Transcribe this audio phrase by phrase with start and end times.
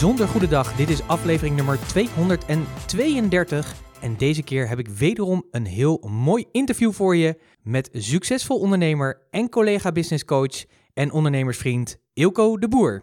[0.00, 0.76] bijzonder goede dag.
[0.76, 3.74] Dit is aflevering nummer 232.
[4.00, 9.26] En deze keer heb ik wederom een heel mooi interview voor je met succesvol ondernemer
[9.30, 10.64] en collega businesscoach
[10.94, 13.02] en ondernemersvriend Ilko de Boer.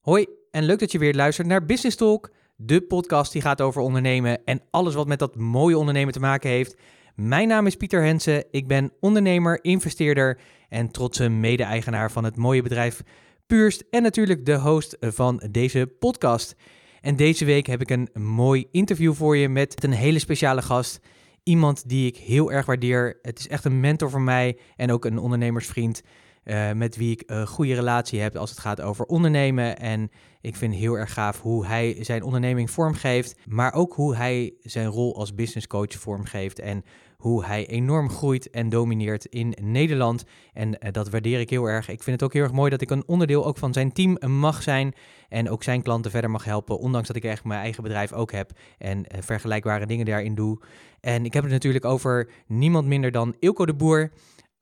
[0.00, 3.82] Hoi en leuk dat je weer luistert naar Business Talk, de podcast die gaat over
[3.82, 6.76] ondernemen en alles wat met dat mooie ondernemen te maken heeft.
[7.14, 10.38] Mijn naam is Pieter Hensen, ik ben ondernemer, investeerder
[10.68, 13.02] en trotse mede-eigenaar van het mooie bedrijf
[13.46, 16.56] Puurst en natuurlijk de host van deze podcast.
[17.00, 21.00] En deze week heb ik een mooi interview voor je met een hele speciale gast.
[21.42, 23.18] Iemand die ik heel erg waardeer.
[23.22, 26.02] Het is echt een mentor voor mij en ook een ondernemersvriend.
[26.44, 29.78] Uh, met wie ik een goede relatie heb als het gaat over ondernemen.
[29.78, 34.54] En ik vind heel erg gaaf hoe hij zijn onderneming vormgeeft, maar ook hoe hij
[34.60, 36.84] zijn rol als business coach vormgeeft en
[37.26, 40.24] hoe hij enorm groeit en domineert in Nederland.
[40.52, 41.88] En uh, dat waardeer ik heel erg.
[41.88, 44.18] Ik vind het ook heel erg mooi dat ik een onderdeel ook van zijn team
[44.30, 44.94] mag zijn
[45.28, 48.32] en ook zijn klanten verder mag helpen, ondanks dat ik echt mijn eigen bedrijf ook
[48.32, 50.58] heb en uh, vergelijkbare dingen daarin doe.
[51.00, 54.10] En ik heb het natuurlijk over niemand minder dan Ilko de Boer.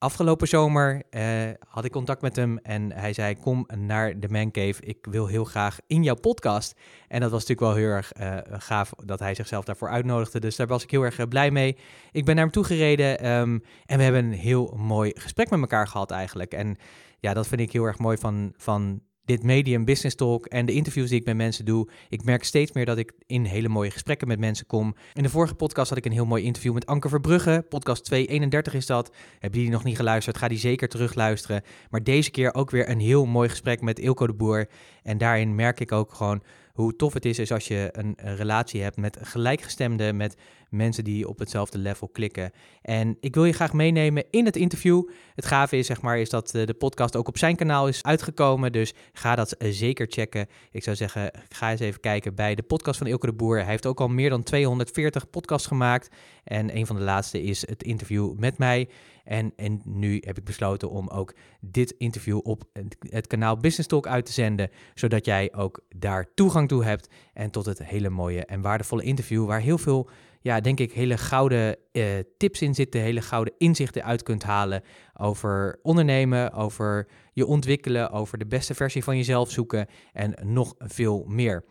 [0.05, 4.51] Afgelopen zomer uh, had ik contact met hem en hij zei: Kom naar de Man
[4.51, 4.75] Cave.
[4.81, 6.75] Ik wil heel graag in jouw podcast.
[7.09, 10.41] En dat was natuurlijk wel heel erg uh, gaaf dat hij zichzelf daarvoor uitnodigde.
[10.41, 11.77] Dus daar was ik heel erg uh, blij mee.
[12.13, 15.61] Ik ben naar hem toe gereden um, en we hebben een heel mooi gesprek met
[15.61, 16.53] elkaar gehad eigenlijk.
[16.53, 16.77] En
[17.21, 20.73] ja, dat vind ik heel erg mooi van, van dit medium Business Talk en de
[20.73, 23.91] interviews die ik met mensen doe, ik merk steeds meer dat ik in hele mooie
[23.91, 24.95] gesprekken met mensen kom.
[25.13, 27.67] In de vorige podcast had ik een heel mooi interview met Anke Verbrugge.
[27.69, 29.15] Podcast 231 is dat.
[29.39, 30.37] Heb je die nog niet geluisterd?
[30.37, 31.63] Ga die zeker terugluisteren.
[31.91, 34.69] Maar deze keer ook weer een heel mooi gesprek met Ilko de Boer.
[35.03, 38.83] En daarin merk ik ook gewoon hoe tof het is, is als je een relatie
[38.83, 40.37] hebt met gelijkgestemden, met
[40.75, 42.51] mensen die op hetzelfde level klikken.
[42.83, 45.09] En ik wil je graag meenemen in het interview.
[45.35, 48.03] Het gave is, zeg maar, is dat eh, de podcast ook op zijn kanaal is
[48.03, 48.73] uitgekomen.
[48.73, 50.47] Dus ga dat eh, zeker checken.
[50.71, 53.57] Ik zou zeggen, ga eens even kijken bij de podcast van Ilke de Boer.
[53.57, 56.09] Hij heeft ook al meer dan 240 podcasts gemaakt.
[56.45, 58.89] En een van de laatste is het interview met mij.
[59.25, 62.65] En, en nu heb ik besloten om ook dit interview op
[62.99, 67.51] het kanaal Business Talk uit te zenden, zodat jij ook daar toegang toe hebt en
[67.51, 70.09] tot het hele mooie en waardevolle interview waar heel veel,
[70.45, 72.05] ja, denk ik, hele gouden uh,
[72.37, 74.83] tips in zitten, hele gouden inzichten uit kunt halen
[75.15, 81.25] over ondernemen, over je ontwikkelen, over de beste versie van jezelf zoeken en nog veel
[81.29, 81.65] meer.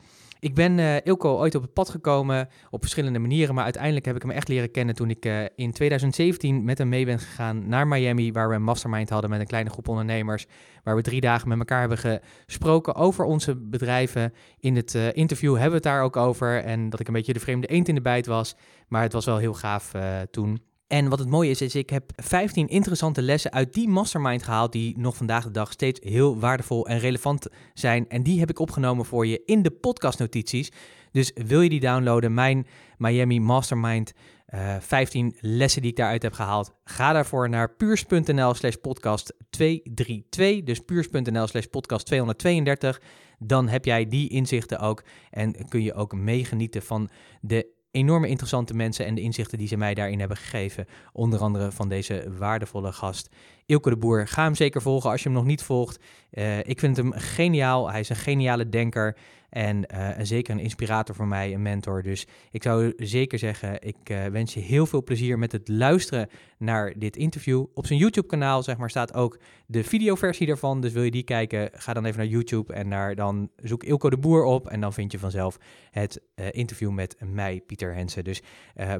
[0.43, 4.15] Ik ben uh, Ilko ooit op het pad gekomen op verschillende manieren, maar uiteindelijk heb
[4.15, 7.67] ik hem echt leren kennen toen ik uh, in 2017 met hem mee ben gegaan
[7.67, 10.45] naar Miami, waar we een mastermind hadden met een kleine groep ondernemers,
[10.83, 14.33] waar we drie dagen met elkaar hebben gesproken over onze bedrijven.
[14.59, 17.33] In het uh, interview hebben we het daar ook over en dat ik een beetje
[17.33, 18.55] de vreemde eend in de bijt was,
[18.87, 19.91] maar het was wel heel gaaf
[20.31, 20.72] toen.
[20.93, 24.71] En wat het mooie is, is ik heb 15 interessante lessen uit die mastermind gehaald
[24.71, 28.09] die nog vandaag de dag steeds heel waardevol en relevant zijn.
[28.09, 30.71] En die heb ik opgenomen voor je in de podcastnotities.
[31.11, 32.67] Dus wil je die downloaden, mijn
[32.97, 34.13] Miami Mastermind
[34.49, 40.63] uh, 15 lessen die ik daaruit heb gehaald, ga daarvoor naar puurs.nl slash podcast 232.
[40.63, 43.01] Dus puurs.nl slash podcast 232.
[43.39, 47.09] Dan heb jij die inzichten ook en kun je ook meegenieten van
[47.41, 50.85] de enorme interessante mensen en de inzichten die ze mij daarin hebben gegeven.
[51.11, 53.29] Onder andere van deze waardevolle gast,
[53.65, 54.27] Ilke de Boer.
[54.27, 55.99] Ga hem zeker volgen als je hem nog niet volgt.
[56.31, 57.91] Uh, ik vind hem geniaal.
[57.91, 59.17] Hij is een geniale denker.
[59.53, 62.03] En uh, zeker een inspirator voor mij, een mentor.
[62.03, 66.29] Dus ik zou zeker zeggen, ik uh, wens je heel veel plezier met het luisteren
[66.57, 67.65] naar dit interview.
[67.73, 70.81] Op zijn YouTube-kanaal zeg maar, staat ook de videoversie daarvan.
[70.81, 74.09] Dus wil je die kijken, ga dan even naar YouTube en daar dan zoek Ilko
[74.09, 74.67] de Boer op.
[74.67, 75.57] En dan vind je vanzelf
[75.91, 78.23] het uh, interview met mij, Pieter Hensen.
[78.23, 78.41] Dus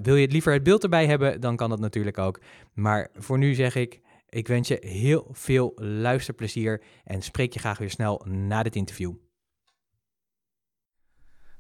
[0.02, 2.41] wil je het liever het beeld erbij hebben, dan kan dat natuurlijk ook.
[2.74, 7.78] Maar voor nu zeg ik, ik wens je heel veel luisterplezier en spreek je graag
[7.78, 9.14] weer snel na dit interview.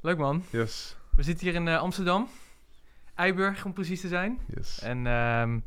[0.03, 0.43] Leuk man.
[0.49, 0.97] Yes.
[1.15, 2.27] We zitten hier in uh, Amsterdam.
[3.15, 4.39] Eiburg om precies te zijn.
[4.55, 4.79] Yes.
[4.79, 5.63] En um,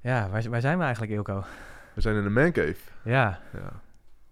[0.00, 1.44] ja, waar, waar, zijn we eigenlijk, Ilko?
[1.94, 2.76] We zijn in de Man Cave.
[3.02, 3.40] Ja.
[3.52, 3.80] Ja,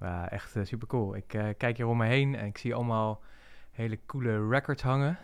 [0.00, 1.16] ja echt uh, super cool.
[1.16, 3.22] Ik uh, kijk hier om me heen en ik zie allemaal
[3.70, 5.18] hele coole records hangen.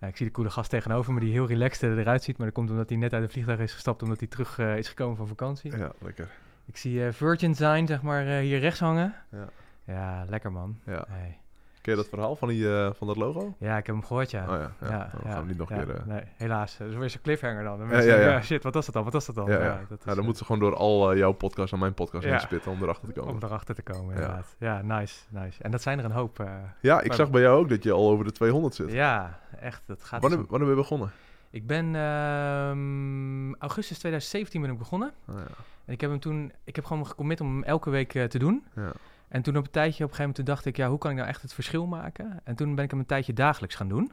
[0.00, 2.36] Ik zie de coole gast tegenover me die heel relaxed eruit ziet.
[2.36, 4.88] Maar dat komt omdat hij net uit het vliegtuig is gestapt omdat hij terug is
[4.88, 5.76] gekomen van vakantie.
[5.76, 6.28] Ja, lekker.
[6.64, 9.14] Ik zie Virgin Sign, zeg maar, hier rechts hangen.
[9.30, 9.48] Ja.
[9.84, 10.78] Ja, lekker man.
[10.86, 11.04] Ja.
[11.08, 11.41] Hey.
[11.82, 13.54] Ken je dat verhaal van, die, uh, van dat logo?
[13.58, 14.42] Ja, ik heb hem gehoord, ja.
[14.42, 14.88] Oh ja, ja.
[14.88, 15.88] ja, dan gaan we niet nog keer...
[15.88, 16.04] Uh...
[16.06, 16.76] Nee, helaas.
[16.76, 17.78] Dat is weer zo'n cliffhanger dan.
[17.78, 19.04] dan ja, shit, wat was dat dan?
[19.04, 19.50] Wat was dat dan?
[19.50, 21.94] Ja, dat is, ja dan moeten ze gewoon door al uh, jouw podcast en mijn
[21.94, 22.30] podcast Ja.
[22.30, 23.34] heen spitten om erachter te komen.
[23.34, 24.56] Om erachter te komen, inderdaad.
[24.58, 25.62] Ja, nice, nice.
[25.62, 26.40] En dat zijn er een hoop.
[26.40, 26.46] eh,
[26.80, 28.92] Ja, ik zag bij jou ook dat je al over de 200 zit.
[28.92, 29.82] ja, echt.
[29.86, 31.10] Dat gaat Wanneer, wanneer ben je begonnen?
[31.50, 35.12] Ik ben ehm, augustus 2017 ben ik begonnen.
[35.28, 35.44] Oh, ja.
[35.84, 38.38] En ik heb hem toen, ik heb gewoon gecommit om hem elke week eh, te
[38.38, 38.64] doen.
[38.76, 38.92] Ja.
[39.32, 41.16] En toen op een tijdje, op een gegeven moment, dacht ik, ja, hoe kan ik
[41.16, 42.40] nou echt het verschil maken?
[42.44, 44.12] En toen ben ik hem een tijdje dagelijks gaan doen.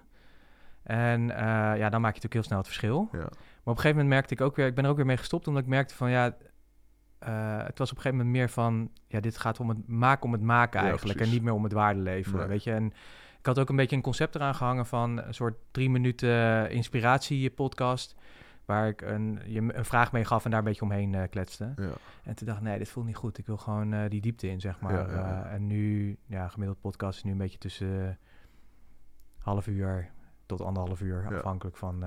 [0.84, 3.10] En eh, ja, dan maak je natuurlijk heel snel het verschil.
[3.12, 3.18] Ja.
[3.18, 5.18] Maar op een gegeven moment merkte ik ook weer, ik ben er ook weer mee
[5.18, 6.36] gestopt, omdat ik merkte van, ja,
[7.20, 10.24] eh, het was op een gegeven moment meer van, ja, dit gaat om het maken
[10.26, 11.20] om het maken Ja, eigenlijk.
[11.20, 12.48] en niet meer om het waarde leveren, Nee.
[12.48, 12.72] weet je.
[12.72, 12.86] En
[13.40, 17.50] ik had ook een beetje een concept eraan gehangen van een soort drie minuten inspiratie
[17.50, 18.16] podcast.
[18.70, 21.74] Waar ik een, je een vraag mee gaf en daar een beetje omheen eh, kletste.
[21.76, 21.92] Ja.
[22.24, 23.38] En toen dacht ik, nee, dit voelt niet goed.
[23.38, 24.94] Ik wil gewoon eh, die diepte in, zeg maar.
[24.94, 25.46] Ja, ja, ja.
[25.46, 28.20] Eh, en nu, ja, gemiddeld podcast is nu een beetje tussen
[29.38, 30.12] half uur
[30.46, 31.36] tot anderhalf uur.
[31.36, 32.04] Afhankelijk van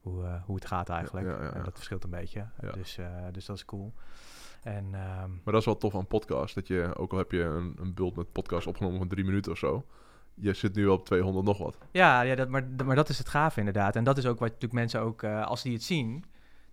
[0.00, 1.52] hoe, hoe het gaat eigenlijk.
[1.54, 2.46] En dat verschilt een beetje.
[2.72, 2.98] Dus,
[3.32, 3.92] dus dat is cool.
[4.62, 6.54] En ehm, Maar dat is wel tof aan podcast.
[6.54, 9.52] Dat je, ook al heb je een, een bult met podcast opgenomen van drie minuten
[9.52, 9.86] of zo.
[10.40, 11.78] Je zit nu op 200 nog wat.
[11.90, 13.96] ja, ja dat, maar, maar dat is het gave inderdaad.
[13.96, 16.24] En dat is ook wat natuurlijk mensen ook, eh, als die het zien,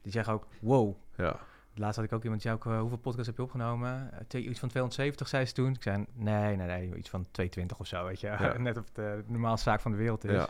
[0.01, 0.95] die zeggen ook, wow.
[1.15, 1.35] Ja.
[1.77, 4.09] Laatst had ik ook iemand die zei ook, eh, hoeveel podcasts heb je opgenomen?
[4.27, 5.73] Twee- iets van 270, zei ze toen.
[5.73, 8.27] Ik zei, nee, nee, nee, iets van 220 of zo, weet je.
[8.27, 8.57] Ja.
[8.57, 10.31] Net of het de normaalste zaak van de wereld is.
[10.31, 10.49] Ja.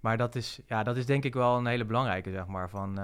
[0.00, 2.70] Maar dat is, ja, dat is denk ik wel een hele belangrijke, zeg maar.
[2.70, 2.94] Van,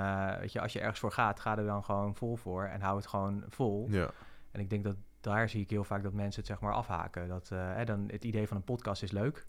[0.40, 2.96] weet je, als je ergens voor gaat, ga er dan gewoon vol voor en hou
[2.96, 3.87] het gewoon vol.
[3.90, 4.10] Ja.
[4.50, 7.28] En ik denk dat daar zie ik heel vaak dat mensen het zeg maar afhaken.
[7.28, 9.46] Dat, eh, hè, dan, het idee van een podcast is leuk.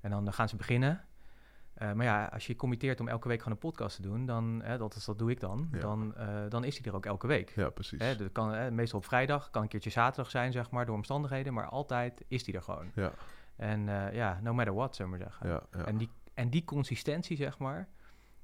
[0.00, 1.04] En dan gaan ze beginnen.
[1.74, 4.60] Eh, maar ja, als je committeert om elke week gewoon een podcast te doen, dan,
[4.64, 5.78] hè, dat, is, dat doe ik dan, Ja.
[5.78, 7.52] dan, eh, dan is die er ook elke week.
[7.54, 8.00] ja, precies.
[8.00, 10.94] Hè, dat kan, hè, meestal op vrijdag, kan een keertje zaterdag zijn, zeg maar, door
[10.94, 12.90] omstandigheden, maar altijd is die er gewoon.
[12.94, 13.12] Ja.
[13.56, 15.48] En ja, no matter what, zullen we maar zeggen.
[15.48, 15.84] Ja, ja.
[15.84, 17.88] En, die, en die consistentie, zeg maar,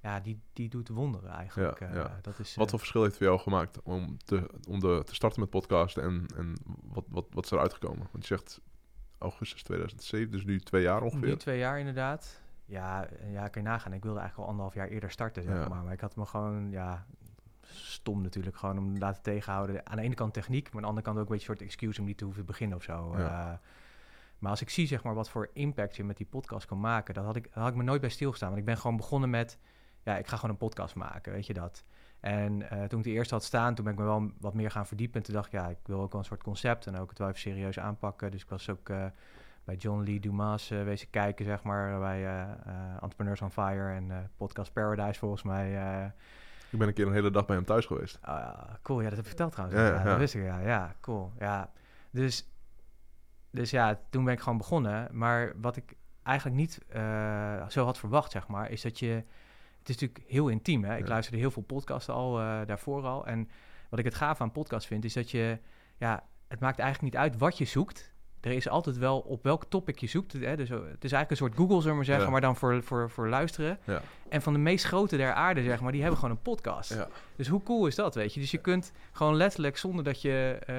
[0.02, 1.79] ja, die, die doet wonderen eigenlijk.
[1.81, 2.19] Ja, Eh, ja.
[2.23, 5.02] Dat is, Wat eh, voor verschil heeft het voor jou gemaakt om te, om de,
[5.05, 8.08] te starten met podcasten en, en wat, wat, wat is eruit gekomen?
[8.12, 8.61] Want je zegt
[9.19, 11.29] augustus 2007, dus nu twee jaar ongeveer.
[11.29, 12.41] Nu twee jaar inderdaad.
[12.64, 13.93] Ja, eh, ja, kan je nagaan.
[13.93, 15.69] Ik wilde eigenlijk al anderhalf jaar eerder starten, zeg Ja.
[15.69, 15.82] maar.
[15.85, 17.06] Maar ik had me gewoon, ja,
[17.62, 19.87] stom natuurlijk, gewoon om laten tegenhouden.
[19.87, 21.69] Aan de ene kant techniek, maar aan de andere kant ook een beetje een soort
[21.69, 23.14] excuse om niet te hoeven beginnen of zo.
[23.19, 23.61] Ja.
[24.38, 27.14] Maar als ik zie, zeg maar, wat voor impact je met die podcast kan maken,
[27.14, 28.49] dat had ik, had ik me nooit bij stilgestaan.
[28.49, 29.58] Want ik ben gewoon begonnen met,
[30.02, 31.85] ja, ik ga gewoon een podcast maken, weet je dat.
[32.20, 34.70] En eh, toen ik de eerste had staan, toen ben ik me wel wat meer
[34.70, 35.20] gaan verdiepen.
[35.20, 37.19] En toen dacht ik, ja, ik wil ook wel een soort concept en ook het
[37.19, 38.31] wel even serieus aanpakken.
[38.31, 39.05] Dus ik was ook eh,
[39.64, 42.47] bij John Lee Dumas eh, wezen kijken, zeg maar, bij
[43.00, 45.73] Entrepreneurs on Fire en Podcast Paradise volgens mij.
[46.70, 48.19] Ik ben een keer een hele dag bij hem thuis geweest.
[48.20, 49.81] Ah, cool, ja, dat heb je verteld trouwens.
[49.81, 50.58] Ja, Ja, ja, dat wist ik, ja.
[50.58, 51.70] Ja, cool, ja.
[52.11, 52.49] Dus,
[53.50, 55.08] dus ja, toen ben ik gewoon begonnen.
[55.12, 56.81] Maar wat ik eigenlijk niet
[57.69, 59.25] zo had verwacht, zeg maar, is dat je...
[59.81, 60.97] Het is natuurlijk heel intiem, hè.
[60.97, 61.09] Ik Ja.
[61.09, 63.27] luisterde heel veel podcasten al, eh, daarvoor al.
[63.27, 63.49] En
[63.91, 65.59] wat ik het gaaf aan podcast vind, is dat je...
[65.99, 68.12] Ja, het maakt eigenlijk niet uit wat je zoekt.
[68.41, 70.32] Er is altijd wel op welk topic je zoekt.
[70.32, 70.56] Hè?
[70.56, 72.31] Dus, eh, het is eigenlijk een soort Google, zullen we maar zeggen, Ja.
[72.31, 73.79] maar dan voor, voor, voor luisteren.
[73.85, 74.03] Ja.
[74.29, 76.94] En van de meest grote der aarde, zeg maar, die hebben gewoon een podcast.
[76.94, 77.09] Ja.
[77.37, 78.41] Dus hoe cool is dat, weet je?
[78.41, 80.75] Dus je kunt gewoon letterlijk, zonder dat je eh,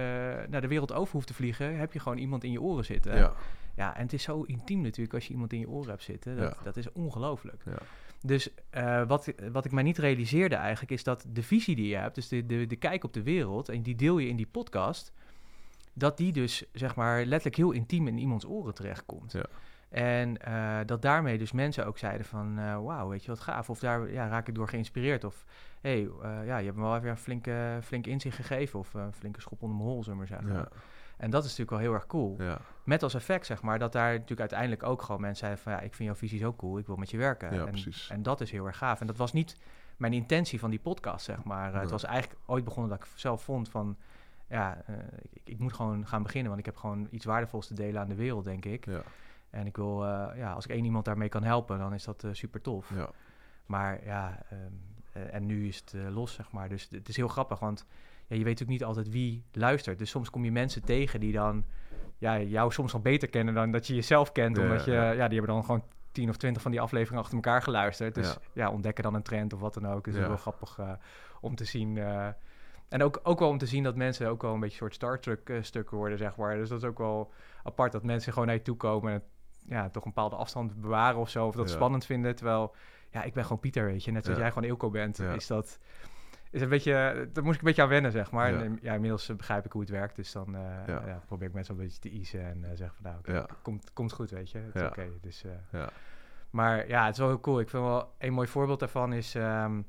[0.49, 3.15] naar de wereld over hoeft te vliegen, heb je gewoon iemand in je oren zitten.
[3.15, 3.33] Ja.
[3.75, 6.37] Ja, en het is zo intiem natuurlijk als je iemand in je oren hebt zitten.
[6.37, 7.61] Dat, dat is ongelooflijk.
[7.65, 7.77] Ja.
[8.21, 11.95] Dus eh, wat, wat ik mij niet realiseerde eigenlijk, is dat de visie die je
[11.95, 14.47] hebt, dus de, de, de kijk op de wereld, en die deel je in die
[14.51, 15.13] podcast,
[15.93, 19.31] dat die dus, zeg maar, letterlijk heel intiem in iemands oren terechtkomt.
[19.31, 19.45] Ja.
[19.89, 23.69] En eh, dat daarmee dus mensen ook zeiden van, eh, wauw, weet je wat gaaf.
[23.69, 25.23] Of daar ja, raak ik door geïnspireerd.
[25.23, 25.45] Of,
[25.81, 28.79] hé, hey, ja, je hebt me wel even een flinke, flinke inzicht gegeven.
[28.79, 30.57] Of een flinke schop onder mijn hol, zullen we maar zeggen.
[30.57, 30.81] Ja.
[31.21, 32.35] En dat is natuurlijk wel heel erg cool.
[32.37, 32.61] Ja.
[32.83, 35.71] Met als effect, zeg maar, dat daar natuurlijk uiteindelijk ook gewoon mensen zeiden van...
[35.71, 37.53] ja, ik vind jouw visie zo cool, ik wil met je werken.
[37.53, 38.09] Ja, en, precies.
[38.09, 39.01] en dat is heel erg gaaf.
[39.01, 39.57] En dat was niet
[39.97, 41.73] mijn intentie van die podcast, zeg maar.
[41.73, 41.79] Eh.
[41.79, 43.97] Het was eigenlijk ooit begonnen dat ik zelf vond van...
[44.47, 44.95] ja, eh,
[45.29, 48.09] ik, ik moet gewoon gaan beginnen, want ik heb gewoon iets waardevols te delen aan
[48.09, 48.85] de wereld, denk ik.
[48.85, 49.01] Ja.
[49.49, 52.25] En ik wil, eh, ja, als ik één iemand daarmee kan helpen, dan is dat
[52.31, 52.91] super tof.
[52.95, 53.09] Ja.
[53.65, 54.71] Maar ja, ehm,
[55.11, 56.69] eh, en nu is het los, zeg maar.
[56.69, 57.85] Dus het is heel grappig, want
[58.31, 59.97] ja, je weet natuurlijk niet altijd wie luistert.
[59.99, 61.65] Dus soms kom je mensen tegen die dan
[62.17, 64.57] ja, jou soms wel beter kennen dan dat je jezelf kent.
[64.57, 65.11] Ja, omdat je, ja.
[65.11, 65.27] ja.
[65.27, 68.15] die hebben dan gewoon tien of twintig van die afleveringen achter elkaar geluisterd.
[68.15, 68.69] Dus Ja.
[68.69, 70.03] ontdekken dan een trend of wat dan ook.
[70.03, 70.91] Dus dat is wel grappig eh,
[71.41, 71.97] om te zien.
[71.97, 72.27] eh.
[72.89, 75.19] en ook, ook wel om te zien dat mensen ook wel een beetje soort Star
[75.19, 76.55] Trek eh, stukken worden, zeg maar.
[76.55, 77.31] Dus dat is ook wel
[77.63, 79.23] apart dat mensen gewoon naar je toe komen en
[79.65, 81.47] ja, toch een bepaalde afstand bewaren of zo.
[81.47, 82.35] Of dat spannend vinden.
[82.35, 82.75] Terwijl,
[83.11, 84.11] ja, ik ben gewoon Pieter, weet je.
[84.11, 85.79] Net zoals jij gewoon Ilko bent, is dat...
[86.51, 86.91] Is een beetje,
[87.33, 88.51] daar moest ik een beetje aan wennen, zeg maar.
[88.51, 88.61] Ja.
[88.61, 90.15] En ja, inmiddels eh, begrijp ik hoe het werkt.
[90.15, 91.03] Dus dan eh, Ja.
[91.05, 94.11] ja, probeer ik mensen een beetje te easen en eh, zeggen van nou, komt, komt
[94.13, 94.57] goed, weet je.
[94.57, 95.07] Het is oké.
[95.21, 95.89] Dus, eh, Ja.
[96.49, 97.59] maar ja, het is wel heel cool.
[97.59, 99.35] Ik vind wel een mooi voorbeeld daarvan is...
[99.35, 99.79] ehm,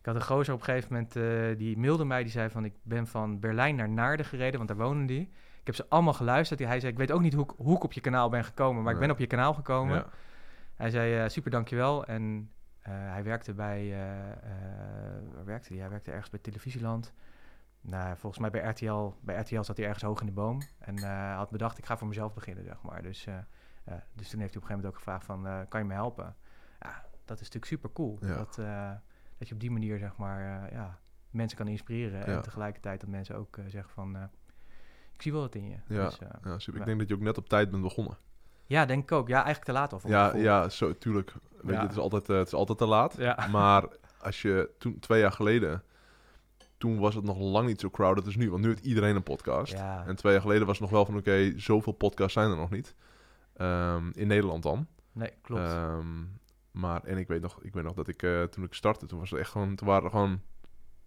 [0.00, 2.64] ik had een gozer op een gegeven moment, eh, die mailde mij, die zei van...
[2.64, 5.20] ik ben van Berlijn naar Naarden gereden, want daar wonen die.
[5.60, 6.60] Ik heb ze allemaal geluisterd.
[6.60, 8.82] Hij zei, ik weet ook niet hoe ik, hoe ik op je kanaal ben gekomen...
[8.82, 9.94] maar ik ben op je kanaal gekomen.
[9.96, 10.06] Ja.
[10.76, 12.04] Hij zei, eh, super, dankjewel.
[12.04, 12.53] En eh,
[12.92, 13.80] hij werkte bij...
[13.80, 15.78] eh, eh, waar werkte hij?
[15.78, 17.12] Hij werkte ergens bij Televisieland.
[17.80, 20.62] nou, volgens mij bij RTL, bij RTL zat hij ergens hoog in de boom.
[20.78, 23.02] En uh, had bedacht, ik ga voor mezelf beginnen, zeg maar.
[23.02, 23.34] Dus, uh,
[24.12, 26.36] dus toen heeft hij op een gegeven moment ook gevraagd van, kan je me helpen?
[26.80, 28.18] Ja, dat is natuurlijk super cool.
[28.20, 28.34] Ja.
[28.34, 28.56] Dat,
[29.38, 30.98] dat je op die manier, zeg maar, ja,
[31.30, 32.26] mensen kan inspireren.
[32.26, 34.16] En tegelijkertijd dat mensen ook zeggen van,
[35.12, 35.76] ik zie wel wat in je.
[35.86, 36.80] Ja, dus, ja super.
[36.80, 38.16] Ik denk dat je ook net op tijd bent begonnen.
[38.66, 39.28] Ja, denk ik ook.
[39.28, 40.00] Ja, eigenlijk te laat al.
[40.04, 41.32] Ja, ja, zo, tuurlijk.
[41.60, 43.14] Weet je, het is, altijd, het is altijd te laat.
[43.18, 43.46] Ja.
[43.52, 43.84] Maar
[44.20, 45.82] als je toen, twee jaar geleden
[46.84, 48.50] toen was het nog lang niet zo crowded als nu.
[48.50, 49.72] Want nu heeft iedereen een podcast.
[49.72, 50.06] Ja.
[50.06, 51.16] En twee jaar geleden was het nog wel van...
[51.16, 52.94] oké, zoveel podcasts zijn er nog niet.
[53.56, 54.86] Ehm, in Nederland dan.
[55.12, 55.62] Nee, klopt.
[55.62, 56.22] Ehm,
[56.70, 59.06] maar, en ik weet nog, ik weet nog dat ik uh, toen ik startte...
[59.06, 59.74] toen was het echt gewoon...
[59.74, 60.40] toen waren er gewoon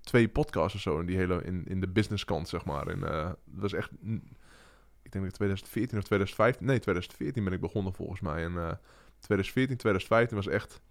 [0.01, 0.99] twee podcasts of zo...
[0.99, 2.87] in, die hele, in, in de business kant, zeg maar.
[2.87, 3.91] En, uh, dat was echt...
[5.07, 6.65] Ik denk dat 2014 of 2015...
[6.65, 8.43] Nee, 2014 ben ik begonnen volgens mij.
[8.43, 8.71] En uh,
[9.19, 10.81] 2014, 2015 was echt...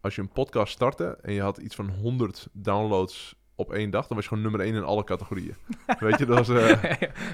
[0.00, 4.06] Als je een podcast startte en je had iets van 100 downloads op één dag,
[4.06, 5.54] dan was je gewoon nummer één in alle categorieën.
[6.00, 6.48] Weet je, dat was...
[6.48, 6.82] Uh,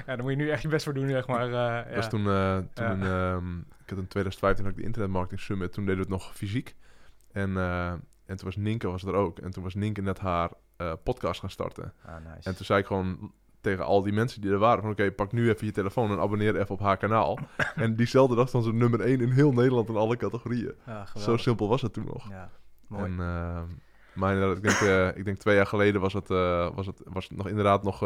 [0.05, 1.49] ja, dan moet je nu echt je best voor doen, zeg maar.
[1.49, 2.25] Uh, dat was toen...
[2.25, 3.33] Uh, toen ja.
[3.33, 5.73] um, ik had in 2015 had ik de Internet Marketing Summit.
[5.73, 6.75] Toen deden we het nog fysiek.
[7.31, 7.57] En,
[8.25, 9.39] en toen was Ninke was er ook.
[9.39, 10.51] En toen was Ninke net haar
[11.03, 11.93] podcast gaan starten.
[12.05, 12.49] Ah, nice.
[12.49, 13.31] En toen zei ik gewoon
[13.69, 14.91] tegen al die mensen die er waren van...
[14.91, 17.39] oké, pak nu even je telefoon en abonneer even op haar kanaal.
[17.75, 20.73] en diezelfde dag stond ze nummer één in heel Nederland in alle categorieën.
[21.15, 22.29] Zo simpel was het toen nog.
[22.29, 22.49] Ja,
[22.87, 23.03] mooi.
[23.03, 23.65] En, ehm,
[24.13, 27.01] maar inderdaad, ik denk, uh, ik denk twee jaar geleden was het, uh, was het,
[27.05, 28.01] was het nog inderdaad nog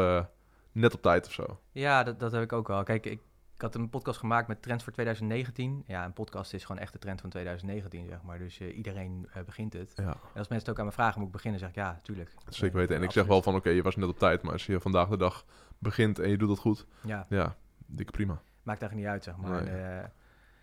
[0.72, 1.60] net op tijd of zo.
[1.72, 2.84] Ja, dat, dat heb ik ook wel.
[2.84, 3.20] Kijk, ik,
[3.62, 5.84] ik had een podcast gemaakt met trends voor 2019.
[5.88, 8.38] Ja, een podcast is gewoon echt de trend van 2019, zeg maar.
[8.38, 9.94] Dus iedereen begint het.
[9.96, 10.03] Ja.
[10.03, 11.60] En als mensen het ook aan me vragen, moet ik beginnen?
[11.60, 12.34] zeg ik, ja, tuurlijk.
[12.50, 12.96] Zeker weten.
[12.96, 14.41] En ik zeg wel van, oké, je was net op tijd.
[14.41, 15.46] Maar als je vandaag de dag
[15.77, 18.41] begint en je doet het goed, ja, ja dikke prima.
[18.63, 19.63] Maakt eigenlijk niet uit, zeg maar.
[19.63, 19.82] Nee.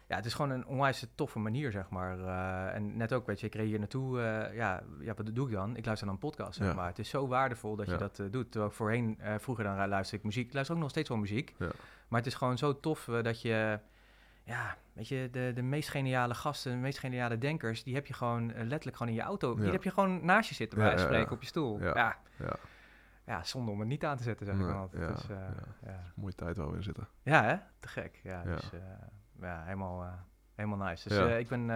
[0.09, 2.19] ja, het is gewoon een onwijs toffe manier, zeg maar.
[2.19, 4.19] Uh, en net ook, weet je, ik reed hier naartoe.
[4.19, 5.77] Uh, ja, ja, wat doe ik dan?
[5.77, 6.75] Ik luister naar een podcast, zeg Ja.
[6.75, 6.87] maar.
[6.87, 8.51] Het is zo waardevol dat je dat eh, doet.
[8.51, 10.47] Terwijl ik voorheen, eh, vroeger dan luister ik muziek.
[10.47, 11.55] Ik luister ook nog steeds wel muziek.
[11.59, 11.69] Ja.
[12.09, 13.79] Maar het is gewoon zo tof eh, dat je...
[14.45, 17.83] Ja, weet je, de, de meest geniale gasten, de meest geniale denkers...
[17.83, 19.55] die heb je gewoon eh, letterlijk gewoon in je auto.
[19.55, 19.73] Die Ja.
[19.73, 21.37] heb je gewoon naast je zitten, bij Ja, wijze van ja, spreken, ja.
[21.37, 21.49] op je
[21.89, 21.97] stoel.
[21.97, 21.97] Ja.
[22.39, 22.47] Ja.
[22.47, 22.57] Ja.
[23.25, 25.03] Ja, zonde om het niet aan te zetten, zeg ik dan altijd.
[25.03, 25.55] ja, Dus, ja.
[25.87, 26.03] ja.
[26.15, 27.09] Mooie tijd waar we in zitten.
[27.23, 27.57] Ja, hè?
[27.79, 28.21] Te gek.
[28.23, 28.55] Ja, Ja.
[28.55, 28.71] dus
[29.41, 30.19] ja, helemaal,
[30.55, 31.09] helemaal nice.
[31.09, 31.27] Dus Ja.
[31.29, 31.67] ik ben,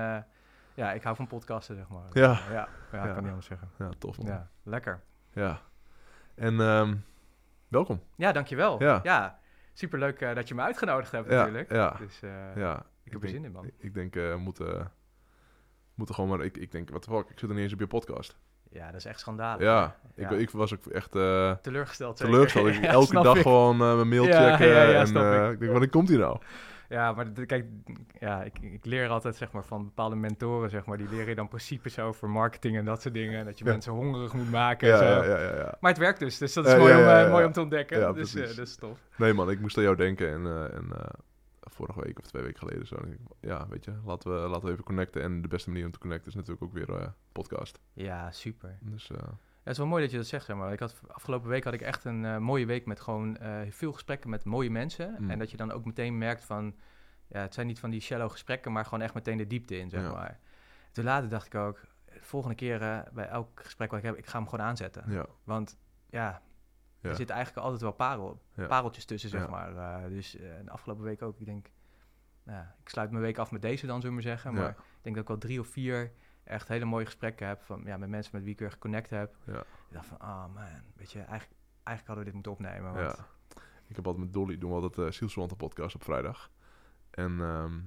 [0.74, 2.04] ja, ik hou van podcasten, zeg maar.
[2.12, 2.30] Ja.
[2.32, 3.04] ja, ja, Ja.
[3.04, 3.70] ik kan niet anders zeggen.
[3.78, 4.26] Ja, tof man.
[4.26, 4.32] Ja.
[4.32, 5.02] Ja, lekker.
[6.34, 6.96] En ehm,
[7.68, 8.02] welkom.
[8.16, 8.82] Ja, dankjewel.
[8.82, 9.00] Ja.
[9.02, 9.38] Ja,
[9.72, 11.72] superleuk eh, dat je me uitgenodigd hebt natuurlijk.
[11.72, 11.96] ja.
[11.98, 12.86] Dus eh, Ja.
[13.04, 13.70] ik heb er denk- zin in, man.
[13.78, 14.92] Ik, denk, eh, we moeten,
[15.94, 16.44] moeten gewoon maar...
[16.44, 18.36] Ik, ik denk, wat de fuck, ik zit er niet eens op je podcast.
[18.70, 19.62] Ja, dat is echt schandalig.
[19.62, 20.30] Ja, Ja.
[20.30, 22.66] Ik, ik was ook echt Teleurgesteld teleurgesteld.
[22.66, 23.42] Ik Ja, elke dag ik.
[23.42, 24.96] gewoon mijn mail Ja, checken.
[24.96, 25.52] en snap ik.
[25.52, 26.38] ik denk, wanneer komt hij nou?
[26.92, 27.64] Ja, maar kijk,
[28.20, 31.34] ja, ik, ik leer altijd zeg maar, van bepaalde mentoren, zeg maar, die leren je
[31.34, 33.38] dan principes over marketing en dat soort dingen.
[33.38, 33.70] En dat je Ja.
[33.70, 35.04] mensen hongerig moet maken Ja, en zo.
[35.30, 35.76] ja, ja, ja, ja.
[35.80, 37.98] Maar het werkt dus, dus dat is mooi, om, eh, mooi om te ontdekken.
[37.98, 38.98] Ja, dus eh, dat is tof.
[39.16, 40.30] Nee man, ik moest aan jou denken.
[40.32, 40.88] En, eh, en
[41.60, 42.96] vorige week of twee weken geleden zo.
[43.40, 45.22] Ja, weet je, laten we, laten we even connecten.
[45.22, 47.78] En de beste manier om te connecten is natuurlijk ook weer podcast.
[47.92, 48.78] Ja, super.
[48.80, 49.10] Dus
[49.64, 50.72] Ja, het is wel mooi dat je dat zegt, zeg maar.
[50.72, 53.92] Ik had, afgelopen week had ik echt een eh, mooie week met gewoon eh, veel
[53.92, 55.16] gesprekken met mooie mensen.
[55.18, 55.30] Mm.
[55.30, 56.74] En dat je dan ook meteen merkt van...
[57.26, 59.88] Ja, het zijn niet van die shallow gesprekken, maar gewoon echt meteen de diepte in,
[59.90, 60.12] zeg Ja.
[60.12, 60.38] maar.
[60.92, 64.16] Toen later dacht ik ook, de volgende keer eh, bij elk gesprek wat ik heb,
[64.16, 65.04] ik ga hem gewoon aanzetten.
[65.12, 65.78] ja, Want
[66.10, 66.42] ja,
[67.00, 70.08] er zitten eigenlijk altijd wel parel, pareltjes tussen, zeg maar.
[70.08, 71.70] Dus de afgelopen week ook, ik denk...
[72.46, 74.54] Ja, ik sluit mijn week af met deze dan, zullen we maar zeggen.
[74.54, 76.12] Maar ik denk dat ik wel drie of vier
[76.44, 77.62] echt hele mooie gesprekken heb...
[77.62, 79.34] Van, ja, met mensen met wie ik weer geconnect heb.
[79.46, 80.64] ja, Ik dacht van, oh man,
[80.96, 82.92] weet je, eigenlijk, eigenlijk hadden we dit moeten opnemen.
[82.92, 83.06] ja.
[83.06, 83.18] Want,
[83.88, 86.50] Ik heb altijd met Dolly, doen we altijd uh, Zielsverwante podcast op vrijdag.
[87.10, 87.78] En, ehm,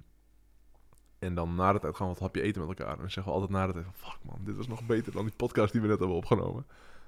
[1.20, 2.94] en dan na de tijd gaan we wat hapje eten met elkaar.
[2.94, 5.12] En dan zeggen we altijd na de tijd van, fuck man, dit was nog beter
[5.12, 6.66] dan die podcast die we net hebben opgenomen.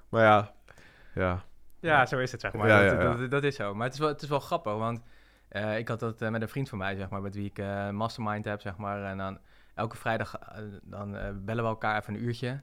[0.08, 0.54] Maar ja,
[1.14, 1.44] ja,
[1.80, 2.68] ja, zo is het, zeg maar.
[2.68, 3.14] Ja, dat, ja, ja.
[3.14, 3.74] Dat, dat is zo.
[3.74, 5.00] Maar het is wel, het is wel grappig, want
[5.48, 7.58] eh, ik had dat eh, met een vriend van mij, zeg maar, met wie ik
[7.58, 9.04] eh, mastermind heb, zeg maar.
[9.04, 9.38] En dan
[9.78, 12.60] elke vrijdag eh, dan eh, bellen we elkaar even een uurtje.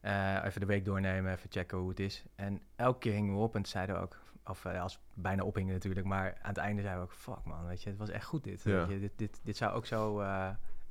[0.00, 2.24] Eh, even de week doornemen, even checken hoe het is.
[2.34, 6.06] En elke keer hingen we op en zeiden we ook, of als bijna ophingen natuurlijk,
[6.06, 8.44] maar aan het einde zeiden we ook, fuck man, weet je, het was echt goed
[8.44, 8.62] dit.
[8.62, 8.72] Ja.
[8.72, 10.22] Weet je, dit, dit, dit zou ook zo,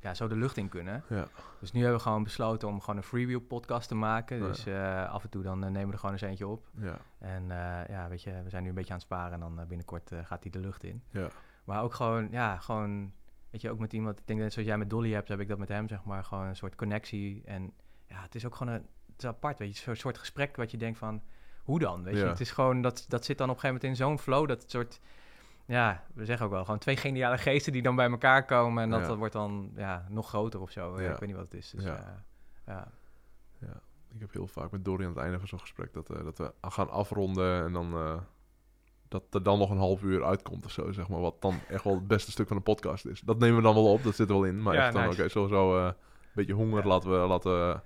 [0.00, 1.02] ja, zo de lucht in kunnen.
[1.08, 1.26] ja,
[1.60, 4.38] Dus nu hebben we gewoon besloten om gewoon een freewheel podcast te maken.
[4.38, 4.46] Ja.
[4.46, 4.66] Dus
[5.10, 6.68] af en toe dan nemen we er gewoon eens eentje op.
[6.78, 7.46] ja, En
[7.88, 10.42] ja, weet je, we zijn nu een beetje aan het sparen en dan binnenkort gaat
[10.42, 11.02] hij de lucht in.
[11.10, 11.28] ja,
[11.64, 13.12] Maar ook gewoon, ja, gewoon,
[13.52, 15.48] weet je, ook met iemand, ik denk dat zoals jij met Dolly hebt, heb ik
[15.48, 17.42] dat met hem, zeg maar, gewoon een soort connectie.
[17.44, 17.72] En
[18.06, 20.70] ja, het is ook gewoon een, het is apart, weet je, zo'n soort gesprek wat
[20.70, 21.22] je denkt van,
[21.62, 22.20] hoe dan, weet je.
[22.22, 22.28] Ja.
[22.28, 24.70] Het is gewoon, dat, dat zit dan op een gegeven moment in zo'n flow, dat
[24.70, 25.00] soort,
[25.64, 28.90] ja, we zeggen ook wel, gewoon twee geniale geesten die dan bij elkaar komen en
[28.90, 29.06] dat, Ja.
[29.06, 31.00] dat wordt dan, ja, nog groter of zo.
[31.00, 31.70] Ja, ik weet niet wat het is.
[31.70, 32.24] Dus, Ja.
[32.66, 32.88] ja.
[33.58, 33.80] ja.
[34.14, 36.38] ik heb heel vaak met Dorian aan het einde van zo'n gesprek dat, eh, dat
[36.38, 38.20] we gaan afronden en dan eh,
[39.12, 41.20] dat er dan nog een half uur uitkomt of zo, zeg maar.
[41.20, 43.20] Wat dan echt wel het beste stuk van de podcast is.
[43.20, 44.62] Dat nemen we dan wel op, dat zit er wel in.
[44.62, 45.20] Maar Ja, echt dan, nice.
[45.20, 45.94] oké, sowieso eh, een
[46.32, 46.88] beetje honger Ja.
[46.88, 47.82] laten we, laten.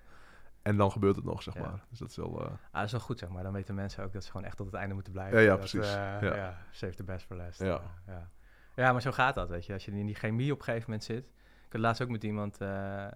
[0.63, 1.61] En dan gebeurt het nog, zeg Ja.
[1.61, 1.85] maar.
[1.91, 2.41] Dus dat is wel...
[2.41, 3.43] eh, Ah, dat is wel goed, zeg maar.
[3.43, 5.39] Dan weten mensen ook dat ze gewoon echt tot het einde moeten blijven.
[5.39, 5.89] Ja, ja, Dat, precies.
[5.95, 6.59] eh, Ja.
[6.71, 7.61] save the best for last.
[7.61, 7.81] Ja.
[8.07, 8.29] ja.
[8.77, 9.73] ja, maar zo gaat dat, weet je.
[9.73, 11.25] Als je in die chemie op een gegeven moment zit.
[11.67, 13.15] Ik had laatst ook met iemand, ja...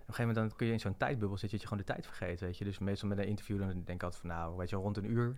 [0.00, 1.92] Op een gegeven moment dan kun je in zo'n tijdbubbel zitten, dat je gewoon de
[1.92, 2.64] tijd vergeet, weet je.
[2.64, 5.10] Dus meestal met een interview, dan denk ik altijd van, nou, weet je, rond een
[5.10, 5.36] uur.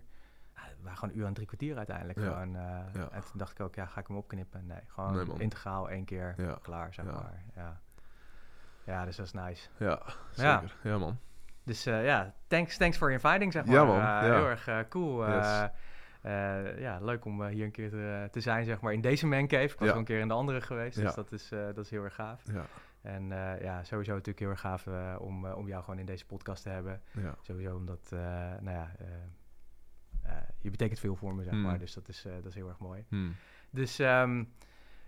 [0.77, 2.19] We waren gewoon een uur aan drie kwartier uiteindelijk.
[2.19, 2.25] Ja.
[2.25, 2.61] Gewoon, eh,
[2.93, 3.09] Ja.
[3.11, 4.65] En toen dacht ik ook, ja, ga ik hem opknippen?
[4.67, 6.57] Nee, gewoon Nee, integraal één keer Ja.
[6.61, 7.11] klaar, zeg Ja.
[7.11, 7.43] maar.
[7.55, 7.79] Ja.
[8.83, 9.69] ja, dus dat is nice.
[9.77, 9.87] ja,
[10.35, 10.59] Ja.
[10.59, 10.75] zeker.
[10.83, 11.17] Ja, man.
[11.63, 13.75] Dus eh, ja, thanks, thanks for inviting, zeg maar.
[13.75, 13.99] Ja, man.
[13.99, 14.19] Eh.
[14.19, 15.27] Heel erg cool.
[15.29, 15.69] Yes.
[16.79, 19.63] ja, leuk om hier een keer te, te zijn, zeg maar, in deze mancave.
[19.73, 22.03] Ik was al een keer in de andere geweest, dus dat is, dat is heel
[22.03, 22.43] erg gaaf.
[22.53, 22.65] Ja,
[23.01, 23.27] En
[23.61, 24.87] ja, sowieso natuurlijk heel erg gaaf
[25.19, 27.01] om, om jou gewoon in deze podcast te hebben.
[27.11, 27.35] ja.
[27.41, 28.07] Sowieso omdat,
[28.61, 28.91] nou ja,
[30.61, 31.61] je betekent veel voor me, zeg Hmm.
[31.61, 31.79] maar.
[31.79, 33.05] Dus dat is, eh, dat is heel erg mooi.
[33.07, 33.35] Hmm.
[33.69, 34.37] Dus ehm,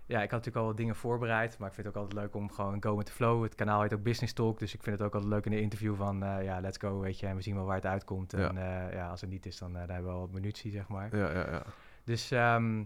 [0.06, 1.58] ja, ik had natuurlijk al wat dingen voorbereid.
[1.58, 3.42] Maar ik vind het ook altijd leuk om gewoon go with the flow.
[3.42, 4.58] Het kanaal heet ook Business Talk.
[4.58, 6.22] Dus ik vind het ook altijd leuk in een interview van...
[6.22, 7.26] eh, ja, let's go, weet je.
[7.26, 8.32] En we zien wel waar het uitkomt.
[8.32, 8.48] Ja.
[8.48, 10.88] En eh, ja, als het niet is, dan, dan hebben we wel wat munitie, zeg
[10.88, 11.16] maar.
[11.16, 11.62] Ja, ja, ja.
[12.04, 12.84] Dus ehm,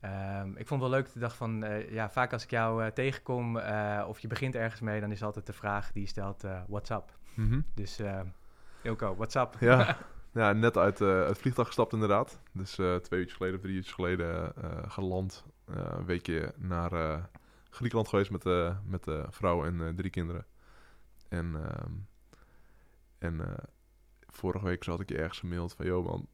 [0.00, 1.06] ehm, ik vond het wel leuk.
[1.14, 1.64] Ik dacht van...
[1.90, 3.56] ja, vaak als ik jou tegenkom...
[4.06, 5.00] of je begint ergens mee...
[5.00, 6.44] dan is altijd de vraag die je stelt...
[6.66, 7.18] what's up?
[7.34, 7.60] Mhm.
[7.74, 8.20] Dus eh
[8.82, 9.56] Ilko, what's up?
[9.60, 9.96] Ja,
[10.36, 12.40] ja net uit, eh, uit het vliegtuig gestapt inderdaad.
[12.52, 15.44] Dus eh, twee uurtjes geleden of drie uurtjes geleden eh, geland.
[15.64, 17.20] Een weekje naar
[17.70, 18.44] Griekenland geweest met,
[18.84, 20.46] met de vrouw en drie kinderen.
[21.28, 21.92] En, ehm,
[23.18, 23.56] en
[24.26, 25.86] vorige week zat ik je ergens gemaild van...
[25.86, 26.28] Yo man,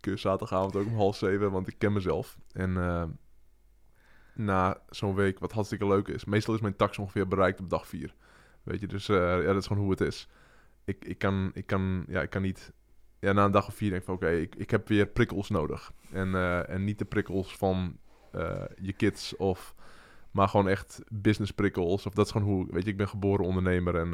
[0.00, 1.50] kun je zaterdagavond ook om half zeven?
[1.50, 2.38] Want ik ken mezelf.
[2.52, 2.72] En
[4.34, 6.24] na zo'n week, wat hartstikke leuk is...
[6.24, 8.14] Meestal is mijn tax ongeveer bereikt op dag vier.
[8.62, 10.28] Weet je, dus ja, dat is gewoon hoe het is.
[10.84, 12.72] Ik, ik, kan, ik, kan, ja, ik kan niet
[13.20, 15.48] ja, na een dag of vier denk ik van oké, ik, ik heb weer prikkels
[15.48, 15.92] nodig.
[16.12, 17.96] En, eh, en niet de prikkels van
[18.32, 19.74] eh, je kids of
[20.30, 22.06] maar gewoon echt business prikkels.
[22.06, 24.12] Of dat is gewoon hoe, weet je, ik ben geboren ondernemer en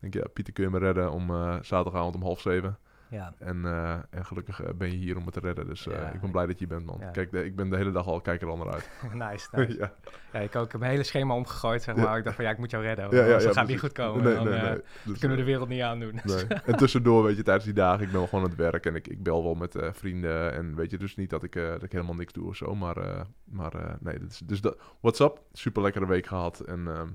[0.00, 1.28] ik denk ja, Pieter kun je me redden om
[1.62, 2.78] zaterdagavond om half zeven.
[3.10, 5.66] Ja, En, eh, en gelukkig eh, ben je hier om me te redden.
[5.66, 6.10] Dus eh, Ja.
[6.10, 6.96] ik ben blij dat je hier bent, man.
[7.00, 7.10] Ja.
[7.10, 8.90] Kijk, de- ik ben de hele dag al, kijk er al naar uit.
[9.30, 9.78] nice, nice.
[9.78, 9.92] ja.
[10.32, 12.18] Ja, ik, ook, heb mijn hele schema omgegooid, zeg maar.
[12.18, 13.10] Ik dacht van, ja, ik moet jou redden.
[13.10, 14.24] Ja, ja, ja, gaat het niet goed komen.
[14.24, 14.70] Nee, dan, nee, nee.
[14.70, 16.20] dan Dus, kunnen we de wereld niet aandoen.
[16.24, 16.44] Nee.
[16.66, 18.94] En tussendoor, weet je, tijdens die dagen, ik ben wel gewoon aan het werk en
[18.94, 20.52] ik, ik bel wel met vrienden.
[20.52, 22.74] En weet je, dus niet dat ik, dat ik helemaal niks doe of zo.
[22.74, 25.42] Maar, maar nee, is, dus dat, what's up?
[25.52, 26.60] Super lekkere week gehad.
[26.60, 27.08] En, ehm,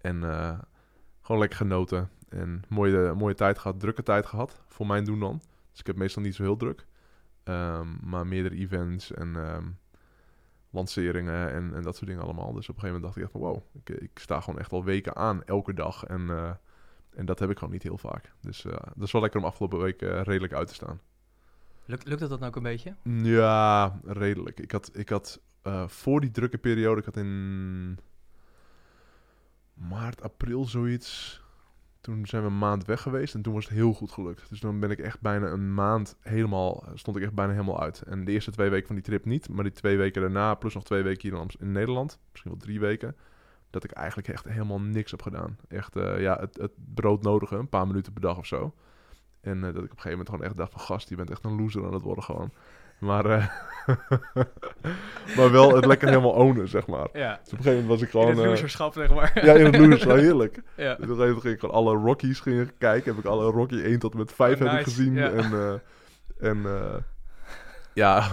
[0.00, 0.22] en
[1.20, 2.08] gewoon lekker genoten.
[2.30, 4.62] En mooie, mooie tijd gehad, drukke tijd gehad.
[4.66, 5.40] Voor mijn doen dan.
[5.70, 6.86] Dus ik heb meestal niet zo heel druk.
[7.42, 9.66] Ehm, maar meerdere events en ehm,
[10.70, 12.52] lanceringen en, en dat soort dingen allemaal.
[12.52, 14.72] Dus op een gegeven moment dacht ik echt van wow, ik, ik sta gewoon echt
[14.72, 16.04] al weken aan, elke dag.
[16.04, 16.50] En, eh,
[17.14, 18.32] en dat heb ik gewoon niet heel vaak.
[18.40, 21.00] Dus eh, dat is wel lekker om afgelopen week eh, redelijk uit te staan.
[21.84, 22.94] Lukt, lukt dat dan ook een beetje?
[23.02, 24.60] Ja, redelijk.
[24.60, 25.40] Ik had, ik had
[25.86, 27.98] voor die drukke periode, ik had in
[29.74, 31.42] maart, april zoiets.
[32.00, 34.48] Toen zijn we een maand weg geweest en toen was het heel goed gelukt.
[34.48, 38.02] Dus dan ben ik echt bijna een maand helemaal, stond ik echt bijna helemaal uit.
[38.02, 40.74] En de eerste twee weken van die trip niet, maar die twee weken daarna, plus
[40.74, 43.16] nog twee weken hier in, Nederland, misschien wel drie weken,
[43.70, 45.56] dat ik eigenlijk echt helemaal niks heb gedaan.
[45.68, 48.74] Echt, eh, ja, het, het broodnodige, een paar minuten per dag of zo.
[49.40, 51.30] En eh, dat ik op een gegeven moment gewoon echt dacht van, gast, je bent
[51.30, 52.52] echt een loser aan het worden gewoon.
[53.00, 53.46] Maar, eh,
[55.36, 57.08] maar wel het lekker helemaal ownen, zeg maar.
[57.12, 58.28] Ja, Dus op een gegeven moment was ik in gewoon...
[58.28, 59.44] het eh, loserschap, zeg maar.
[59.44, 60.62] ja, in het loser, heerlijk.
[60.76, 60.94] ja.
[60.94, 63.14] Dus op een gegeven moment ging ik gewoon alle Rockies gingen kijken.
[63.14, 65.14] Heb ik alle Rocky 1 tot en met 5 Oh, heb ik gezien.
[65.14, 65.30] ja.
[65.30, 66.66] En, eh, en
[67.94, 68.28] ja,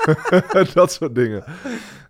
[0.74, 1.44] dat soort dingen.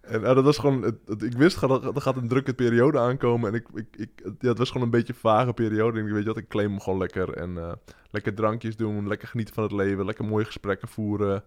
[0.02, 2.98] En eh, dat was gewoon, het, het- ik wist dat er gaat een drukke periode
[2.98, 3.48] aankomen.
[3.48, 5.98] En ik, ik, ik, het, ja, het was gewoon een beetje een vage periode.
[6.00, 7.32] En ik weet je wat, ik claim hem gewoon lekker.
[7.32, 7.78] En
[8.11, 11.44] lekker drankjes doen, lekker genieten van het leven, lekker mooie gesprekken voeren.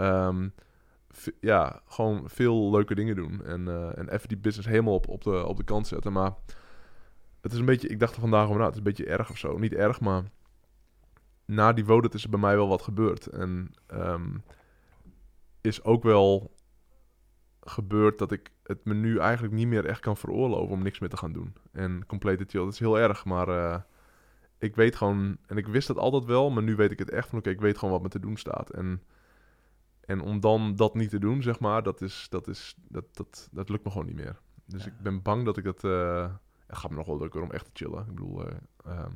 [0.00, 0.48] Ehm,
[1.40, 3.44] ja, gewoon veel leuke dingen doen.
[3.44, 6.12] En, eh, en even die business helemaal op, op, de, op de kant zetten.
[6.12, 6.32] Maar
[7.40, 9.30] het is een beetje, ik dacht er vandaag over na, het is een beetje erg
[9.30, 9.58] of zo.
[9.58, 10.22] Niet erg, maar
[11.44, 13.26] na die Wodet is er bij mij wel wat gebeurd.
[13.26, 14.36] En ehm,
[15.60, 16.54] is ook wel
[17.60, 21.08] gebeurd dat ik het me nu eigenlijk niet meer echt kan veroorloven om niks meer
[21.08, 21.54] te gaan doen.
[21.72, 23.80] En complete chill, dat is heel erg, maar eh,
[24.58, 27.28] ik weet gewoon, en ik wist het altijd wel, maar nu weet ik het echt
[27.28, 28.70] van, oké, ik weet gewoon wat me te doen staat.
[28.70, 29.02] En,
[30.10, 33.48] en om dan dat niet te doen, zeg maar, dat is, dat is, dat, dat,
[33.52, 34.38] dat lukt me gewoon niet meer.
[34.64, 34.90] Dus Ja.
[34.90, 36.30] ik ben bang dat ik dat, eh
[36.66, 38.00] het gaat me nog wel lukken om echt te chillen.
[38.00, 39.12] Ik bedoel, eh, ehm,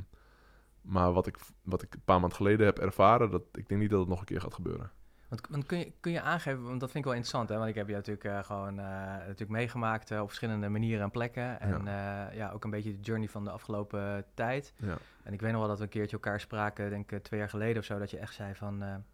[0.80, 3.90] maar wat ik, wat ik een paar maanden geleden heb ervaren, dat, ik denk niet
[3.90, 4.90] dat het nog een keer gaat gebeuren.
[5.28, 7.57] Want, want kun, je, kun je aangeven, want dat vind ik wel interessant, hè?
[7.57, 11.11] want ik heb je natuurlijk uh, gewoon uh, natuurlijk meegemaakt uh, op verschillende manieren en
[11.11, 11.61] plekken.
[11.61, 12.30] En ja.
[12.30, 12.50] ja.
[12.50, 14.74] ook een beetje de journey van de afgelopen tijd.
[14.76, 14.96] Ja.
[15.22, 17.48] En ik weet nog wel dat we een keertje elkaar spraken, denk ik twee jaar
[17.48, 19.04] geleden of zo, dat je echt zei van,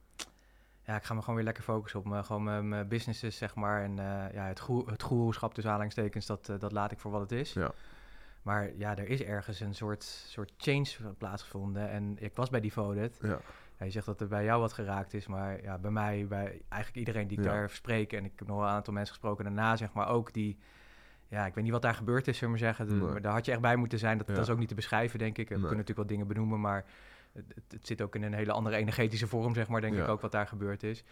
[0.90, 3.82] ja, ik ga me gewoon weer lekker focussen op me, gewoon mijn businesses, zeg maar.
[3.82, 3.96] En
[4.32, 7.52] ja, het, goe het goeroeschap tussen aanhalingstekens, dat, dat laat ik voor wat het is.
[7.52, 7.70] Ja.
[8.42, 10.86] Maar ja, er is ergens een soort, soort change
[11.18, 11.90] plaatsgevonden.
[11.90, 13.18] En ik was bij Devoted.
[13.22, 13.38] Ja.
[13.78, 16.62] Ja, je zegt dat er bij jou wat geraakt is, maar ja, bij mij, bij
[16.68, 17.50] eigenlijk iedereen die ik Ja.
[17.50, 20.32] daar spreek, en ik heb nog wel een aantal mensen gesproken daarna, zeg maar ook,
[20.32, 20.58] die,
[21.28, 22.98] ja, ik weet niet wat daar gebeurd is, zullen we maar zeggen.
[23.12, 23.20] Nee.
[23.20, 24.18] daar had je echt bij moeten zijn.
[24.18, 25.48] Dat, dat is ook niet te beschrijven, denk ik.
[25.48, 25.60] We Nee.
[25.66, 26.84] kunnen natuurlijk wat dingen benoemen, maar
[27.32, 30.02] het, zit ook in een hele andere energetische vorm, zeg maar, denk Ja.
[30.02, 31.04] ik ook, wat daar gebeurd is.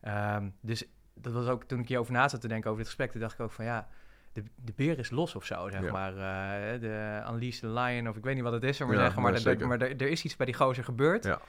[0.00, 3.10] Ehm, dus dat was ook, toen ik hierover na zat te denken over dit gesprek,
[3.10, 3.88] toen dacht ik ook van, ja,
[4.32, 5.90] de, de beer is los of zo, zeg Ja.
[5.92, 6.12] maar.
[6.12, 9.22] eh, de Unleash the Lion, of ik weet niet wat het is, we Ja, zeggen.
[9.22, 11.40] Maar, dat- maar er, er is iets bij die gozer gebeurd, Ja.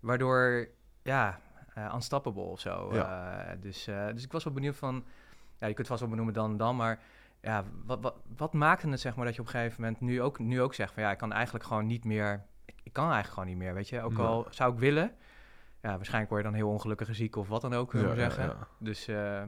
[0.00, 0.68] waardoor,
[1.02, 1.40] ja,
[1.74, 2.90] eh unstoppable of zo.
[2.90, 5.04] Eh, dus, dus ik was wel benieuwd van,
[5.58, 6.98] ja, je kunt het vast wel benoemen dan en dan, maar
[7.40, 10.22] ja, wat, wat, wat maakte het, zeg maar, dat je op een gegeven moment nu
[10.22, 12.44] ook, nu ook zegt van, ja, ik kan eigenlijk gewoon niet meer,
[12.84, 14.00] ik, kan eigenlijk gewoon niet meer, weet je.
[14.02, 15.12] Ook al zou ik willen,
[15.82, 18.44] ja, waarschijnlijk word je dan heel ongelukkig ziek of wat dan ook, Ja, ja, zeggen.
[18.44, 18.68] ja.
[18.78, 19.42] Dus, eh,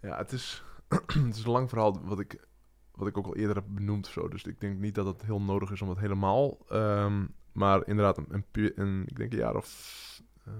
[0.00, 0.64] Ja, het is,
[1.26, 2.46] het is een lang verhaal wat ik,
[2.94, 4.28] wat ik ook al eerder heb benoemd zo.
[4.28, 6.58] Dus ik denk niet dat het heel nodig is om het helemaal...
[6.68, 10.52] ehm, maar inderdaad, een, een, een- ik denk een jaar of eh,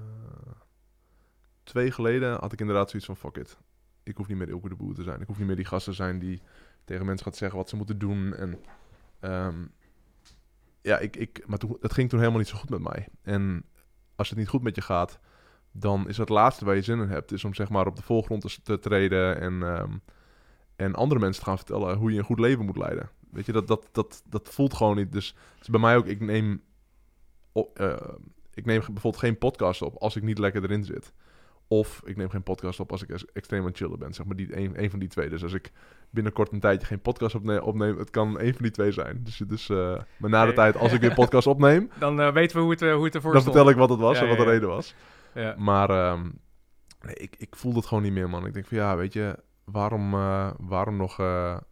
[1.62, 3.16] twee geleden had ik inderdaad zoiets van...
[3.16, 3.58] Fuck it,
[4.02, 5.20] ik hoef niet meer Ilke de Boer te zijn.
[5.20, 6.42] Ik hoef niet meer die gast te zijn die
[6.84, 8.34] tegen mensen gaat zeggen wat ze moeten doen.
[8.34, 8.60] En
[9.20, 9.64] ehm,
[10.86, 13.08] ja, ik, ik, maar toen, het ging toen helemaal niet zo goed met mij.
[13.22, 13.64] En
[14.16, 15.18] als het niet goed met je gaat
[15.78, 18.02] dan is het laatste waar je zin in hebt, is om zeg maar op de
[18.02, 19.92] voorgrond te, treden en, ehm,
[20.76, 23.10] en andere mensen te gaan vertellen hoe je een goed leven moet leiden.
[23.30, 25.12] Weet je, dat, dat, dat, dat voelt gewoon niet.
[25.12, 26.62] Dus is bij mij ook, ik neem,
[27.52, 27.96] eh,
[28.54, 31.12] ik neem bijvoorbeeld geen podcast op als ik niet lekker erin zit.
[31.68, 34.14] Of ik neem geen podcast op als ik ex- extreem aan het chillen ben.
[34.14, 35.28] Zeg maar die, een, een van die twee.
[35.28, 35.72] Dus als ik
[36.10, 39.20] binnenkort een tijdje geen podcast opne- opneem, het kan een van die twee zijn.
[39.24, 42.56] Dus, dus eh, maar na de tijd, als ik weer podcast opneem, dan eh, weten
[42.56, 43.56] we hoe het, eh, hoe het ervoor dan stond.
[43.56, 44.50] vertel ik wat het was Ja, en wat de ja.
[44.50, 44.94] reden was.
[45.34, 45.54] Ja.
[45.58, 46.22] Maar ehm,
[47.00, 48.46] nee, ik, ik voel het gewoon niet meer, man.
[48.46, 50.10] Ik denk van ja, weet je, waarom,
[50.58, 51.16] waarom nog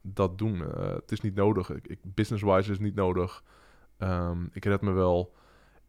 [0.02, 0.61] dat doen?
[0.78, 1.70] Het is niet nodig.
[1.70, 3.42] Ik, ik, Business-wise is het niet nodig.
[3.98, 5.35] Ehm, ik red me wel.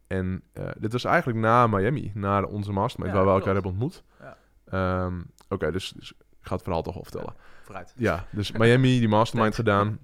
[0.06, 3.46] En eh, dit was eigenlijk na Miami, na onze mastermind, Ja, waar we klopt.
[3.46, 4.04] elkaar hebben ontmoet.
[4.20, 4.36] Ja.
[5.04, 7.34] Ehm, Oké, dus, dus ik ga het verhaal toch wel vertellen.
[7.62, 7.92] Vooruit.
[7.96, 9.98] Ja, dus Miami, die mastermind gedaan.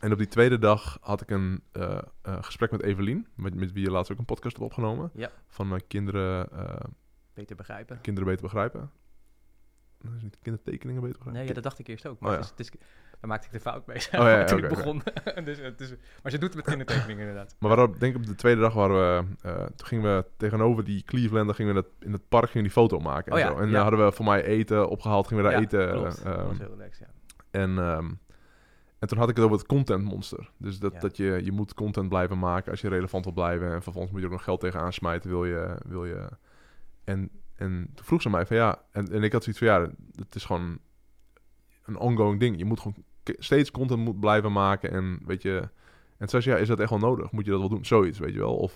[0.00, 3.72] En op die tweede dag had ik een eh, eh, gesprek met Evelien, met, met
[3.72, 5.10] wie je laatst ook een podcast hebt opgenomen.
[5.14, 5.30] Ja.
[5.48, 6.48] Van mijn kinderen,
[7.34, 8.00] Beter begrijpen.
[8.00, 8.90] kinderen beter begrijpen.
[9.98, 11.32] Dat is niet kindertekeningen beter begrijpen.
[11.40, 12.20] Nee, ja, dat dacht ik eerst ook.
[12.20, 12.80] Maar Oh, het is, het is,
[13.20, 15.02] daar maakte ik de fout mee, Oh, ja, ja, toen oké, ik begon.
[15.44, 17.56] dus, het is, maar ze doet het met kindertekeningen inderdaad.
[17.58, 20.84] Maar waarop, denk ik op de tweede dag waren we, eh, toen gingen we tegenover
[20.84, 23.60] die Cleveland, gingen we dat, in het park gingen die foto maken en Oh zo.
[23.62, 25.90] En dan hadden we voor mij eten opgehaald, gingen we daar eten.
[25.90, 26.18] klopt.
[26.18, 27.12] eh, dat was ehm, heel relaxed, ja.
[27.50, 28.10] En, ehm,
[28.98, 30.50] en toen had ik het over het content monster.
[30.56, 30.98] Dus dat, Ja.
[31.00, 33.72] dat je, je moet content blijven maken als je relevant wil blijven.
[33.72, 35.30] En vervolgens moet je er ook nog geld tegen aansmijten.
[35.30, 36.28] Wil je, wil je...
[37.04, 38.82] En, en toen vroeg ze mij van ja...
[38.92, 40.78] En, en ik had zoiets van ja, het is gewoon
[41.88, 42.58] een ongoing ding.
[42.58, 44.90] Je moet gewoon steeds content moet blijven maken.
[44.90, 45.68] En weet je...
[46.16, 47.30] En toen zei ze ja, is dat echt wel nodig?
[47.30, 47.84] Moet je dat wel doen?
[47.84, 48.56] Zoiets, weet je wel.
[48.56, 48.74] Of...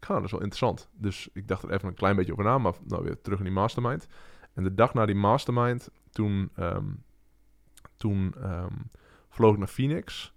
[0.00, 0.88] ga, dat is wel interessant.
[0.92, 2.58] Dus ik dacht er even een klein beetje over na.
[2.58, 4.06] Maar nou weer terug in die mastermind.
[4.54, 5.90] En de dag na die mastermind...
[6.10, 6.50] Toen...
[6.54, 6.86] ehm,
[7.98, 8.74] toen ehm,
[9.28, 10.32] vloog ik naar Phoenix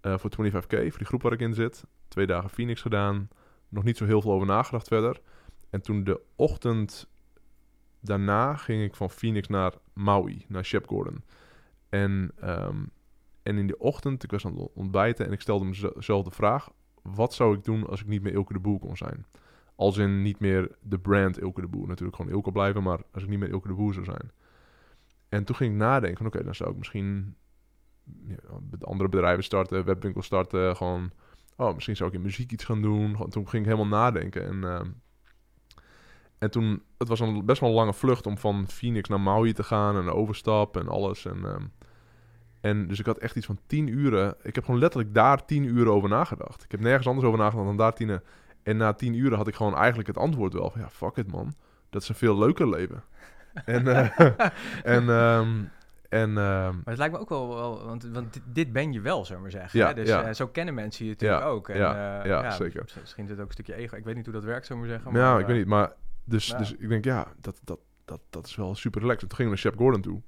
[0.00, 1.84] eh, voor 25k, voor die groep waar ik in zit.
[2.08, 3.28] Twee dagen Phoenix gedaan.
[3.68, 5.20] Nog niet zo heel veel over nagedacht verder.
[5.70, 7.08] En toen de ochtend
[8.04, 11.22] daarna ging ik van Phoenix naar Maui, naar Shep Gordon.
[11.88, 12.84] En, ehm,
[13.42, 16.70] en in de ochtend, ik was aan het ontbijten en ik stelde mezelf de vraag...
[17.02, 19.26] Wat zou ik doen als ik niet meer Ilke de Boer kon zijn?
[19.74, 21.88] Als in niet meer de brand Ilke de Boer.
[21.88, 24.30] Natuurlijk gewoon Ilke blijven, maar als ik niet meer Ilke de Boer zou zijn.
[25.28, 27.36] En toen ging ik nadenken van oké, dan zou ik misschien
[28.26, 28.36] ja,
[28.80, 31.10] andere bedrijven starten, webwinkel starten, gewoon
[31.56, 33.16] oh, misschien zou ik in muziek iets gaan doen.
[33.28, 34.90] Toen ging ik helemaal nadenken en ehm,
[36.38, 39.52] en toen, het was een best wel een lange vlucht om van Phoenix naar Maui
[39.52, 41.24] te gaan en de overstap en alles.
[41.26, 41.62] En, ehm,
[42.60, 44.34] en dus ik had echt iets van tien uren.
[44.42, 46.64] Ik heb gewoon letterlijk daar tien uren over nagedacht.
[46.64, 48.22] Ik heb nergens anders over nagedacht dan daar tien uur.
[48.62, 51.32] En na tien uren had ik gewoon eigenlijk het antwoord wel van ja, fuck it
[51.32, 51.54] man.
[51.90, 53.02] Dat is een veel leuker leven.
[53.64, 54.20] en, eh,
[54.96, 55.48] en, ehm,
[56.08, 59.00] en ehm, Maar het lijkt me ook wel, wel want, want dit, dit ben je
[59.00, 59.78] wel, zullen we maar zeggen.
[59.80, 59.94] Ja, hè?
[59.94, 60.22] Dus ja.
[60.22, 61.68] eh, zo kennen mensen je natuurlijk Ja, ook.
[61.68, 62.82] En, ja, eh, ja, zeker.
[62.82, 63.96] mis- Misschien is het ook een stukje ego.
[63.96, 65.20] Ik weet niet hoe dat werkt, zullen we maar zeggen.
[65.20, 65.66] Ja, maar, ik weet niet.
[65.66, 65.92] Maar
[66.24, 66.58] dus, ja.
[66.58, 69.22] dus ik denk, ja, dat, dat, dat, dat is wel super relaxed.
[69.22, 70.22] En toen gingen we naar Shep Gordon toe.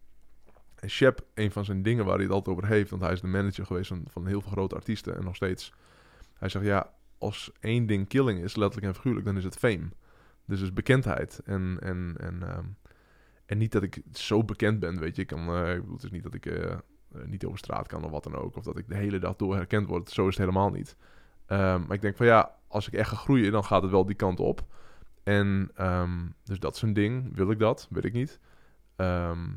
[0.75, 2.91] En Shep, een van zijn dingen waar hij het altijd over heeft...
[2.91, 5.17] want hij is de manager geweest van, van heel veel grote artiesten...
[5.17, 5.73] en nog steeds...
[6.35, 9.27] Hij zegt, ja, als één ding killing is, letterlijk en figuurlijk...
[9.27, 9.89] dan is het fame.
[10.45, 11.41] Dus dus bekendheid.
[11.45, 12.65] En, en, en, ehm,
[13.47, 15.23] en niet dat ik zo bekend ben, weet je.
[15.23, 16.79] Ik kan, eh, ik bedoel, het is niet dat ik eh, eh,
[17.25, 18.57] niet over straat kan of wat dan ook.
[18.57, 20.11] Of dat ik de hele dag door herkend word.
[20.11, 20.97] Zo is het helemaal niet.
[21.47, 24.07] Ehm, maar ik denk van ja, als ik echt ga groeien, dan gaat het wel
[24.07, 24.65] die kant op.
[25.27, 27.37] En ehm, dus dat is een ding.
[27.37, 27.89] Wil ik dat?
[27.91, 28.41] Weet ik niet.
[28.97, 29.49] Ehm,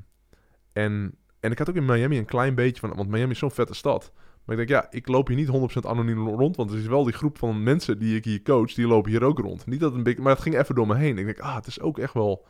[0.74, 2.96] en, en ik had ook in Miami een klein beetje van...
[2.96, 4.12] Want Miami is zo'n vette stad.
[4.46, 6.56] Maar ik denk, ja, ik loop hier niet 100% anoniem rond.
[6.56, 9.24] Want er is wel die groep van mensen die ik hier coach, die lopen hier
[9.24, 9.66] ook rond.
[9.66, 11.18] Niet dat een beetje, maar het ging even door me heen.
[11.18, 12.46] Ik denk, ah, het is ook echt wel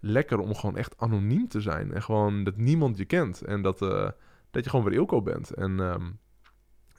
[0.00, 1.92] lekker om gewoon echt anoniem te zijn.
[1.92, 3.42] En gewoon dat niemand je kent.
[3.42, 4.08] En dat, eh,
[4.50, 5.50] dat je gewoon weer Ilko bent.
[5.50, 6.10] En, ehm,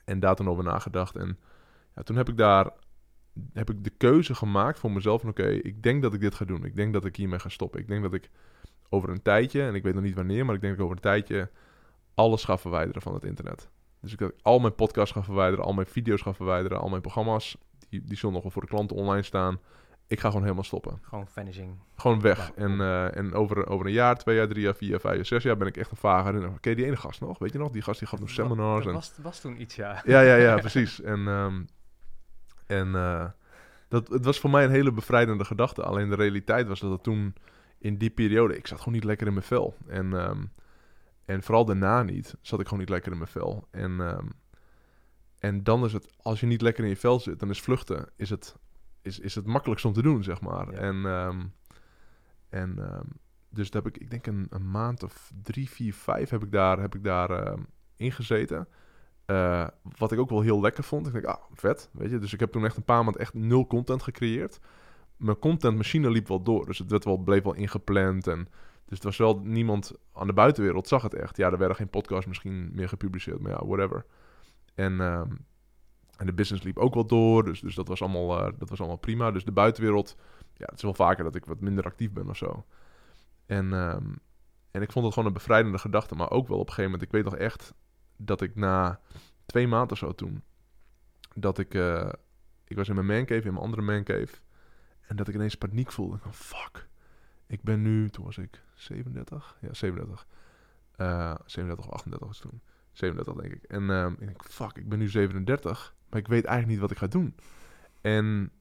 [0.04, 1.16] en daar toen over nagedacht.
[1.16, 1.38] En
[1.94, 2.70] ja, toen heb ik daar
[3.52, 6.44] heb ik de keuze gemaakt voor mezelf van oké, ik denk dat ik dit ga
[6.44, 6.64] doen.
[6.64, 7.80] Ik denk dat ik hiermee ga stoppen.
[7.80, 8.30] Ik denk dat ik
[8.88, 10.96] over een tijdje, en ik weet nog niet wanneer, maar ik denk dat ik over
[10.96, 11.50] een tijdje
[12.14, 13.68] alles ga verwijderen van het internet.
[14.00, 17.56] Dus ik al mijn podcasts ga verwijderen, al mijn video's ga verwijderen, al mijn programma's,
[17.88, 19.60] die, die zullen nog wel voor de klanten online staan.
[20.08, 20.98] Ik ga gewoon helemaal stoppen.
[21.02, 21.78] Gewoon vanishing.
[21.96, 22.52] Gewoon weg.
[22.56, 22.62] Ja.
[22.62, 25.26] En, eh, en over, over een jaar, twee jaar, drie jaar, vier jaar, vijf jaar,
[25.26, 26.56] zes jaar ben ik echt een vage herinnering.
[26.56, 27.38] Oké, die ene gast nog?
[27.38, 27.70] Weet je nog?
[27.70, 28.84] Die gast die gaf nog seminars.
[28.84, 30.02] Er En, was, was toen iets, ja.
[30.04, 31.02] ja, ja, ja, precies.
[31.02, 31.62] En, ehm,
[32.66, 33.26] en eh,
[33.88, 35.82] dat, het was voor mij een hele bevrijdende gedachte.
[35.82, 37.34] Alleen de realiteit was dat het toen
[37.78, 38.56] in die periode...
[38.56, 39.76] Ik zat gewoon niet lekker in mijn vel.
[39.86, 40.44] En, ehm,
[41.24, 43.68] en vooral daarna niet, zat ik gewoon niet lekker in mijn vel.
[43.70, 44.26] En, ehm,
[45.38, 48.08] en dan is het, als je niet lekker in je vel zit, dan is vluchten
[48.16, 48.56] is het,
[49.02, 50.72] is, is het makkelijkst om te doen, zeg maar.
[50.72, 50.78] Ja.
[50.78, 51.44] En, ehm,
[52.48, 52.78] en
[53.48, 56.52] dus dat heb ik, ik denk een, een maand of drie, vier, vijf heb ik
[56.52, 57.58] daar, heb ik daar
[57.96, 58.68] ingezeten.
[59.26, 59.66] Eh,
[59.98, 61.06] wat ik ook wel heel lekker vond.
[61.06, 62.18] Ik denk, ah, vet, weet je.
[62.18, 64.60] Dus ik heb toen echt een paar maanden echt nul content gecreëerd.
[65.16, 66.66] Mijn contentmachine liep wel door.
[66.66, 68.26] Dus het werd wel, bleef wel ingepland.
[68.26, 68.48] En,
[68.84, 71.36] dus het was wel niemand aan de buitenwereld zag het echt.
[71.36, 73.40] Ja, er werden geen podcasts misschien meer gepubliceerd.
[73.40, 74.04] Maar ja, whatever.
[74.74, 75.30] En, ehm,
[76.16, 77.44] en de business liep ook wel door.
[77.44, 79.30] Dus, dus dat, was allemaal, eh, dat was allemaal prima.
[79.30, 80.16] Dus de buitenwereld...
[80.54, 82.64] Ja, het is wel vaker dat ik wat minder actief ben of zo.
[83.46, 84.06] En, ehm,
[84.70, 86.14] en ik vond het gewoon een bevrijdende gedachte.
[86.14, 87.02] Maar ook wel op een gegeven moment...
[87.02, 87.74] Ik weet nog echt
[88.16, 89.00] dat ik na
[89.46, 90.42] twee maanden zo toen...
[91.34, 91.74] Dat ik...
[91.74, 92.08] eh,
[92.64, 94.34] ik was in mijn mancave, in mijn andere mancave.
[95.06, 96.18] En dat ik ineens paniek voelde.
[96.18, 96.88] Van, fuck.
[97.46, 98.08] Ik ben nu...
[98.08, 99.56] Toen was ik 37?
[99.60, 100.26] Ja, 37.
[100.96, 102.60] Eh 37 of 38 was toen.
[102.92, 103.62] 37 denk ik.
[103.62, 105.94] En ehm, ik denk, fuck, ik ben nu 37.
[106.10, 107.34] Maar ik weet eigenlijk niet wat ik ga doen.
[108.00, 108.52] En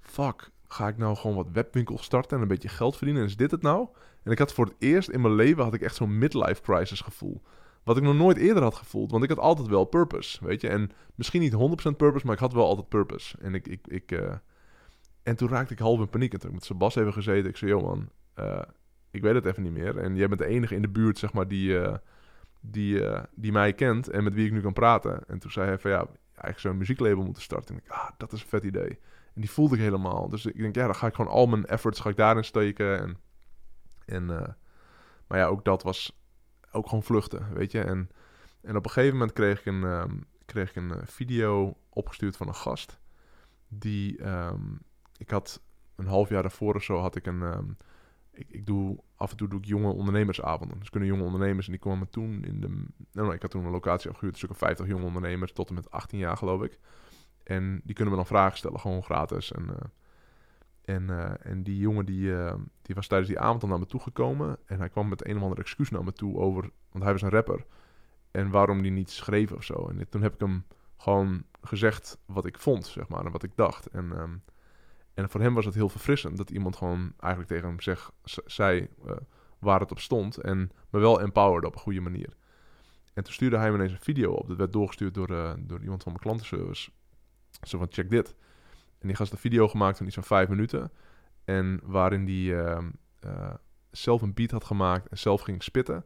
[0.00, 3.22] fuck, ga ik nou gewoon wat webwinkels starten en een beetje geld verdienen?
[3.22, 3.88] En is dit het nou?
[4.22, 7.00] En ik had voor het eerst in mijn leven had ik echt zo'n midlife crisis
[7.00, 7.42] gevoel.
[7.86, 9.10] Wat ik nog nooit eerder had gevoeld.
[9.10, 10.68] Want ik had altijd wel purpose, weet je.
[10.68, 13.38] En misschien niet 100% purpose, maar ik had wel altijd purpose.
[13.38, 13.68] En ik...
[13.68, 14.34] ik, ik eh,
[15.22, 16.32] en toen raakte ik half in paniek.
[16.32, 17.50] En toen heb ik met Sebas even gezeten.
[17.50, 18.62] Ik zei, joh man, eh,
[19.10, 19.98] ik weet het even niet meer.
[19.98, 21.96] En jij bent de enige in de buurt, zeg maar, die, eh,
[22.60, 23.02] die,
[23.34, 25.28] die mij kent en met wie ik nu kan praten.
[25.28, 27.74] En toen zei hij van, ja, eigenlijk zou een muzieklabel moeten starten.
[27.74, 28.98] En ik, ah, dat is een vet idee.
[29.34, 30.28] En die voelde ik helemaal.
[30.28, 33.00] Dus ik denk, ja, dan ga ik gewoon al mijn efforts ga ik daarin steken.
[33.00, 33.16] En,
[34.06, 34.26] en,
[35.26, 36.16] maar ja, ook dat was
[36.76, 37.80] ook gewoon vluchten, weet je.
[37.80, 38.10] En,
[38.60, 42.36] en op een gegeven moment kreeg ik een, ehm, kreeg ik een eh, video opgestuurd
[42.36, 42.98] van een gast.
[43.68, 44.62] Die, ehm,
[45.16, 45.62] ik had
[45.96, 47.42] een half jaar daarvoor of zo, had ik een...
[47.42, 47.64] ehm,
[48.32, 50.78] ik, ik doe, af en toe doe ik jonge ondernemersavonden.
[50.78, 52.84] Dus kunnen jonge ondernemers, en die kwamen toen in de...
[53.12, 55.74] Nou, ik had toen een locatie afgehuurd, een stuk of 50 jonge ondernemers, tot en
[55.74, 56.78] met 18 jaar geloof ik.
[57.42, 59.52] En die kunnen me dan vragen stellen, gewoon gratis.
[59.52, 59.84] En, eh,
[60.86, 63.86] en, eh, en die jongen die, eh, die was tijdens die avond al naar me
[63.86, 64.58] toe gekomen.
[64.66, 66.70] En hij kwam met een of ander excuus naar me toe over...
[66.90, 67.64] Want hij was een rapper.
[68.30, 69.88] En waarom die niet schreef of zo.
[69.88, 70.64] En toen heb ik hem
[70.96, 73.24] gewoon gezegd wat ik vond, zeg maar.
[73.24, 73.86] En wat ik dacht.
[73.86, 74.36] En, ehm,
[75.14, 76.36] en voor hem was het heel verfrissend.
[76.36, 78.10] Dat iemand gewoon eigenlijk tegen hem zeg,
[78.44, 79.16] zei eh,
[79.58, 80.36] waar het op stond.
[80.36, 82.36] En me wel empowerde op een goede manier.
[83.14, 84.48] En toen stuurde hij me ineens een video op.
[84.48, 86.90] Dat werd doorgestuurd door, door iemand van mijn klantenservice.
[87.62, 88.34] Zo van, check dit.
[89.06, 90.92] En die gast had een video gemaakt van iets van vijf minuten.
[91.44, 92.90] En waarin die ehm,
[93.20, 93.54] eh,
[93.90, 96.04] zelf een beat had gemaakt en zelf ging spitten.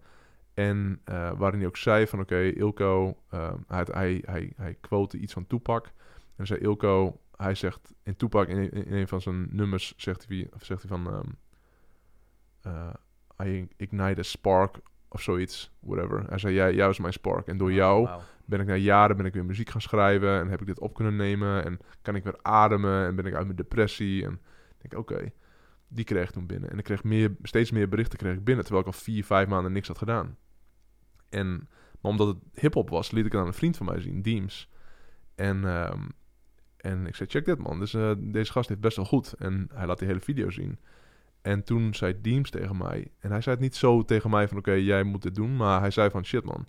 [0.54, 3.22] En eh, waarin hij ook zei van, oké, Ilko...
[3.30, 5.90] ehm, hij, hij, hij, hij quote iets van Tupac.
[6.36, 7.20] En zei Ilko...
[7.36, 11.34] Hij zegt in Tupac, in, een van zijn nummers, zegt hij, of zegt hij van...
[12.62, 14.80] eh, I ignite a spark
[15.12, 16.25] of zoiets, whatever.
[16.29, 17.46] Hij zei, jij, jij was mijn spark.
[17.46, 18.20] En door jou Wauw.
[18.44, 20.94] ben ik na jaren ben ik weer muziek gaan schrijven en heb ik dit op
[20.94, 24.33] kunnen nemen en kan ik weer ademen en ben ik uit mijn depressie en
[24.79, 25.33] ik denk oké,
[25.88, 28.64] die kreeg ik toen binnen en ik kreeg meer, steeds meer berichten kreeg ik binnen
[28.64, 30.37] terwijl ik al vier, vijf maanden niks had gedaan.
[31.29, 31.68] En
[32.01, 34.23] maar omdat het hip hop was, liet ik het aan een vriend van mij zien,
[34.23, 34.68] Deems.
[35.35, 36.09] En, ehm,
[36.77, 39.87] en ik zei check dit man, dus, deze gast heeft best wel goed en hij
[39.87, 40.79] laat die hele video zien.
[41.42, 44.59] En toen zei Deems tegen mij, en hij zei het niet zo tegen mij van
[44.59, 46.66] oké, jij moet dit doen, maar hij zei van shit man,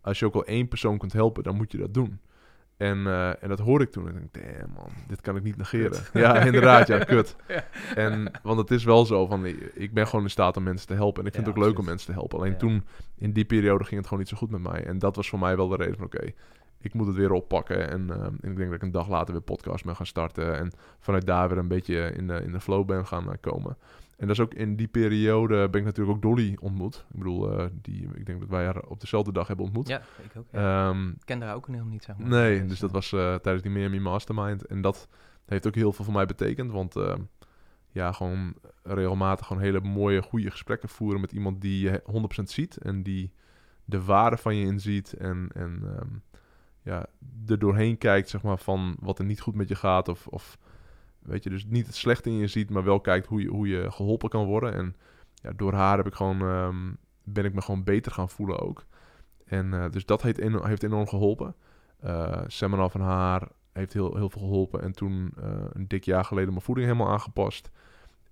[0.00, 2.20] als je ook al één persoon kunt helpen, dan moet je dat doen.
[2.76, 4.08] En, eh, en dat hoorde ik toen.
[4.08, 6.02] En ik dacht, damn man, dit kan ik niet negeren.
[6.12, 7.36] Ja, inderdaad, ja, kut.
[7.48, 7.64] Ja.
[7.94, 10.94] En, want het is wel zo van, ik ben gewoon in staat om mensen te
[10.94, 11.20] helpen.
[11.20, 12.38] En ik vind Ja, het ook leuk om mensen te helpen.
[12.38, 12.58] Alleen Ja.
[12.58, 12.84] toen,
[13.18, 14.84] in die periode, ging het gewoon niet zo goed met mij.
[14.84, 16.32] En dat was voor mij wel de reden van, oké,
[16.80, 17.90] ik moet het weer oppakken.
[17.90, 20.58] En, ehm, en ik denk dat ik een dag later weer podcast ben gaan starten.
[20.58, 23.76] En vanuit daar weer een beetje in de, in de flow ben gaan eh, komen.
[24.22, 27.06] En dat is ook in die periode ben ik natuurlijk ook Dolly ontmoet.
[27.10, 29.88] Ik bedoel, eh, die, ik denk dat wij haar op dezelfde dag hebben ontmoet.
[29.88, 30.46] Ja, ik ook.
[30.52, 30.88] Ja.
[30.88, 32.28] Ehm, ik kende haar ook helemaal niet, zeg maar.
[32.28, 34.66] Nee, dus dat eh, was eh, tijdens die Miami Mastermind.
[34.66, 35.08] En dat
[35.46, 36.70] heeft ook heel veel voor mij betekend.
[36.72, 37.14] Want eh,
[37.88, 42.02] ja, gewoon regelmatig gewoon hele mooie, goede gesprekken voeren met iemand die je
[42.40, 42.76] 100% ziet.
[42.76, 43.32] En die
[43.84, 45.12] de waarde van je inziet.
[45.12, 46.08] En, en ehm,
[46.82, 47.06] ja,
[47.46, 50.08] er doorheen kijkt, zeg maar, van wat er niet goed met je gaat.
[50.08, 50.58] Of, of
[51.22, 53.68] weet je, dus niet het slechte in je ziet, maar wel kijkt hoe je, hoe
[53.68, 54.72] je geholpen kan worden.
[54.74, 54.96] En
[55.34, 56.92] ja, door haar heb ik gewoon, ehm,
[57.24, 58.84] ben ik me gewoon beter gaan voelen ook.
[59.44, 61.54] En eh, dus dat heeft, eno- heeft enorm geholpen.
[62.00, 64.82] Eh seminar van haar heeft heel, heel veel geholpen.
[64.82, 67.70] En toen eh, een dik jaar geleden mijn voeding helemaal aangepast.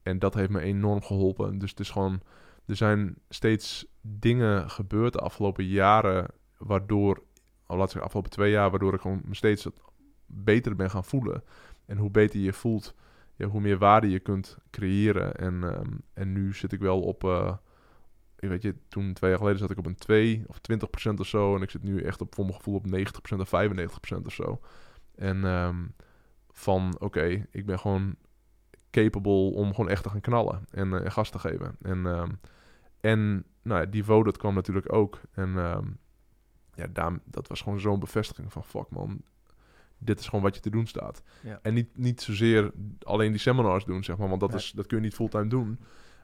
[0.02, 1.58] En dat heeft me enorm geholpen.
[1.58, 2.20] Dus het is gewoon,
[2.66, 6.26] er zijn steeds dingen gebeurd de afgelopen jaren,
[6.58, 7.22] waardoor,
[7.66, 9.68] al laat ik afgelopen twee jaar, waardoor ik gewoon me steeds
[10.26, 11.42] beter ben gaan voelen.
[11.90, 12.94] En hoe beter je voelt,
[13.34, 15.36] ja, hoe meer waarde je kunt creëren.
[15.36, 17.24] En, ehm, en nu zit ik wel op,
[18.38, 21.26] ik weet je, toen twee jaar geleden zat ik op een 2 of 20% of
[21.26, 21.56] zo.
[21.56, 24.60] En ik zit nu echt op, voor mijn gevoel op 90% of 95% of zo.
[25.14, 25.86] En ehm,
[26.50, 28.14] van, oké, ik ben gewoon
[28.90, 31.76] capable om gewoon echt te gaan knallen en eh, gas te geven.
[31.82, 32.30] En, ehm,
[33.00, 35.20] en nou ja, die vote, dat kwam natuurlijk ook.
[35.32, 35.50] En
[36.74, 39.22] ja, daar, dat was gewoon zo'n bevestiging van, fuck man,
[40.00, 41.22] dit is gewoon wat je te doen staat.
[41.42, 41.58] Ja.
[41.62, 42.70] En niet, niet zozeer
[43.02, 45.78] alleen die seminars doen, zeg maar, want dat, is, dat kun je niet fulltime doen.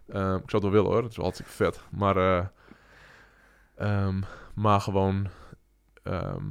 [0.08, 1.80] Ehm, ik zou het wel willen hoor, dat is wel hartstikke vet.
[1.90, 2.46] Maar, eh,
[3.74, 4.22] ehm,
[4.54, 5.26] maar gewoon,
[6.02, 6.44] ehm,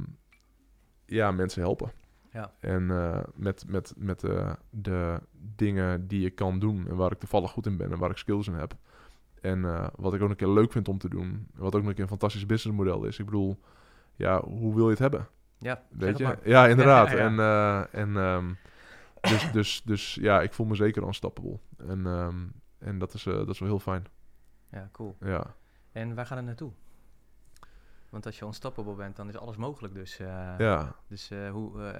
[1.06, 1.92] ja, mensen helpen.
[2.32, 2.52] Ja.
[2.60, 5.20] En eh, met, met, met eh, de
[5.56, 8.16] dingen die ik kan doen en waar ik toevallig goed in ben en waar ik
[8.16, 8.74] skills in heb.
[9.40, 11.46] En wat ik ook een keer leuk vind om te doen.
[11.54, 13.18] Wat ook nog een keer een fantastisch businessmodel is.
[13.18, 13.58] Ik bedoel,
[14.14, 15.28] ja, hoe wil je het hebben?
[15.58, 16.38] Ja, Weet je?
[16.44, 17.10] Ja, inderdaad.
[17.10, 17.24] Ja, ja.
[17.24, 18.52] En, eh, en ehm,
[19.20, 21.58] dus, dus, dus ja, ik voel me zeker unstoppable.
[21.76, 22.46] En, ehm,
[22.78, 24.04] en dat, is, eh, dat is wel heel fijn.
[24.70, 25.16] Ja, cool.
[25.20, 25.54] Ja.
[25.92, 26.72] En waar gaat het naartoe?
[28.10, 29.94] Want als je unstoppable bent, dan is alles mogelijk.
[29.94, 30.96] Dus, eh, ja.
[31.06, 31.94] dus hoe,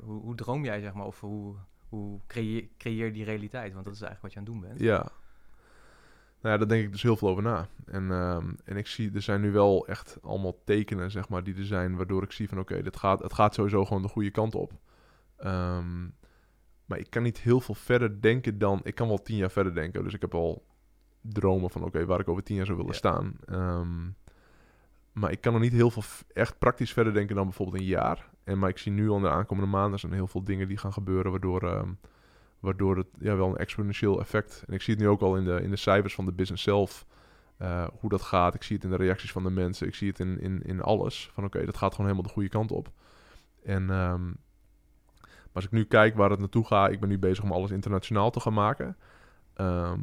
[0.00, 1.56] hoe, hoe droom jij, zeg maar, of hoe,
[1.88, 3.72] hoe creëer, creëer je die realiteit?
[3.72, 4.80] Want dat is eigenlijk wat je aan het doen bent.
[4.80, 5.10] Ja.
[6.42, 7.68] Nou ja, daar denk ik dus heel veel over na.
[7.86, 11.54] En, ehm, en ik zie, er zijn nu wel echt allemaal tekenen, zeg maar, die
[11.56, 14.30] er zijn, waardoor ik zie van, oké, dit gaat, het gaat sowieso gewoon de goede
[14.30, 14.72] kant op.
[15.36, 16.02] Ehm,
[16.86, 19.74] maar ik kan niet heel veel verder denken dan, ik kan wel tien jaar verder
[19.74, 20.04] denken.
[20.04, 20.64] Dus ik heb al
[21.20, 22.98] dromen van, oké, waar ik over tien jaar zou willen Ja.
[22.98, 23.36] staan.
[23.44, 24.10] Ehm,
[25.12, 26.02] maar ik kan er niet heel veel
[26.32, 28.30] echt praktisch verder denken dan bijvoorbeeld een jaar.
[28.44, 30.76] En maar ik zie nu al in de aankomende maanden zijn heel veel dingen die
[30.78, 31.86] gaan gebeuren, waardoor,
[32.62, 34.64] waardoor het ja, wel een exponentieel effect.
[34.66, 36.62] En ik zie het nu ook al in de, in de cijfers van de business
[36.64, 37.06] zelf.
[37.56, 38.54] eh, hoe dat gaat.
[38.54, 39.86] Ik zie het in de reacties van de mensen.
[39.86, 41.30] Ik zie het in, in, in alles.
[41.32, 42.90] Van oké, dat gaat gewoon helemaal de goede kant op.
[43.64, 44.24] En ehm,
[45.52, 46.90] maar als ik nu kijk waar het naartoe gaat.
[46.92, 48.96] Ik ben nu bezig om alles internationaal te gaan maken.
[49.54, 50.00] Ehm,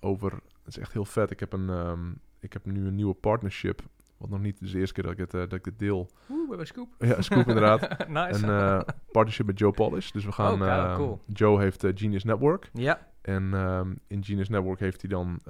[0.00, 1.30] over, het is echt heel vet.
[1.30, 3.82] Ik heb, een, ehm, ik heb nu een nieuwe partnership.
[4.22, 6.10] Wat nog niet de eerste keer dat ik het, eh, dat ik dit deel.
[6.30, 6.88] Oeh, we hebben scoop.
[6.98, 7.80] Ja, Scoop inderdaad.
[8.08, 8.46] nice.
[8.46, 8.80] Een eh,
[9.12, 10.10] partnership met Joe Polish.
[10.10, 10.52] Dus we gaan.
[10.52, 11.20] Oh, cool, ehm, cool.
[11.26, 12.70] Joe heeft eh, Genius Network.
[12.72, 15.40] ja, En ehm, in Genius Network heeft hij dan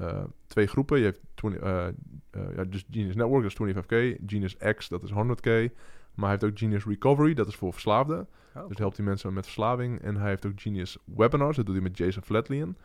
[0.46, 0.98] twee groepen.
[0.98, 4.18] Je hebt 20, eh, eh, ja, dus Genius Network, dat is 25k.
[4.26, 5.72] Genius X, dat is 100k.
[6.14, 8.28] Maar hij heeft ook Genius Recovery, dat is voor verslaafden.
[8.54, 10.00] Oh, Dus helpt hij mensen met verslaving.
[10.00, 12.76] En hij heeft ook Genius Webinars, dat doet hij met Jason Flatlien.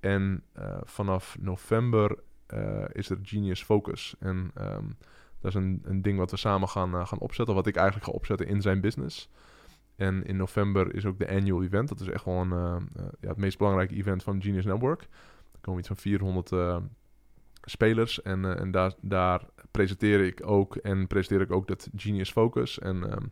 [0.00, 0.42] En
[0.84, 2.18] vanaf november
[2.92, 4.14] is er Genius Focus.
[4.18, 4.84] En ehm,
[5.46, 7.54] dat is een, een ding wat we samen gaan, eh, gaan opzetten.
[7.54, 9.28] Wat ik eigenlijk ga opzetten in zijn business.
[9.96, 11.88] En in november is ook de annual event.
[11.88, 15.00] Dat is echt een, eh, eh, ja, het meest belangrijke event van Genius Network.
[15.52, 16.76] Er komen iets van 400 eh,
[17.62, 18.22] spelers.
[18.22, 20.76] En, en daar, daar presenteer ik ook.
[20.76, 22.78] En presenteer ik ook dat Genius Focus.
[22.78, 23.26] En ehm,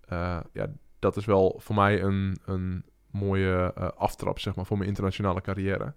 [0.00, 0.66] eh, ja,
[0.98, 5.94] dat is wel voor mij een, een mooie aftrap, zeg maar, voor mijn internationale carrière.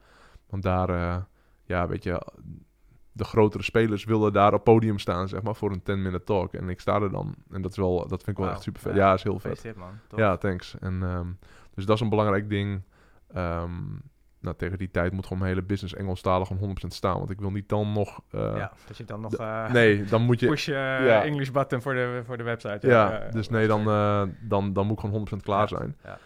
[0.49, 1.25] Want daar,
[1.63, 2.21] ja, weet je,
[3.17, 6.54] de grotere spelers willen daar op podium staan, zeg maar, voor een 10-minute talk.
[6.54, 7.36] En ik sta er dan.
[7.51, 8.95] En dat is wel, dat vind ik wel echt super vet.
[8.95, 9.75] Ja, Ja, is heel vet.
[9.75, 9.99] man.
[10.15, 10.75] Ja, thanks.
[10.79, 11.27] En, ehm,
[11.73, 12.81] dus dat is een belangrijk ding.
[13.33, 13.71] Ehm,
[14.40, 17.17] nou, tegen die tijd moet gewoon mijn hele business Engelstalig gewoon 100% staan.
[17.17, 18.21] Want ik wil niet dan nog...
[18.31, 19.33] eh, ja, dat je dan nog...
[19.35, 20.48] eh, Nee, dan moet je...
[20.48, 20.73] Push eh,
[21.06, 21.23] Ja.
[21.23, 22.87] English button voor de, voor de website.
[22.87, 23.83] Ja, dus nee, dan,
[24.42, 25.96] dan, dan moet ik gewoon 100% klaar Ja, zijn.
[26.04, 26.17] ja.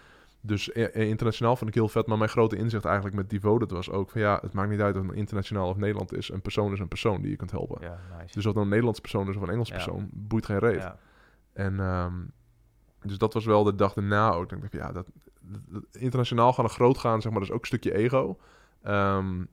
[0.42, 2.08] Dus eh, eh, internationaal vond ik heel vet.
[2.08, 4.22] Maar mijn grote inzicht eigenlijk met Devoted was ook van...
[4.22, 6.32] Ja, het maakt niet uit of het internationaal of Nederland is.
[6.32, 7.78] Een persoon is een persoon die je kunt helpen.
[7.82, 8.34] Ja, nice.
[8.34, 9.74] Dus of het nou een Nederlands persoon is of een Engels Ja.
[9.76, 10.82] persoon, boeit geen reet.
[10.82, 10.98] ja.
[11.54, 12.14] En, ehm,
[13.02, 14.52] Dus dat was wel de dag erna ook.
[14.52, 15.08] Ik dacht, ja, dat,
[15.92, 18.38] internationaal gaan en groot gaan, zeg maar, dat is ook een stukje ego.
[18.84, 19.44] Ehm,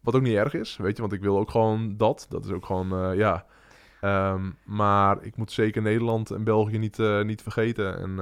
[0.00, 2.26] wat ook niet erg is, weet je, want ik wil ook gewoon dat.
[2.28, 3.46] Dat is ook gewoon, eh, ja.
[4.00, 7.98] Ehm, maar ik moet zeker Nederland en België niet, niet vergeten.
[7.98, 8.18] En,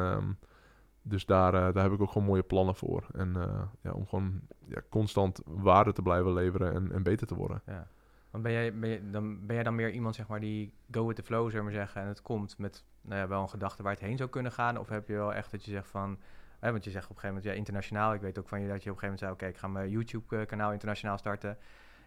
[1.08, 3.06] dus daar, eh, daar heb ik ook gewoon mooie plannen voor.
[3.12, 7.34] En eh, ja, om gewoon ja, constant waarde te blijven leveren en, en beter te
[7.34, 7.62] worden.
[7.66, 7.88] Ja.
[8.30, 11.16] Want ben jij, ben, dan, ben jij dan meer iemand, zeg maar, die go with
[11.16, 13.92] the flow, zeg maar zeggen, en het komt met nou ja, wel een gedachte waar
[13.92, 14.78] het heen zou kunnen gaan?
[14.78, 16.18] Of heb je wel echt dat je zegt van,
[16.58, 18.68] hè, want je zegt op een gegeven moment, ja, internationaal, ik weet ook van je
[18.68, 21.58] dat je op een gegeven moment zei, oké, ik ga mijn YouTube-kanaal internationaal starten.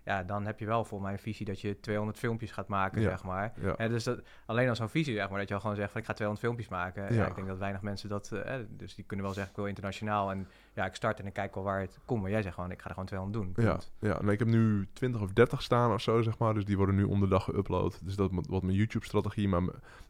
[0.05, 3.01] Ja, dan heb je wel volgens mij een visie dat je 200 filmpjes gaat maken,
[3.01, 3.09] Ja.
[3.09, 3.53] zeg maar.
[3.77, 3.87] Ja.
[3.87, 6.07] Dus dat, alleen als zo'n visie, zeg maar, dat je al gewoon zegt van ik
[6.07, 7.03] ga 200 filmpjes maken.
[7.13, 7.21] Ja.
[7.21, 7.27] Ja.
[7.27, 10.31] ik denk dat weinig mensen dat, eh, dus die kunnen wel zeggen ik wil internationaal
[10.31, 12.21] en ja, ik start en ik kijk wel waar het komt.
[12.21, 13.65] Maar jij zegt gewoon ik ga er gewoon 200 doen.
[13.65, 13.91] Ja, punt.
[13.99, 16.53] ja nee, ik heb nu 20 of 30 staan of zo, zeg maar.
[16.53, 17.99] Dus die worden nu om de dag geüpload.
[18.03, 19.47] Dus dat wordt mijn YouTube-strategie.
[19.47, 19.61] Maar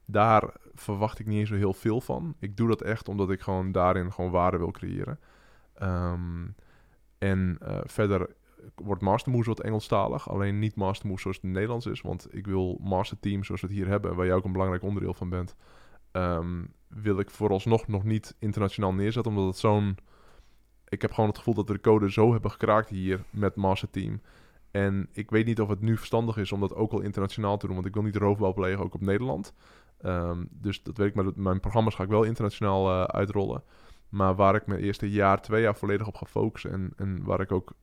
[0.06, 2.36] daar verwacht ik niet eens zo heel veel van.
[2.40, 5.20] Ik doe dat echt omdat ik gewoon daarin gewoon waarde wil creëren.
[5.74, 6.48] Ehm,
[7.18, 8.30] en eh, verder
[8.76, 10.30] wordt Mastermoves wat Engelstalig.
[10.30, 12.02] Alleen niet Mastermoves zoals het in Nederlands is.
[12.02, 15.14] Want ik wil Masterteam zoals we het hier hebben, waar jij ook een belangrijk onderdeel
[15.14, 15.56] van bent.
[16.12, 19.32] ehm, wil ik vooralsnog nog niet internationaal neerzetten.
[19.32, 19.98] Omdat het zo'n...
[20.88, 24.22] Ik heb gewoon het gevoel dat we de code zo hebben gekraakt hier met Masterteam.
[24.72, 27.66] En ik weet niet of het nu verstandig is om dat ook al internationaal te
[27.66, 27.76] doen.
[27.76, 29.54] Want ik wil niet roofbouw plegen, ook op Nederland.
[29.98, 33.64] Ehm, dus dat weet ik, maar mijn programma's ga ik wel internationaal eh, uitrollen.
[34.10, 36.72] Maar waar ik mijn eerste jaar, twee jaar volledig op ga focussen.
[36.72, 37.74] En, en waar ik ook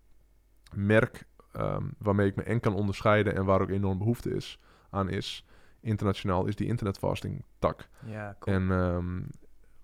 [0.74, 3.34] merk ehm, waarmee ik me en kan onderscheiden.
[3.34, 4.58] En waar ook enorm behoefte is,
[4.90, 5.44] aan is,
[5.80, 7.88] internationaal, is die internetfasting tak.
[8.06, 8.56] Ja, cool.
[8.56, 9.20] En, ehm,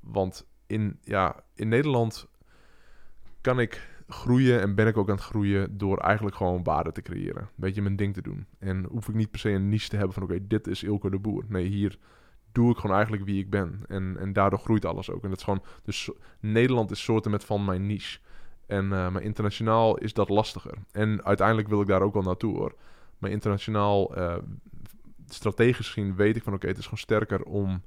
[0.01, 2.28] want in, ja, in Nederland
[3.41, 7.03] kan ik groeien en ben ik ook aan het groeien door eigenlijk gewoon waarde te
[7.03, 7.43] creëren.
[7.43, 8.47] Een beetje mijn ding te doen.
[8.59, 11.09] En hoef ik niet per se een niche te hebben van oké, dit is Ilko
[11.11, 11.45] de Boer.
[11.49, 11.99] Nee, hier
[12.53, 13.80] doe ik gewoon eigenlijk wie ik ben.
[13.89, 15.22] En, en daardoor groeit alles ook.
[15.22, 16.11] En dat is gewoon, dus
[16.41, 18.18] Nederland is soorten met van mijn niche.
[18.66, 20.74] En uh, maar internationaal is dat lastiger.
[20.92, 22.74] En uiteindelijk wil ik daar ook wel naartoe hoor.
[23.18, 24.34] Maar internationaal, uh,
[25.28, 27.82] strategisch gezien, weet ik van oké, okay, het is gewoon sterker om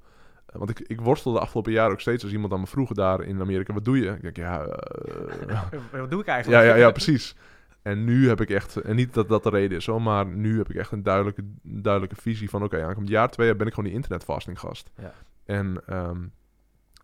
[0.58, 3.22] want ik, ik worstel de afgelopen jaren ook steeds als iemand aan me vroeg daar
[3.22, 4.12] in Amerika, wat doe je?
[4.12, 4.66] Ik denk, ja...
[5.92, 6.64] Wat doe ik eigenlijk?
[6.64, 7.36] Ja, ja, ja, precies.
[7.82, 10.58] En nu heb ik echt, en niet dat dat de reden is hoor, maar nu
[10.58, 13.68] heb ik echt een duidelijke, duidelijke visie van, oké, okay, aankomend jaar twee jaar ben
[13.68, 14.90] ik gewoon die internetvasting gast.
[14.98, 15.14] Ja.
[15.46, 16.32] En, um,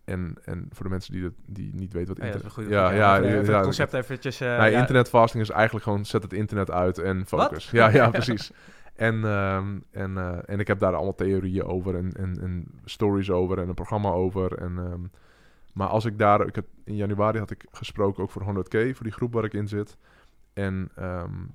[0.03, 2.69] en, en voor de mensen die, dat, die niet weten wat ja, internet...
[2.69, 4.41] Ja, ja, ja, even, ja, even ja, het concept eventjes...
[4.41, 7.65] Uh, nee, internetvasting is eigenlijk gewoon zet het internet uit en focus.
[7.65, 7.79] Wat?
[7.79, 8.51] Ja, ja, precies.
[8.95, 13.31] En, um, en, uh, en ik heb daar allemaal theorieën over en, en, en stories
[13.31, 14.57] over en een programma over.
[14.57, 15.11] En, um,
[15.73, 16.47] maar als ik daar...
[16.47, 19.53] Ik had, in januari had ik gesproken ook voor 100k, voor die groep waar ik
[19.53, 19.97] in zit.
[20.53, 21.53] En um,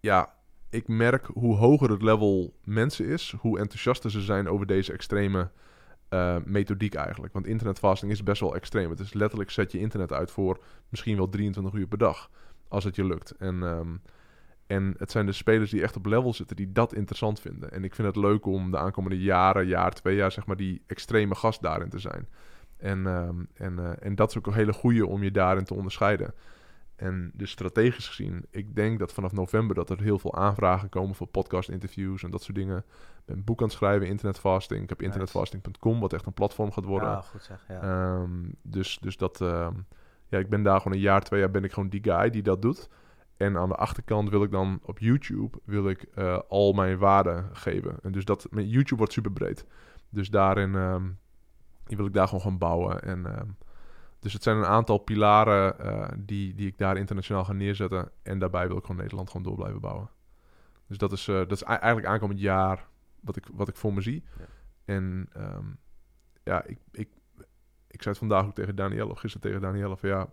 [0.00, 0.34] ja,
[0.70, 5.50] ik merk hoe hoger het level mensen is, hoe enthousiaster ze zijn over deze extreme
[6.14, 7.32] uh, methodiek eigenlijk.
[7.32, 8.90] Want internetvasting is best wel extreem.
[8.90, 12.30] Het is letterlijk zet je internet uit voor misschien wel 23 uur per dag,
[12.68, 13.30] als het je lukt.
[13.30, 13.62] En...
[13.62, 14.00] Um,
[14.66, 17.72] en het zijn de spelers die echt op level zitten, die dat interessant vinden.
[17.72, 20.82] En ik vind het leuk om de aankomende jaren, jaar, twee jaar, zeg maar, die
[20.86, 22.28] extreme gast daarin te zijn.
[22.76, 25.74] En, um, en, uh, en dat is ook een hele goede om je daarin te
[25.74, 26.34] onderscheiden.
[26.96, 31.14] En dus strategisch gezien, ik denk dat vanaf november dat er heel veel aanvragen komen
[31.14, 32.78] voor podcast-interviews en dat soort dingen.
[32.78, 34.82] Ik ben een boek aan het schrijven, internetfasting.
[34.82, 35.10] Ik heb nice.
[35.10, 37.08] internetfasting.com, wat echt een platform gaat worden.
[37.08, 38.12] Ja, goed zeg, ja.
[38.20, 39.86] Um, dus, dus dat, um,
[40.28, 42.42] ja, ik ben daar gewoon een jaar, twee jaar ben ik gewoon die guy die
[42.42, 42.88] dat doet.
[43.36, 47.48] En aan de achterkant wil ik dan op YouTube wil ik, uh, al mijn waarden
[47.52, 47.96] geven.
[48.02, 49.66] En dus dat mijn YouTube wordt super breed.
[50.08, 51.18] Dus daarin um,
[51.84, 53.02] wil ik daar gewoon gaan bouwen.
[53.02, 53.56] En,
[54.24, 58.10] dus het zijn een aantal pilaren uh, die, die ik daar internationaal ga neerzetten.
[58.22, 60.10] En daarbij wil ik gewoon Nederland gewoon door blijven bouwen.
[60.86, 62.86] Dus dat is, uh, dat is eigenlijk aankomend jaar
[63.20, 64.24] wat ik, wat ik voor me zie.
[64.38, 64.44] Ja.
[64.84, 65.78] En um,
[66.42, 67.08] ja, ik, ik,
[67.86, 70.28] ik zei het vandaag ook tegen Danielle, of gisteren tegen Danielle, van ja,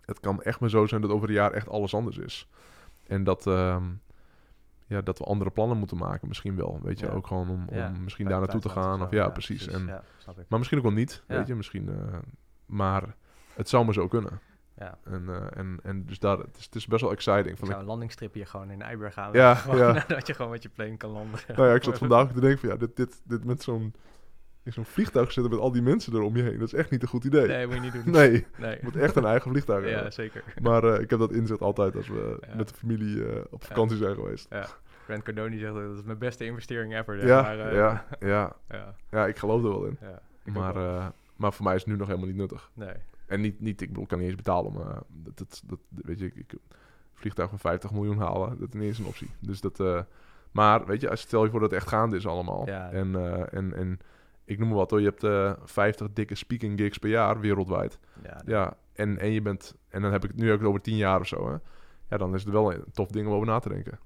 [0.00, 2.48] het kan echt maar zo zijn dat over een jaar echt alles anders is.
[3.06, 4.00] En dat, um,
[4.86, 6.80] ja, dat we andere plannen moeten maken, misschien wel.
[6.82, 7.12] Weet je, ja.
[7.12, 7.88] ook gewoon om, om ja.
[7.88, 9.02] misschien daar naartoe te gaan.
[9.02, 9.68] Of, ja, precies.
[9.68, 9.84] En,
[10.48, 11.54] maar misschien ook wel niet, weet je.
[11.54, 12.18] Misschien, uh,
[12.72, 13.14] maar
[13.54, 14.40] het zou maar zo kunnen.
[14.78, 14.98] Ja.
[15.04, 17.46] En, uh, en, en dus daar, het is, het is best wel exciting.
[17.48, 19.32] Ik Van zou een landingstrip hier gewoon in Eiberg gaan.
[19.32, 20.04] Ja, gewoon, ja.
[20.08, 21.40] dat je gewoon met je plane kan landen.
[21.56, 23.94] Nou ja, ik zat vandaag te denken van ja, dit, dit, dit met zo'n
[24.64, 26.58] in zo'n vliegtuig zitten met al die mensen er om je heen.
[26.58, 27.46] Dat is echt niet een goed idee.
[27.46, 28.10] Nee, moet je niet doen.
[28.10, 28.70] Nee, nee.
[28.70, 30.02] je moet echt een eigen vliegtuig hebben.
[30.02, 30.44] Ja, zeker.
[30.62, 32.54] Maar uh, ik heb dat inzet altijd als we Ja.
[32.56, 34.02] met de familie uh, op vakantie Ja.
[34.02, 34.46] zijn geweest.
[34.50, 34.66] Ja.
[35.04, 37.26] Grant Cardone zegt dat is mijn beste investering ever.
[37.26, 38.56] Ja, maar, uh, ja, ja.
[38.68, 39.98] ja, Ja, ik geloof er wel in.
[40.44, 42.70] Maar, maar voor mij is het nu nog helemaal niet nuttig.
[42.74, 42.94] nee.
[43.26, 44.72] En niet, niet ik bedoel, ik kan niet eens betalen.
[44.72, 46.54] Maar dat, dat, dat weet je, ik, ik
[47.12, 49.30] vliegtuig van 50 miljoen halen, dat is niet eens een optie.
[49.40, 50.02] Dus dat, uh,
[50.50, 52.66] maar weet je, als stel je voor dat het echt gaande is allemaal.
[52.66, 52.90] Ja.
[52.90, 53.98] En, uh, en, en
[54.44, 57.98] ik noem maar wat hoor, je hebt eh 50 dikke speaking gigs per jaar wereldwijd.
[58.22, 60.96] Ja, Ja, en, en je bent, en dan heb ik het nu ook over tien
[60.96, 61.56] jaar of zo, hè.
[62.08, 63.98] Ja, dan is het wel een tof ding om over na te denken.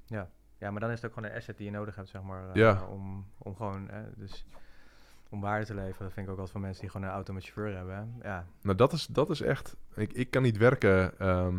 [0.59, 2.49] ja, maar dan is het ook gewoon een asset die je nodig hebt, zeg maar.
[2.49, 2.87] eh, Ja.
[2.91, 4.47] om, om gewoon, eh, dus
[5.29, 6.03] om waarde te leveren.
[6.05, 8.14] Dat vind ik ook altijd van mensen die gewoon een auto met chauffeur hebben.
[8.22, 8.47] Ja.
[8.62, 11.18] Nou, dat is, dat is echt, ik, ik kan niet werken.
[11.18, 11.55] ehm,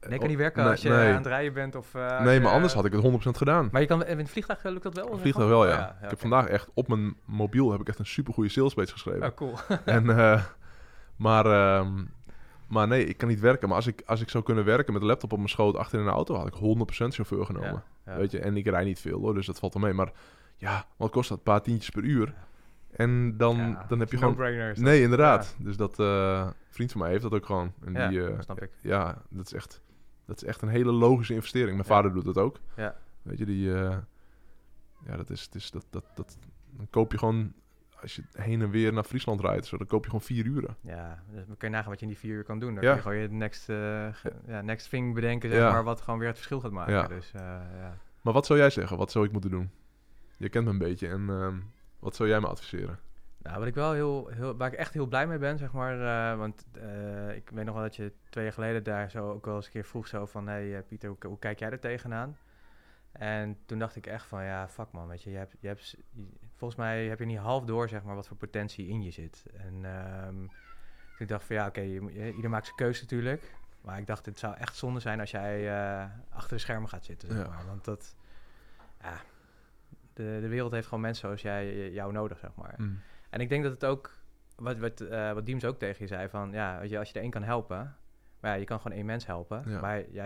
[0.00, 1.08] Nee, kan oh, niet werken nee, als je nee.
[1.08, 1.94] aan het rijden bent of...
[1.94, 3.68] eh, Nee, maar anders had ik het 100% gedaan.
[3.72, 5.08] Maar je kan, in het vliegtuig lukt dat wel?
[5.08, 5.58] zeg Vliegtuig maar?
[5.58, 5.96] wel, Oh, ja.
[6.02, 9.26] ik heb vandaag echt op mijn mobiel heb ik echt een supergoeie salespage geschreven.
[9.26, 9.54] Oh, cool.
[9.84, 10.42] En, eh,
[11.16, 12.04] maar, ehm,
[12.68, 13.68] maar nee, ik kan niet werken.
[13.68, 15.98] Maar als ik, als ik zou kunnen werken met een laptop op mijn schoot achter
[16.00, 17.82] in een auto, had ik 100% chauffeur genomen.
[18.06, 18.16] Ja.
[18.16, 19.92] Weet je, en ik rij niet veel hoor, dus dat valt wel mee.
[19.92, 20.12] Maar
[20.56, 21.38] ja, wat kost dat?
[21.38, 22.34] Een paar tientjes per uur.
[22.96, 24.74] En dan, Ja, dan heb je gewoon...
[24.74, 25.56] Nee, inderdaad.
[25.58, 27.72] Dus dat, een vriend van mij heeft dat ook gewoon.
[27.84, 28.70] En Ja, die, eh, snap ik.
[28.80, 29.80] Ja, dat is, echt,
[30.24, 31.72] dat is echt een hele logische investering.
[31.74, 32.58] Mijn vader doet dat ook.
[32.76, 32.96] Ja.
[33.22, 33.74] Weet je, die...
[33.74, 33.96] eh,
[35.06, 35.42] ja, dat is...
[35.42, 36.38] Het is dat, dat, dat,
[36.70, 37.52] dan koop je gewoon...
[38.00, 40.76] Als je heen en weer naar Friesland rijdt, zo, dan koop je gewoon vier uren.
[40.80, 42.74] Ja, dus dan kun je nagaan wat je in die vier uur kan doen.
[42.74, 43.66] Dan kun je gewoon je next,
[44.46, 45.72] ja, next thing bedenken, zeg Ja.
[45.72, 46.92] maar, wat gewoon weer het verschil gaat maken.
[46.92, 47.06] Ja.
[47.06, 47.96] Dus, ja.
[48.22, 48.96] Maar wat zou jij zeggen?
[48.96, 49.70] Wat zou ik moeten doen?
[50.36, 51.08] Je kent me een beetje.
[51.08, 51.56] En ehm,
[52.06, 52.98] wat zou jij me adviseren?
[53.38, 56.00] Nou, wat ik wel heel, heel, waar ik echt heel blij mee ben, zeg maar,
[56.32, 59.44] eh, want eh, ik weet nog wel dat je twee jaar geleden daar zo ook
[59.44, 61.70] wel eens een keer vroeg zo van, hé hey, eh, Pieter, hoe, hoe kijk jij
[61.70, 62.36] er tegenaan?
[63.12, 65.96] En toen dacht ik echt van, ja, fuck man, weet je, je hebt, je hebt,
[66.56, 69.44] volgens mij heb je niet half door, zeg maar, wat voor potentie in je zit.
[69.56, 69.80] En
[71.10, 73.98] dus ik dacht van, ja, oké, je moet- je- ieder maakt zijn keuze natuurlijk, maar
[73.98, 75.70] ik dacht, het zou echt zonde zijn als jij
[76.30, 77.48] achter de schermen gaat zitten, zeg Ja.
[77.48, 78.14] maar, want dat,
[79.00, 79.20] ja,
[80.16, 82.74] de, de wereld heeft gewoon mensen zoals jij, eh, jou nodig, zeg maar.
[82.76, 83.00] Mm.
[83.30, 84.10] En ik denk dat het ook,
[84.56, 87.14] wat, wat, eh, wat Diems ook tegen je zei, van ja, weet je, als je
[87.14, 87.96] er één kan helpen,
[88.40, 89.62] maar ja, je kan gewoon één mens helpen.
[89.66, 89.80] Ja.
[89.80, 90.24] Maar ja,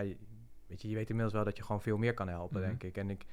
[0.67, 2.67] weet je, je weet inmiddels wel dat je gewoon veel meer kan helpen, Mhm.
[2.67, 2.97] denk ik.
[2.97, 3.25] En ik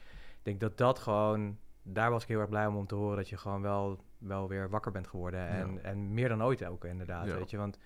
[0.43, 3.29] denk dat dat gewoon, daar was ik heel erg blij om, om te horen dat
[3.29, 5.49] je gewoon wel, wel weer wakker bent geworden.
[5.49, 7.37] En, en meer dan ooit ook, inderdaad, Ja.
[7.37, 7.57] weet je.
[7.57, 7.79] Want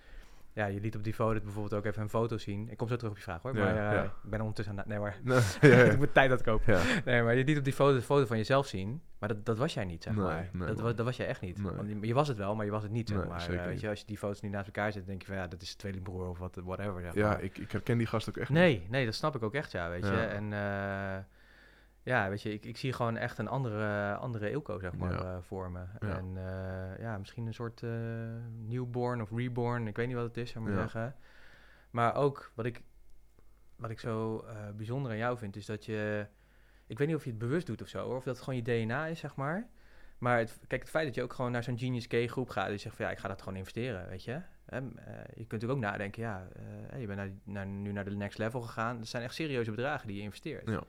[0.55, 2.69] ja, je liet op die foto bijvoorbeeld ook even een foto zien.
[2.71, 4.03] Ik kom zo terug op je vraag hoor, Ja, maar eh, ja.
[4.05, 5.41] ik ben ondertussen aan Nee, maar Nee,
[5.93, 6.79] ik moet tijd het kopen.
[7.05, 9.03] Nee, maar je liet op die foto de foto van jezelf zien.
[9.19, 10.49] Maar dat, dat was jij niet, zeg Nee, maar.
[10.53, 10.85] nee, dat, man.
[10.85, 11.61] wa- dat was jij echt niet.
[11.61, 13.49] Want je, je was het wel, maar je was het niet, zeg maar.
[13.51, 15.47] Eh, weet je, als je die foto's nu naast elkaar zet, denk je van ja,
[15.47, 17.01] dat is tweelingbroer of wat, whatever.
[17.03, 18.59] Zeg Ja, ik, ik herken die gast ook echt niet.
[18.59, 20.17] Nee, nee, dat snap ik ook echt, ja, weet je.
[20.17, 21.17] En eh,
[22.03, 25.19] ja, weet je, ik, ik zie gewoon echt een andere, andere Ilko, zeg maar, Ja.
[25.35, 25.81] eh, voor me.
[26.01, 26.17] Ja.
[26.17, 27.91] En eh, ja, misschien een soort eh,
[28.67, 30.79] newborn of reborn, ik weet niet wat het is, zou maar Ja.
[30.81, 31.15] zeggen.
[31.91, 32.83] Maar ook, wat ik,
[33.77, 34.45] wat ik zo
[34.77, 36.27] bijzonder aan jou vind, is dat je...
[36.87, 38.63] Ik weet niet of je het bewust doet of zo, hoor, of dat het gewoon
[38.65, 39.69] je DNA is, zeg maar.
[40.19, 42.69] Maar het, kijk, het feit dat je ook gewoon naar zo'n Genius K groep gaat...
[42.69, 44.41] en zegt van ja, ik ga dat gewoon investeren, weet je.
[44.67, 44.85] Hè, eh,
[45.17, 46.49] je kunt natuurlijk ook nadenken, ja,
[46.99, 48.99] je bent naar, naar, nu naar de next level gegaan.
[48.99, 50.69] Dat zijn echt serieuze bedragen die je investeert.
[50.69, 50.83] Ja.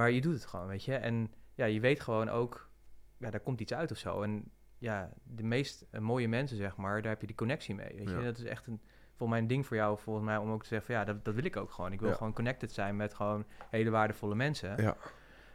[0.00, 0.94] Maar je doet het gewoon, weet je.
[0.94, 2.70] En ja, je weet gewoon ook,
[3.16, 4.22] ja, daar komt iets uit of zo.
[4.22, 7.94] En ja, de meest eh, mooie mensen, zeg maar, daar heb je die connectie mee,
[7.96, 8.16] weet je.
[8.16, 8.22] Ja.
[8.22, 10.68] Dat is echt een, volgens mij een ding voor jou, volgens mij, om ook te
[10.68, 11.92] zeggen van ja, dat, dat wil ik ook gewoon.
[11.92, 12.14] Ik wil Ja.
[12.14, 14.82] gewoon connected zijn met gewoon hele waardevolle mensen.
[14.82, 14.96] Ja.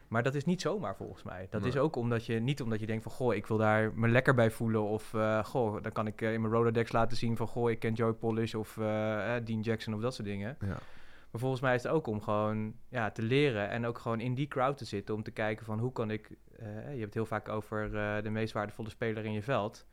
[0.08, 1.46] Maar dat is niet zomaar volgens mij.
[1.50, 1.70] Dat Nee.
[1.70, 4.34] is ook omdat je niet omdat je denkt van goh, ik wil daar me lekker
[4.34, 4.82] bij voelen.
[4.82, 7.78] Of eh, goh, dan kan ik eh, in mijn Rolodex laten zien van goh, ik
[7.78, 8.74] ken Joey Polish of
[9.44, 10.56] Dean Jackson of dat soort dingen.
[10.60, 10.76] Ja.
[11.36, 14.34] Maar volgens mij is het ook om gewoon ja, te leren en ook gewoon in
[14.34, 16.30] die crowd te zitten om te kijken van hoe kan ik.
[16.58, 19.86] eh, je hebt het heel vaak over eh, de meest waardevolle speler in je veld.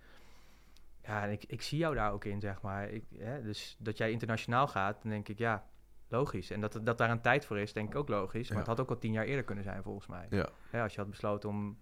[1.01, 2.89] Ja, en ik, ik zie jou daar ook in, zeg maar.
[2.89, 5.67] Ik, hè, dus dat jij internationaal gaat, dan denk ik ja,
[6.07, 6.51] logisch.
[6.51, 8.47] En dat, dat daar een tijd voor is, denk ik ook logisch.
[8.49, 8.57] Maar Ja.
[8.57, 10.27] het had ook al tien jaar eerder kunnen zijn, volgens mij.
[10.29, 10.49] Ja.
[10.69, 11.79] Hè, als je had besloten om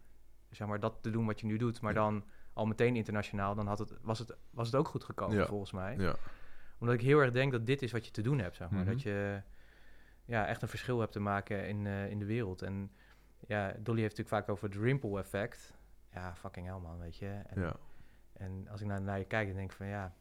[0.49, 1.99] zeg maar, dat te doen wat je nu doet, maar Ja.
[1.99, 5.45] dan al meteen internationaal, dan had het, was, het, was het ook goed gekomen, Ja.
[5.45, 6.15] volgens mij Ja.
[6.81, 8.81] Omdat ik heel erg denk dat dit is wat je te doen hebt, zeg maar.
[8.81, 8.89] Mhm.
[8.91, 9.41] Dat je
[10.25, 12.61] ja, echt een verschil hebt te maken in, eh, in de wereld.
[12.61, 12.91] En
[13.47, 15.73] ja, Dolly heeft natuurlijk vaak over het Rimple effect.
[16.13, 17.41] Ja, fucking hell man, weet je.
[17.47, 17.75] En, Ja.
[18.33, 20.13] en als ik naar, naar je kijk, dan denk ik van ja...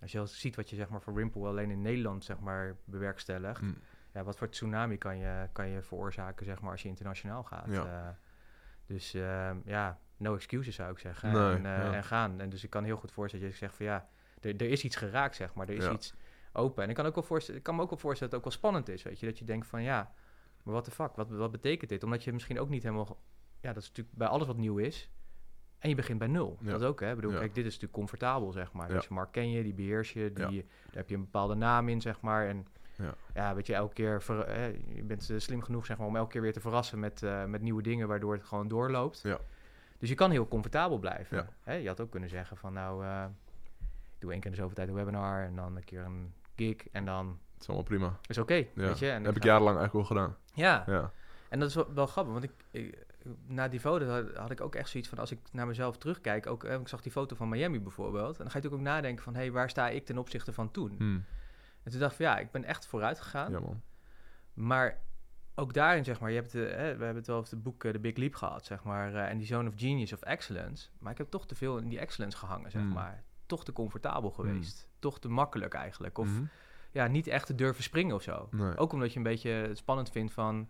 [0.00, 2.76] Als je al ziet wat je zeg maar voor Rimple alleen in Nederland zeg maar
[2.84, 3.60] bewerkstelligt.
[3.60, 3.76] Mm.
[4.12, 7.70] Ja, wat voor tsunami kan je, kan je veroorzaken zeg maar als je internationaal gaat.
[7.70, 7.84] Ja.
[7.84, 8.08] Eh,
[8.86, 11.32] dus ehm, ja, no excuses zou ik zeggen.
[11.32, 11.92] Nee, en, eh, ja.
[11.94, 12.40] en gaan.
[12.40, 14.08] En dus ik kan heel goed voorstellen dat je zegt van ja,
[14.42, 15.68] er, is iets geraakt zeg maar.
[15.68, 15.92] Er is Ja.
[15.92, 16.14] iets
[16.52, 16.82] open.
[16.84, 18.60] En ik kan, ook wel voorstellen, ik kan me ook wel voorstellen dat het ook
[18.60, 19.26] wel spannend is, weet je.
[19.26, 20.12] Dat je denkt van ja,
[20.62, 22.02] maar wat de fuck, wat, wat betekent dit?
[22.04, 23.18] Omdat je misschien ook niet helemaal...
[23.60, 25.10] Ja, dat is natuurlijk bij alles wat nieuw is.
[25.78, 26.58] En je begint bij nul.
[26.60, 26.70] Ja.
[26.70, 27.08] Dat ook, hè.
[27.10, 27.38] Ik bedoel, Ja.
[27.38, 28.88] kijk, dit is natuurlijk comfortabel, zeg maar.
[28.88, 28.94] Ja.
[28.94, 32.00] Deze markt ken je, die beheers je, die, daar heb je een bepaalde naam in,
[32.00, 32.46] zeg maar.
[32.48, 32.66] En
[32.96, 33.14] Ja.
[33.34, 34.22] ja, weet je, elke keer...
[34.22, 37.22] ver- je bent eh, slim genoeg, zeg maar, om elke keer weer te verrassen met,
[37.22, 39.20] eh, met nieuwe dingen, waardoor het gewoon doorloopt.
[39.22, 39.38] Ja.
[39.98, 41.36] Dus je kan heel comfortabel blijven.
[41.36, 41.48] Ja.
[41.62, 41.74] Hè?
[41.74, 43.24] Je had ook kunnen zeggen van, nou, eh,
[44.22, 46.88] doe één keer in de zoveel tijd een webinar en dan een keer een gig
[46.92, 48.18] en dan Het is allemaal prima.
[48.26, 48.66] is oké, Ja.
[48.74, 49.10] weet je.
[49.10, 50.36] En heb ik ga- jarenlang eigenlijk wel gedaan.
[50.54, 51.10] Ja, Ja.
[51.48, 53.06] en dat is wel, wel grappig, want ik, ik,
[53.46, 56.46] na die foto had, had ik ook echt zoiets van, als ik naar mezelf terugkijk,
[56.46, 58.94] ook, eh, ik zag die foto van Miami bijvoorbeeld, en dan ga je natuurlijk ook
[58.94, 60.94] nadenken van, hé, hey, waar sta ik ten opzichte van toen?
[60.98, 61.24] Hmm.
[61.82, 63.82] En toen dacht ik van, ja, ik ben echt vooruit gegaan, Ja, man.
[64.54, 64.98] maar
[65.54, 67.84] ook daarin, zeg maar, je hebt de, hè, we hebben het wel over het boek
[67.84, 70.88] eh, The Big Leap gehad, zeg maar, eh, en die Zone of Genius of Excellence,
[70.98, 72.92] maar ik heb toch te veel in die excellence gehangen, zeg Hmm.
[72.92, 73.22] maar.
[73.52, 76.44] Toch te comfortabel geweest, toch te makkelijk eigenlijk, of Mhm.
[76.90, 78.48] ja, niet echt te durven springen of zo.
[78.50, 78.76] Nee.
[78.76, 80.68] Ook omdat je een beetje spannend vindt van,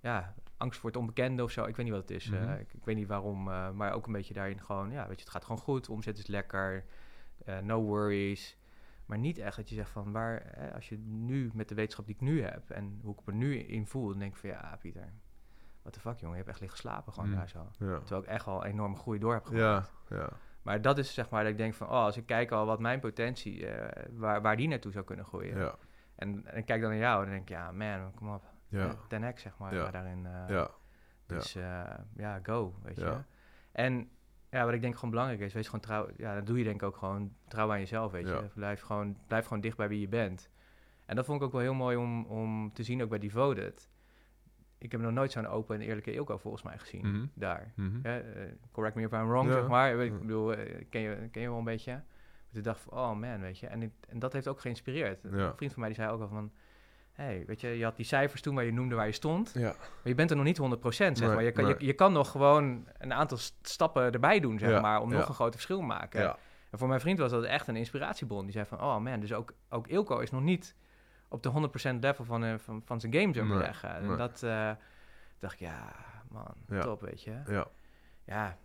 [0.00, 1.64] ja, angst voor het onbekende of zo.
[1.64, 2.30] Ik weet niet wat het is.
[2.30, 2.52] eh, Mhm.
[2.52, 5.22] ik, ik weet niet waarom, eh, maar ook een beetje daarin gewoon, ja, weet je,
[5.22, 5.88] het gaat gewoon goed.
[5.88, 6.84] Omzet is lekker,
[7.44, 8.56] eh, no worries.
[9.06, 12.06] Maar niet echt dat je zegt van, waar, eh, als je nu met de wetenschap
[12.06, 14.48] die ik nu heb en hoe ik me nu in voel, dan denk ik van,
[14.50, 15.12] ja, Pieter,
[15.82, 17.34] what the fuck, jongen, je hebt echt liggen slapen gewoon Mm.
[17.34, 17.58] daar zo.
[17.78, 17.98] Ja.
[17.98, 19.92] Terwijl ik echt al enorme groei door heb Ja, gemaakt.
[20.08, 20.28] ja.
[20.62, 22.80] Maar dat is zeg maar dat ik denk van, oh, als ik kijk al wat
[22.80, 25.58] mijn potentie, eh, waar, waar die naartoe zou kunnen groeien.
[25.58, 25.74] Ja.
[26.16, 28.42] En, en ik kijk dan naar jou en dan denk ik, ja, man, kom op.
[28.68, 28.86] Ja.
[29.08, 29.90] Eh, 10x, zeg maar, Ja.
[29.90, 30.26] daarin.
[30.26, 30.70] eh, Ja.
[31.26, 31.52] Dus
[32.16, 33.16] ja, go, weet je.
[33.72, 34.10] En
[34.50, 36.08] ja, wat ik denk gewoon belangrijk is, wees gewoon trouw.
[36.16, 38.50] Ja, dat doe je denk ik ook gewoon trouw aan jezelf, weet je.
[38.54, 40.50] Blijf gewoon, blijf gewoon dicht bij wie je bent.
[41.06, 43.90] En dat vond ik ook wel heel mooi om, om te zien, ook bij Devoted.
[44.82, 47.26] Ik heb nog nooit zo'n open en eerlijke Ilko volgens mij gezien, Mhm.
[47.34, 47.72] daar.
[47.76, 47.98] Mhm.
[48.02, 49.52] Ja, eh, correct me if I'm wrong, Ja.
[49.54, 49.96] zeg maar.
[50.04, 52.00] Ik bedoel, eh, ken, je, ken je wel een beetje?
[52.48, 53.66] Dus ik dacht van, oh man, weet je.
[53.66, 55.22] En, ik- en dat heeft ook geïnspireerd.
[55.22, 55.28] Ja.
[55.30, 56.52] Een vriend van mij die zei ook al van...
[57.12, 59.50] hey, weet je, je had die cijfers toen waar je noemde waar je stond.
[59.54, 59.60] Ja.
[59.78, 61.44] Maar je bent er nog niet 100%, zeg Nee, maar.
[61.44, 61.74] Je kan, nee.
[61.78, 65.00] je, je kan nog gewoon een aantal st- stappen erbij doen, zeg Ja, maar.
[65.00, 65.18] Om ja.
[65.18, 66.20] nog een groot verschil te maken.
[66.20, 66.36] Ja.
[66.70, 68.42] En voor mijn vriend was dat echt een inspiratiebron.
[68.42, 70.74] Die zei van, oh man, dus ook, ook Ilko is nog niet
[71.32, 71.48] op de
[71.96, 73.94] 100% level van, eh, van, van zijn game, zou ik Nee, zeggen.
[73.94, 74.16] En nee.
[74.16, 74.70] dat eh,
[75.38, 75.92] dacht ik, ja,
[76.30, 76.80] man, Ja.
[76.80, 77.40] top, weet je.
[77.46, 77.66] Ja.
[78.24, 78.56] Ja.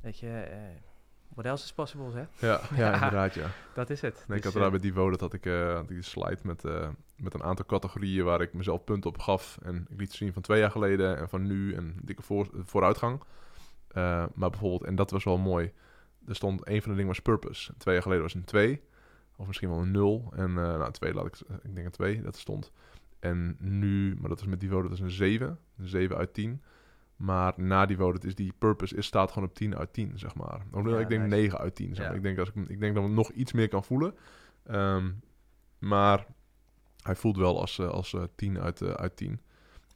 [0.00, 0.58] Weet je, eh
[1.28, 2.46] what else is possible, hè?
[2.46, 2.94] Ja, ja, Ja.
[2.94, 3.46] inderdaad, ja.
[3.74, 4.24] Dat is het.
[4.28, 6.62] Nee, ik Dus, had eh, bij Devo, dat had ik, had ik die slide met,
[7.16, 9.58] met een aantal categorieën waar ik mezelf punten op gaf.
[9.62, 13.22] En ik liet zien van twee jaar geleden en van nu en dikke voor, vooruitgang.
[14.34, 15.72] Maar bijvoorbeeld, en dat was wel mooi,
[16.26, 17.72] er stond een van de dingen was purpose.
[17.76, 18.82] Twee jaar geleden was een 2,
[19.38, 20.32] of misschien wel een 0.
[20.36, 22.72] En eh nou, twee laat ik, ik denk een 2, dat stond.
[23.18, 26.62] En nu, maar dat was met Devo, dat is een 7, een 7 uit 10.
[27.16, 30.34] Maar na Devo, dat is die purpose, is, staat gewoon op 10 uit 10, zeg
[30.34, 30.62] maar.
[30.72, 31.36] Of, Ja, ik denk nice.
[31.36, 32.10] 9 uit 10, zeg maar.
[32.10, 32.16] Ja.
[32.16, 34.14] Ik, denk als ik, ik denk dat ik nog iets meer kan voelen.
[34.64, 35.10] Ehm,
[35.78, 36.26] maar
[37.02, 39.40] hij voelt wel als, eh, als eh, 10 uit, eh, uit 10.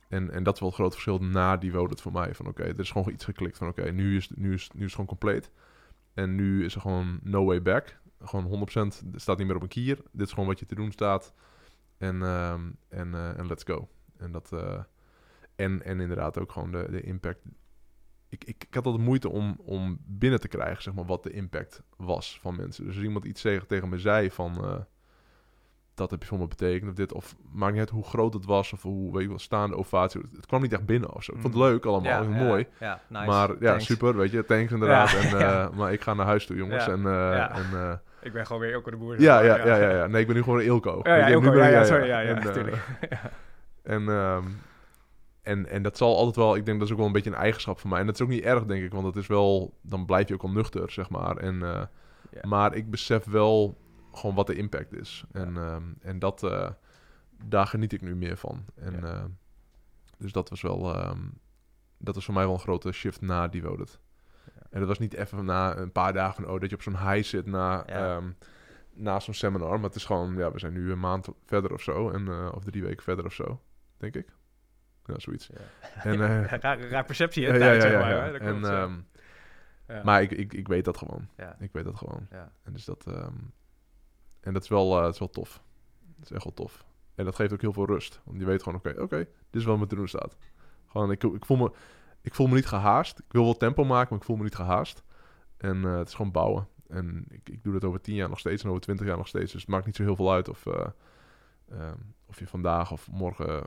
[0.08, 2.34] En, en dat is wel het grote verschil na die het voor mij.
[2.34, 4.84] Van oké, er is gewoon iets geklikt van oké, nu, is, nu, is, nu is
[4.84, 5.50] het gewoon compleet.
[6.14, 8.00] En nu is er gewoon no way back.
[8.24, 8.72] Gewoon 100%,
[9.12, 9.96] het staat niet meer op een kier.
[10.12, 11.32] Dit is gewoon wat je te doen staat.
[11.98, 13.88] En, ehm, en, eh, en let's go.
[14.18, 14.80] En, dat, eh,
[15.56, 17.40] en, en inderdaad ook gewoon de, de impact.
[18.28, 21.30] Ik, ik, ik had altijd moeite om, om binnen te krijgen, zeg maar, wat de
[21.30, 22.84] impact was van mensen.
[22.84, 24.64] Dus als iemand iets tegen, tegen me zei van...
[24.64, 24.74] eh,
[25.94, 27.12] dat heb je voor me betekend of dit.
[27.12, 30.20] Of maakt niet uit hoe groot het was of hoe, weet je wel, staande ovatie.
[30.36, 31.32] Het kwam niet echt binnen of zo.
[31.32, 31.68] Ik vond het Mm.
[31.68, 32.66] leuk allemaal, ja, ja, mooi.
[32.80, 33.26] Ja, nice.
[33.26, 33.84] maar ja, Thanks.
[33.84, 34.44] super, weet je.
[34.44, 35.12] Thanks inderdaad.
[35.14, 35.74] En.
[35.78, 36.86] Maar ik ga naar huis toe, jongens.
[36.86, 37.50] En, ja.
[37.54, 39.20] en, Ik ben gewoon weer Ilko de Boer.
[39.20, 40.06] ja, ja, ja, ja, ja.
[40.06, 41.00] Nee, ik ben nu gewoon Ilko.
[41.02, 42.76] Ja, ja, Ilko, ja, ja, sorry, ja, ja, En, eh, natuurlijk.
[43.82, 44.46] en, ehm,
[45.42, 47.36] en, en dat zal altijd wel, ik denk dat is ook wel een beetje een
[47.36, 48.00] eigenschap van mij.
[48.00, 50.34] En dat is ook niet erg, denk ik, want het is wel, dan blijf je
[50.34, 51.36] ook al nuchter, zeg maar.
[51.36, 51.82] En, eh.
[52.42, 53.78] Maar ik besef wel
[54.12, 55.24] gewoon wat de impact is.
[55.32, 56.70] En, ehm, en dat, eh,
[57.44, 58.64] daar geniet ik nu meer van.
[58.74, 59.26] En, Ja.
[60.18, 61.18] dus dat was wel, ehm,
[61.98, 64.00] dat was voor mij wel een grote shift na Devoted.
[64.72, 67.08] En dat was niet even na een paar dagen van, oh, dat je op zo'n
[67.08, 68.16] high zit na, Ja.
[68.16, 68.30] ehm,
[68.92, 69.74] na zo'n seminar.
[69.74, 72.10] Maar het is gewoon, ja, we zijn nu een maand verder of zo.
[72.10, 73.60] En, eh, of drie weken verder of zo,
[73.96, 74.28] denk ik.
[75.04, 75.50] Ja, zoiets.
[75.94, 77.72] En, eh, raar, raar perceptie, ja, hè?
[77.72, 79.06] ja, ja, maar, En.
[80.04, 81.28] Maar ik, ik, ik weet dat gewoon.
[81.36, 81.56] Ja.
[81.58, 82.26] Ik weet dat gewoon.
[82.62, 83.06] En dus dat...
[83.06, 83.36] ehm,
[84.40, 85.62] en dat is, wel, dat is wel tof.
[86.16, 86.84] Dat is echt wel tof.
[87.14, 88.20] En dat geeft ook heel veel rust.
[88.24, 90.36] Want je weet gewoon, oké, oké, dit is wat me te doen staat.
[90.86, 91.72] Gewoon, ik, ik, voel me,
[92.22, 93.18] ik voel me niet gehaast.
[93.18, 95.02] Ik wil wel tempo maken, maar ik voel me niet gehaast.
[95.56, 96.68] En eh, het is gewoon bouwen.
[96.88, 99.28] En ik, ik doe dat over tien jaar nog steeds en over twintig jaar nog
[99.28, 99.52] steeds.
[99.52, 100.86] Dus het maakt niet zo heel veel uit of, eh,
[101.70, 103.64] ehm, of je vandaag of morgen...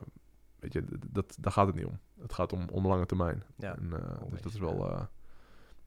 [0.58, 1.98] Weet je, dat, daar gaat het niet om.
[2.20, 3.42] Het gaat om, om lange termijn.
[3.56, 5.08] Ja, En, eh, dus always, dat is, wel, dat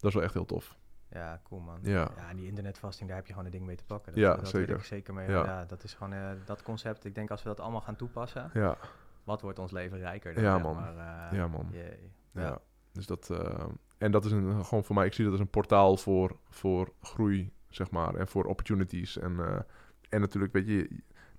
[0.09, 0.77] is wel echt heel tof.
[1.09, 1.79] Ja, cool man.
[1.81, 2.11] Ja.
[2.29, 4.11] en die internetvasting, daar heb je gewoon een ding mee te pakken.
[4.13, 4.67] Dat, Ja, dat zeker.
[4.67, 5.29] Weet ik zeker mee.
[5.29, 5.43] Ja.
[5.45, 5.65] Ja.
[5.65, 7.05] dat is gewoon dat concept.
[7.05, 8.77] Ik denk als we dat allemaal gaan toepassen, Ja,
[9.23, 10.33] wat wordt ons leven rijker?
[10.33, 10.75] dan, Ja, man.
[10.75, 11.67] Maar, Ja, man.
[11.71, 12.11] jee.
[12.33, 12.41] Ja.
[12.41, 12.61] Ja.
[12.91, 13.29] Dus dat...
[13.29, 13.65] eh,
[13.97, 15.05] en dat is een, gewoon voor mij...
[15.05, 18.15] Ik zie dat als een portaal voor, voor groei, zeg maar.
[18.15, 19.17] En voor opportunities.
[19.17, 19.59] En, eh,
[20.09, 20.89] en natuurlijk, weet je...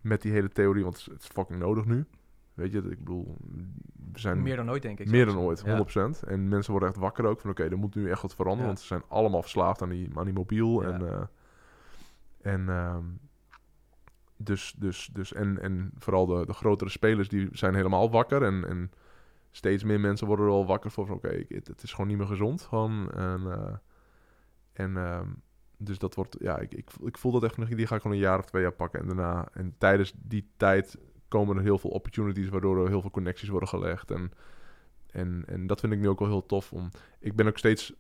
[0.01, 2.07] Met die hele theorie, want het is, fucking nodig nu.
[2.55, 3.37] Weet je, ik bedoel...
[4.13, 5.09] We zijn Meer dan ooit, denk ik.
[5.11, 5.65] meer dan ooit, 100%.
[5.65, 6.11] Ja.
[6.27, 7.51] En mensen worden echt wakker ook van...
[7.51, 8.67] Oké, er moet nu echt wat veranderen.
[8.67, 8.73] Ja.
[8.73, 10.83] Want ze zijn allemaal verslaafd aan die, aan die mobiel.
[10.83, 10.89] Ja.
[10.91, 11.09] En...
[11.09, 11.23] eh,
[12.53, 13.05] en ehm,
[14.37, 18.43] dus, dus, dus en, en vooral de, de grotere spelers die zijn helemaal wakker.
[18.43, 18.91] En, en
[19.51, 22.27] steeds meer mensen worden er al wakker voor van oké, het, is gewoon niet meer
[22.27, 22.63] gezond.
[22.63, 23.75] Gewoon, en eh,
[24.73, 25.29] en ehm,
[25.79, 28.17] dus dat wordt, ja, ik, ik, ik voel dat echt nog, die ga ik gewoon
[28.17, 29.01] een jaar of twee jaar pakken.
[29.01, 30.99] En daarna, en tijdens die tijd
[31.29, 34.11] komen er heel veel opportunities, waardoor er heel veel connecties worden gelegd.
[34.11, 34.33] En,
[35.11, 36.73] en, en dat vind ik nu ook wel heel tof.
[36.73, 36.91] Om,
[37.21, 37.93] ik ben ook steeds,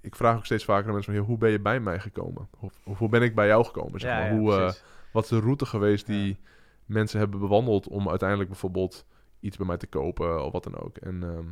[0.00, 2.48] ik vraag ook steeds vaker aan mensen van, "Joh, hoe ben je bij mij gekomen?
[2.60, 4.00] Of, of hoe ben ik bij jou gekomen?
[4.00, 4.32] Zeg ja, maar.
[4.32, 4.72] ja, hoe, eh,
[5.12, 6.36] wat is de route geweest die Ja.
[6.86, 9.06] mensen hebben bewandeld om uiteindelijk bijvoorbeeld
[9.40, 10.96] iets bij mij te kopen of wat dan ook.
[10.96, 11.46] En, ehm,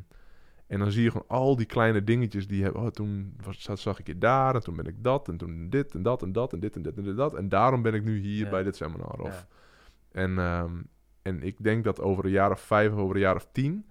[0.66, 3.78] en dan zie je gewoon al die kleine dingetjes die hebben, oh, toen was, zag-
[3.78, 6.32] zag ik je daar en toen ben ik dat en toen dit en dat en
[6.32, 7.34] dat en dit en dit en dit, dat.
[7.34, 8.51] En daarom ben ik nu hier Ja.
[8.51, 9.20] bij dit seminar.
[9.20, 9.47] Of,
[10.12, 10.20] Ja.
[10.20, 10.74] en, ehm,
[11.22, 13.87] en ik denk dat over een jaar of vijf, over een jaar of tien,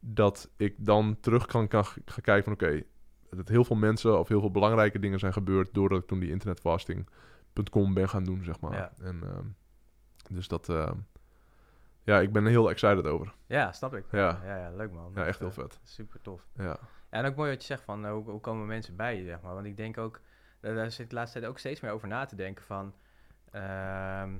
[0.00, 2.82] dat ik dan terug kan, kan gaan kijken van oké,
[3.30, 6.30] dat heel veel mensen of heel veel belangrijke dingen zijn gebeurd doordat ik toen die
[6.30, 8.72] internetfasting.com ben gaan doen, zeg maar.
[8.72, 8.92] Ja.
[9.02, 9.44] En, ehm,
[10.34, 10.68] dus dat,
[12.10, 13.34] ja, ik ben er heel excited over.
[13.46, 14.04] Ja, snap ik.
[14.10, 14.40] Ja.
[14.44, 15.12] ja, ja, leuk man.
[15.14, 15.80] Ja, echt heel Eh, vet.
[15.82, 16.46] Super tof.
[16.54, 19.24] Ja, en ook mooi wat je zegt van eh, hoe, hoe komen mensen bij je,
[19.24, 19.54] zeg maar.
[19.54, 20.20] Want ik denk ook,
[20.60, 22.94] daar, zit ik de laatste tijd ook steeds meer over na te denken van...
[23.50, 24.30] ehm,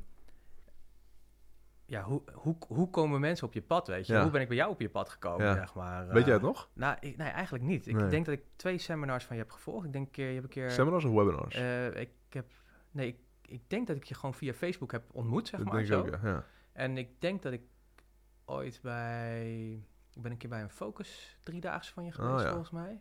[1.86, 4.12] ja, hoe, hoe, hoe komen mensen op je pad, weet je?
[4.12, 4.22] Ja.
[4.22, 5.54] Hoe ben ik bij jou op je pad gekomen, Ja.
[5.54, 6.06] zeg maar?
[6.08, 6.68] Weet jij eh, het nog?
[6.72, 7.86] Nou, ik, nee, eigenlijk niet.
[7.86, 8.08] Ik Nee.
[8.08, 9.86] denk dat ik twee seminars van je heb gevolgd.
[9.86, 10.70] Ik denk een keer, je hebt een keer...
[10.70, 11.54] Seminars of webinars?
[11.54, 12.46] eh, ik heb...
[12.90, 15.86] Nee, ik, ik denk dat ik je gewoon via Facebook heb ontmoet, zeg dat maar.
[15.86, 16.44] denk ik ook, ja.
[16.72, 17.62] En ik denk dat ik
[18.44, 19.72] ooit bij...
[20.14, 22.48] Ik ben een keer bij een Focus driedaagse van je geweest, Oh, ja.
[22.48, 23.00] volgens mij.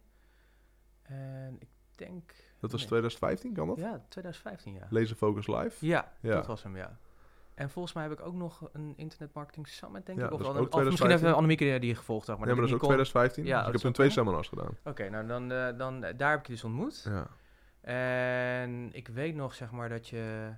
[1.02, 2.30] En ik denk...
[2.60, 2.90] Dat was nee.
[2.90, 3.78] 2015, kan dat?
[3.78, 4.88] Ja, 2015, ja.
[4.90, 5.86] Laser Focus Live?
[5.86, 6.34] Ja, Ja.
[6.36, 6.98] dat was hem, ja.
[7.54, 10.32] En volgens mij heb ik ook nog een Internet Marketing Summit, denk Ja, ik.
[10.32, 11.26] Of, dat is wel ook een- of misschien 2015.
[11.28, 12.48] even Annemieke die, die gevolgd, zeg maar.
[12.48, 13.46] ja, maar dat is ook niet kon- 2015.
[13.46, 14.78] Ja, dus ik heb toen twee seminars gedaan.
[14.84, 17.08] Oké, nou dan, eh, dan eh, daar heb ik je dus ontmoet.
[17.10, 17.28] Ja.
[17.82, 20.54] En ik weet nog, zeg maar, dat je...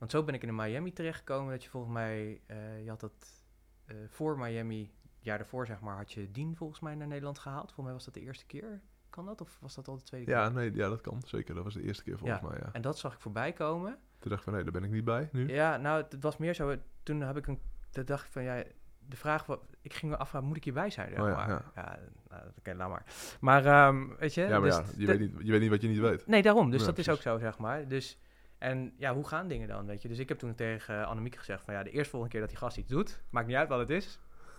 [0.00, 1.52] Want zo ben ik in Miami terechtgekomen.
[1.52, 2.40] Dat je volgens mij...
[2.46, 3.44] eh, je had dat
[3.84, 7.38] eh, voor Miami, het jaar daarvoor, zeg maar, had je Dien volgens mij naar Nederland
[7.38, 7.64] gehaald.
[7.64, 8.80] Volgens mij was dat de eerste keer.
[9.10, 9.40] Kan dat?
[9.40, 10.34] Of was dat al de tweede keer?
[10.34, 11.22] Ja, nee, ja, dat kan.
[11.26, 11.54] Zeker.
[11.54, 12.48] Dat was de eerste keer volgens Ja.
[12.48, 12.68] mij, ja.
[12.72, 13.98] En dat zag ik voorbij komen.
[14.18, 15.48] Toen dacht ik van, nee, daar ben ik niet bij nu.
[15.48, 16.76] Ja, nou, het, was meer zo.
[17.02, 17.60] Toen heb ik een.
[17.90, 18.62] Toen dacht ik van ja.
[18.98, 19.60] De vraag wat.
[19.80, 21.08] Ik ging me afvragen, moet ik hierbij zijn?
[21.10, 21.48] Zeg Oh ja, maar.
[21.48, 21.62] ja.
[21.74, 21.98] ja
[22.28, 23.04] nou, oké, laat maar.
[23.40, 24.40] Maar ehm, weet je.
[24.40, 26.26] Ja, maar dus ja, je weet, niet, je weet niet wat je niet weet.
[26.26, 26.70] Nee, daarom.
[26.70, 27.88] Dus dat is ook zo, zeg maar.
[27.88, 28.18] Dus.
[28.60, 30.08] En ja, hoe gaan dingen dan, weet je?
[30.08, 32.58] Dus ik heb toen tegen Annemiek gezegd van ja, de eerste volgende keer dat die
[32.58, 34.18] gast iets doet, maakt niet uit wat het is.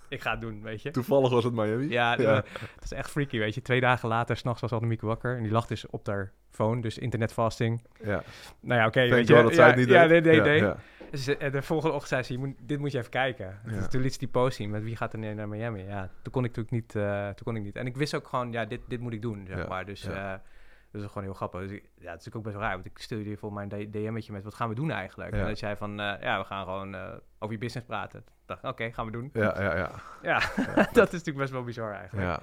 [0.10, 0.92] Ik ga het doen, weet je.
[0.92, 1.90] Toevallig was het Miami.
[1.90, 2.36] Ja, ja.
[2.76, 3.62] het is echt freaky, weet je.
[3.62, 6.98] Twee dagen later, s'nachts was Annemiek wakker en die lag dus op haar phone, dus
[6.98, 7.84] internetfasting.
[8.04, 8.24] ja.
[8.60, 9.34] Nou ja, oké, weet je.
[9.34, 10.24] God dat zij het niet ja, deed.
[10.24, 10.62] nee, nee, Ja, nee.
[10.62, 10.78] ja.
[11.12, 13.60] Dus eh, de volgende ochtend zei ze, je moet, dit moet je even kijken.
[13.66, 15.84] Dus toen liet ze die post zien met wie gaat er naar Miami.
[15.84, 17.76] Ja, toen kon ik natuurlijk niet, eh, toen kon ik niet.
[17.76, 19.86] En ik wist ook gewoon, ja, dit, dit moet ik doen, zeg maar.
[19.86, 20.42] Dus ja.
[20.92, 21.62] Eh, dat is gewoon heel grappig.
[21.62, 23.68] Dus ik- ja, het is natuurlijk ook best wel raar, want ik stuurde je volgens
[23.68, 25.34] mij een D- DM'tje met wat gaan we doen eigenlijk.
[25.36, 25.42] Ja.
[25.42, 28.26] En dat jij van, eh, ja, we gaan gewoon eh, over je business praten.
[28.46, 29.30] Dacht, oké, gaan we doen.
[29.34, 29.92] Ja, ja, ja.
[30.32, 30.40] Ja,
[30.76, 32.28] dat is natuurlijk best wel bizar eigenlijk.
[32.28, 32.40] ja.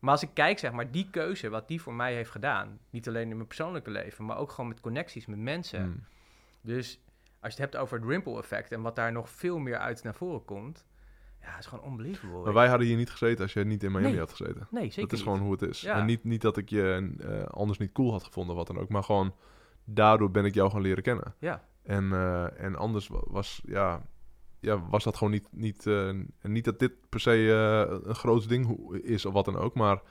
[0.00, 3.08] Maar als ik kijk, zeg maar, die keuze, wat die voor mij heeft gedaan, niet
[3.08, 5.86] alleen in mijn persoonlijke leven, maar ook gewoon met connecties met mensen.
[5.86, 6.04] Mm.
[6.60, 7.00] Dus
[7.40, 10.02] als je het hebt over het ripple effect en wat daar nog veel meer uit
[10.02, 10.86] naar voren komt,
[11.40, 12.42] ja, het is gewoon unbelievable.
[12.44, 14.18] Maar wij hadden hier niet gezeten als jij niet in Miami Nee.
[14.18, 14.66] had gezeten.
[14.70, 15.22] nee, zeker dat is niet.
[15.28, 15.80] gewoon hoe het is.
[15.80, 15.94] Ja.
[15.98, 18.88] En niet, niet dat ik je eh, anders niet cool had gevonden, wat dan ook.
[18.88, 19.34] Maar gewoon,
[19.84, 21.34] daardoor ben ik jou gaan leren kennen.
[21.38, 24.06] Ja, En, eh, en anders wa- was, ja,
[24.60, 25.46] ja, was dat gewoon niet...
[25.50, 27.32] Niet, eh, en niet dat dit per se
[28.04, 29.74] een groot ding is of wat dan ook.
[29.74, 30.02] Maar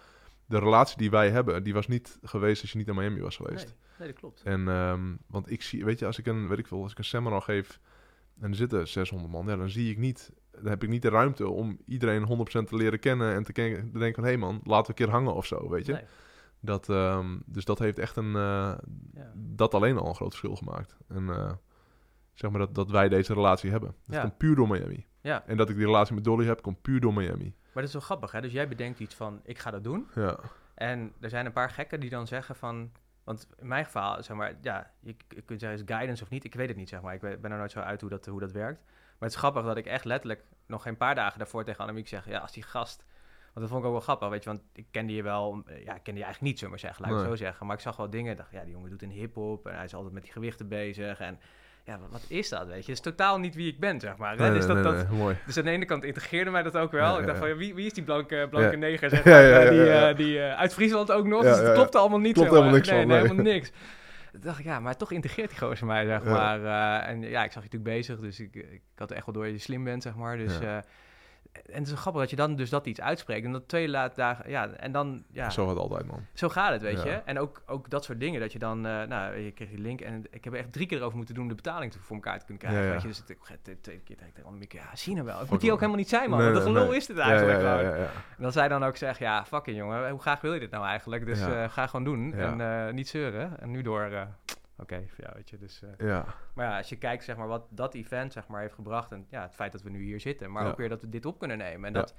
[0.45, 3.35] de relatie die wij hebben, die was niet geweest als je niet in Miami was
[3.35, 3.65] geweest.
[3.65, 4.41] nee, nee, dat klopt.
[4.43, 6.97] En, ehm, want ik zie, weet je, als ik een, weet ik veel, als ik
[6.97, 7.79] een seminar geef
[8.39, 11.09] en er zitten 600 man, ja, dan zie ik niet, dan heb ik niet de
[11.09, 14.37] ruimte om iedereen 100% te leren kennen en te, ken- te denken van, hé hey
[14.37, 15.93] man, laten we een keer hangen of zo, weet je.
[15.93, 16.03] Nee,
[16.59, 18.73] Dat, ehm, dus dat heeft echt een, eh,
[19.13, 19.31] ja.
[19.35, 20.97] dat alleen al een groot verschil gemaakt.
[21.07, 21.51] En eh,
[22.33, 23.95] zeg maar dat, dat wij deze relatie hebben.
[24.05, 24.21] Dat Ja.
[24.21, 25.05] komt puur door Miami.
[25.21, 27.53] ja, En dat ik die relatie met Dolly heb, komt puur door Miami.
[27.61, 28.41] maar dat is wel grappig, hè?
[28.41, 30.07] Dus jij bedenkt iets van, ik ga dat doen.
[30.15, 30.39] Ja,
[30.75, 32.91] En er zijn een paar gekken die dan zeggen van...
[33.23, 36.43] Want in mijn geval, zeg maar, ja, je, je kunt zeggen is guidance of niet.
[36.43, 37.13] Ik weet het niet, zeg maar.
[37.13, 38.81] Ik ben er nooit zo uit hoe dat, hoe dat werkt.
[39.19, 42.07] Maar het is grappig dat ik echt letterlijk nog geen paar dagen daarvoor tegen Annemiek
[42.07, 42.29] zeg...
[42.29, 43.05] Ja, als die gast...
[43.53, 44.49] Want dat vond ik ook wel grappig, weet je.
[44.49, 45.63] Want ik kende je wel...
[45.67, 47.01] Ja, ik kende je eigenlijk niet, we maar zeggen.
[47.01, 47.27] Laat ik Nee.
[47.27, 47.65] zo zeggen.
[47.65, 48.35] Maar ik zag wel dingen.
[48.35, 49.67] Dacht, ja, die jongen doet een hip-hop.
[49.67, 51.19] En hij is altijd met die gewichten bezig.
[51.19, 51.39] En
[51.87, 52.91] ja, wat, is dat, weet je?
[52.91, 54.37] Het is totaal niet wie ik ben, zeg maar.
[54.37, 54.43] hè.
[54.43, 55.37] Nee, dus, dat, nee, dat, mooi.
[55.45, 57.13] dus aan de ene kant integreerde mij dat ook wel.
[57.13, 57.47] Ja, ik dacht ja.
[57.47, 60.15] van, wie, wie is die blanke, blanke neger, zeg Ja, maar, ja, ja, die, eh,
[60.15, 61.43] die eh, uit Friesland ook nog.
[61.43, 62.33] Dus het klopte allemaal niet.
[62.33, 63.05] Klopt helemaal niks nee.
[63.05, 63.71] helemaal niks.
[64.37, 66.63] Toen dacht ik, ja, maar toch integreert die gozer mij, zeg maar.
[66.63, 69.43] eh, en ja, ik zag je natuurlijk bezig, dus ik, ik had echt wel door
[69.43, 70.37] dat je slim bent, zeg maar.
[70.37, 70.77] Dus eh,
[71.65, 73.45] en het is grappig dat je dan dus dat iets uitspreekt.
[73.45, 76.25] En dat twee laat dagen, ja, en dan, ja, Zo gaat het altijd, man.
[76.33, 77.05] zo gaat het, weet Ja.
[77.05, 77.11] je.
[77.25, 80.01] En ook, ook dat soort dingen, dat je dan, eh, nou, je kreeg die link
[80.01, 82.39] en ik heb er echt drie keer over moeten doen de betaling te- voor elkaar
[82.39, 82.81] te kunnen krijgen.
[82.81, 82.93] Ja, ja.
[82.93, 85.29] Weet je, dus ik, de tweede keer denk ik tegen Annemieke, ja, zie je nou
[85.31, 85.39] wel.
[85.39, 86.39] Het moet hier ook helemaal niet zijn, man.
[86.39, 86.95] Nee, gelul nee.
[86.97, 87.91] is Ja, eigenlijk ja, ja, gewoon.
[87.95, 88.09] ja, ja.
[88.37, 90.85] En dan zij dan ook zegt, ja, fucking jongen, hoe graag wil je dit nou
[90.85, 91.25] eigenlijk?
[91.25, 91.63] Dus Ja.
[91.63, 92.51] eh, ga gewoon doen Ja.
[92.57, 93.59] en eh, niet zeuren.
[93.59, 94.09] En nu door,
[94.77, 95.81] oké, ja, weet je, dus...
[95.81, 98.73] eh, Ja, maar ja, als je kijkt zeg maar, wat dat event zeg maar, heeft
[98.73, 99.11] gebracht...
[99.11, 100.51] en ja, het feit dat we nu hier zitten...
[100.51, 100.69] maar Ja.
[100.69, 101.87] ook weer dat we dit op kunnen nemen.
[101.87, 102.15] En dat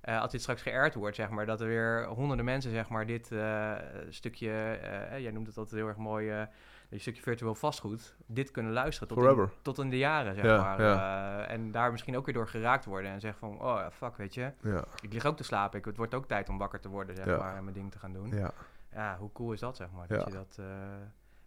[0.00, 1.46] eh, als dit straks geërd wordt, zeg maar...
[1.46, 3.72] dat er weer honderden mensen zeg maar, dit eh,
[4.08, 4.78] stukje...
[5.18, 6.30] jij noemt het altijd heel erg mooi...
[6.90, 8.16] een stukje virtueel vastgoed...
[8.26, 10.80] dit kunnen luisteren tot, in, tot in de jaren, zeg maar.
[11.44, 13.10] en daar misschien ook weer door geraakt worden...
[13.10, 14.52] en zeggen van, oh ja, fuck, weet je...
[14.62, 15.78] ja, ik lig ook te slapen.
[15.78, 17.56] Ik, het wordt ook tijd om wakker te worden, zeg maar...
[17.56, 18.30] en mijn ding te gaan doen.
[18.30, 18.50] ja.
[18.94, 20.06] Ja, hoe cool is dat, zeg maar?
[20.08, 20.58] Dat je dat...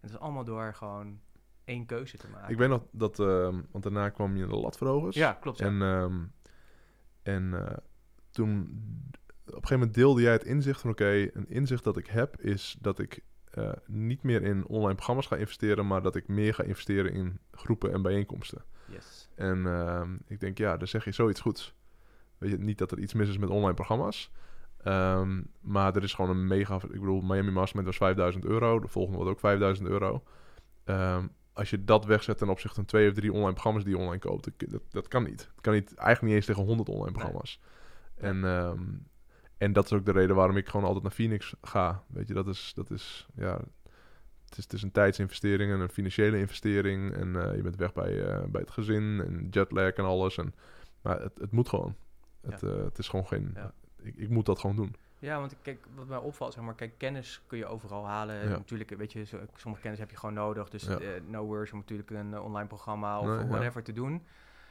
[0.06, 1.20] het is allemaal door gewoon
[1.64, 2.50] één keuze te maken.
[2.50, 5.16] Ik weet nog dat, ehm, want daarna kwam je in de latverhogers.
[5.16, 5.58] Ja, klopt.
[5.58, 5.66] Ja.
[5.66, 6.24] En, ehm,
[7.22, 7.76] en eh,
[8.30, 8.60] toen,
[9.46, 10.90] op een gegeven moment deelde jij het inzicht van...
[10.90, 15.26] oké, een inzicht dat ik heb is dat ik eh, niet meer in online programma's
[15.26, 15.86] ga investeren...
[15.86, 18.64] maar dat ik meer ga investeren in groepen en bijeenkomsten.
[18.88, 19.28] yes.
[19.34, 21.74] En ehm, ik denk, ja, dan zeg je zoiets goeds.
[22.38, 24.30] Weet je, niet dat er iets mis is met online programma's...
[24.86, 26.74] Ehm, maar er is gewoon een mega...
[26.74, 28.80] Ik bedoel, Miami Mastermind was 5000 euro.
[28.80, 30.22] De volgende was ook 5000 euro.
[30.84, 34.00] Ehm, als je dat wegzet ten opzichte van twee of drie online programma's die je
[34.00, 35.40] online koopt, dat, dat, dat kan niet.
[35.40, 37.60] Het kan niet, eigenlijk niet eens tegen 100 online programma's.
[38.14, 38.82] En, ehm,
[39.58, 42.02] en dat is ook de reden waarom ik gewoon altijd naar Phoenix ga.
[42.06, 43.60] Weet je, dat is, dat is ja,
[44.44, 47.12] het is, het is een tijdsinvestering en een financiële investering.
[47.14, 50.36] En eh, je bent weg bij, eh, bij het gezin en jetlag en alles.
[50.38, 50.54] En,
[51.00, 51.94] maar het, het moet gewoon.
[52.40, 53.50] Het, eh, het is gewoon geen...
[53.54, 53.72] Ja.
[54.06, 54.94] Ik, ik moet dat gewoon doen.
[55.18, 58.42] Ja, want kijk, wat mij opvalt, zeg maar, kijk, kennis kun je overal halen.
[58.42, 58.48] Ja.
[58.48, 59.24] Natuurlijk, weet je,
[59.56, 60.68] sommige kennis heb je gewoon nodig.
[60.68, 60.98] Dus Ja.
[60.98, 63.46] eh, no worries om natuurlijk een eh, online programma of Nee, ja.
[63.46, 64.22] whatever te doen.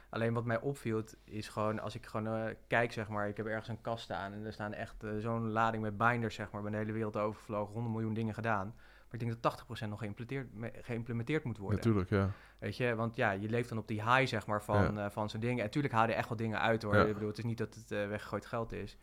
[0.10, 3.46] Alleen wat mij opviel is gewoon, als ik gewoon eh, kijk, zeg maar, ik heb
[3.46, 6.72] ergens een kast staan en er staan echt zo'n lading met binders, zeg maar, ben
[6.72, 8.66] de hele wereld overgevlogen, 100 miljoen dingen gedaan.
[8.76, 11.76] Maar ik denk dat 80% nog geïmplementeerd, me- geïmplementeerd moet worden.
[11.78, 12.30] Natuurlijk, ja.
[12.60, 15.40] Weet je, want ja, je leeft dan op die high, zeg maar, van, van zo'n
[15.40, 15.58] ding.
[15.60, 16.96] En natuurlijk haal je echt wel dingen uit, hoor.
[16.96, 18.98] Ik bedoel, het is niet dat het weggegooid geld is.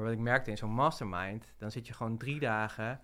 [0.00, 3.00] Maar wat ik merkte in zo'n mastermind, dan zit je gewoon drie dagen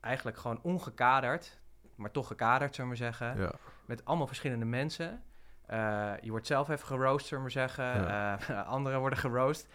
[0.00, 1.60] eigenlijk gewoon ongekaderd,
[1.94, 3.52] maar toch gekaderd, zullen we maar zeggen, ja.
[3.84, 5.22] met allemaal verschillende mensen.
[5.66, 8.08] Eh, je wordt zelf even geroost, zullen we maar zeggen.
[8.08, 9.68] Eh, anderen worden geroost.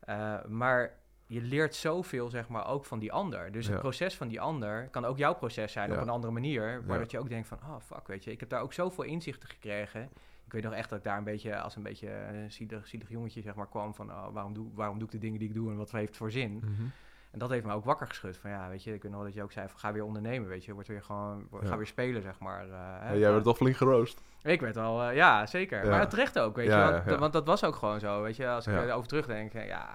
[0.00, 0.92] Eh, maar
[1.26, 3.52] je leert zoveel, zeg maar, ook van die ander.
[3.52, 3.72] Dus Ja.
[3.72, 6.82] het proces van die ander kan ook jouw proces zijn op een andere manier.
[6.86, 9.04] Maar dat je ook denkt van, oh fuck, weet je, ik heb daar ook zoveel
[9.04, 10.10] inzichten gekregen.
[10.46, 13.08] Ik weet nog echt dat ik daar een beetje als een beetje een zielig, zielig
[13.10, 15.54] jongetje, zeg maar, kwam van, oh, waarom, doe, waarom doe ik de dingen die ik
[15.54, 16.52] doe en wat heeft het voor zin?
[16.56, 16.82] Mhm.
[17.30, 18.36] En dat heeft me ook wakker geschud.
[18.36, 20.48] Van ja, weet je, ik weet nog dat je ook zei van ga weer ondernemen,
[20.48, 20.72] weet je.
[20.72, 21.68] Word weer gewoon, word- Ja.
[21.68, 22.68] ga weer spelen, zeg maar.
[22.68, 23.12] eh, hè.
[23.12, 24.22] Ja, jij werd toch flink geroost.
[24.42, 25.84] Ik werd wel, eh, ja, zeker.
[25.84, 25.90] Ja.
[25.90, 27.02] Maar terecht ook, weet je.
[27.06, 28.48] Want, want dat was ook gewoon zo, weet je.
[28.48, 29.94] Als ik erover terugdenk, eh, ja,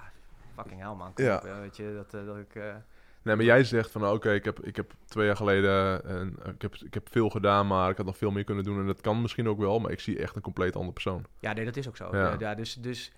[0.56, 1.14] fucking hell man.
[1.14, 2.56] Kom eh, weet je, dat, eh, dat ik...
[3.24, 6.54] Nee, maar jij zegt van, oké, ik, heb, ik heb twee jaar geleden, en, eh,
[6.54, 8.80] ik, heb, ik heb veel gedaan, maar ik had nog veel meer kunnen doen.
[8.80, 11.26] En dat kan misschien ook wel, maar ik zie echt een compleet andere persoon.
[11.40, 12.18] ja, nee, dat is ook zo.
[12.18, 12.56] Ja.
[12.56, 12.74] Dus...
[12.74, 13.12] dus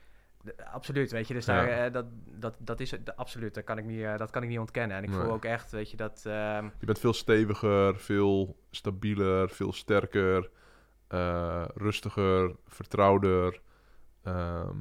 [0.74, 4.02] Absoluut, weet je, dus daar, eh, dat, dat, dat is absoluut, dat kan, ik niet,
[4.02, 4.98] eh, dat kan ik niet ontkennen.
[4.98, 5.20] En ik Nee.
[5.20, 10.50] voel ook echt, weet je, dat, ehm, Je bent veel steviger, veel stabieler, veel sterker,
[11.76, 13.62] rustiger, vertrouwder,
[14.24, 14.78] ehm,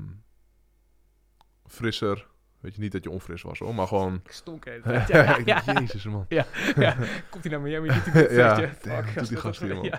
[1.67, 2.27] frisser.
[2.63, 4.21] Weet je niet dat je onfris was hoor, maar gewoon...
[4.25, 4.93] ik stonk even.
[4.93, 5.73] ja, ja, ja.
[5.73, 6.25] Jezus man.
[6.29, 6.47] ja.
[7.31, 7.89] Komt hij naar Miami?
[7.89, 9.93] Doet hij Ja, damn, Fuck, doet die gast hier, man.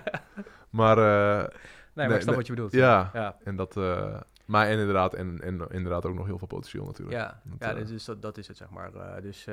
[0.70, 1.48] Maar eh, Nee,
[1.94, 2.72] maar Nee, ik snap nee, wat je bedoelt.
[2.72, 3.76] ja, Ja, en dat...
[3.76, 7.16] eh, maar en inderdaad, en, en inderdaad ook nog heel veel potentieel natuurlijk.
[7.16, 8.90] ja, Dat, ja dus dat, dat is het, zeg maar.
[9.22, 9.44] Dus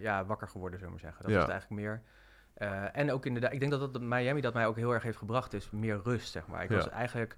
[0.00, 1.22] ja, wakker geworden, zullen we maar zeggen.
[1.22, 2.02] Dat is het eigenlijk meer.
[2.92, 5.52] En ook inderdaad, ik denk dat, dat Miami dat mij ook heel erg heeft gebracht,
[5.52, 6.62] is meer rust, zeg maar.
[6.62, 7.36] Ik was eigenlijk,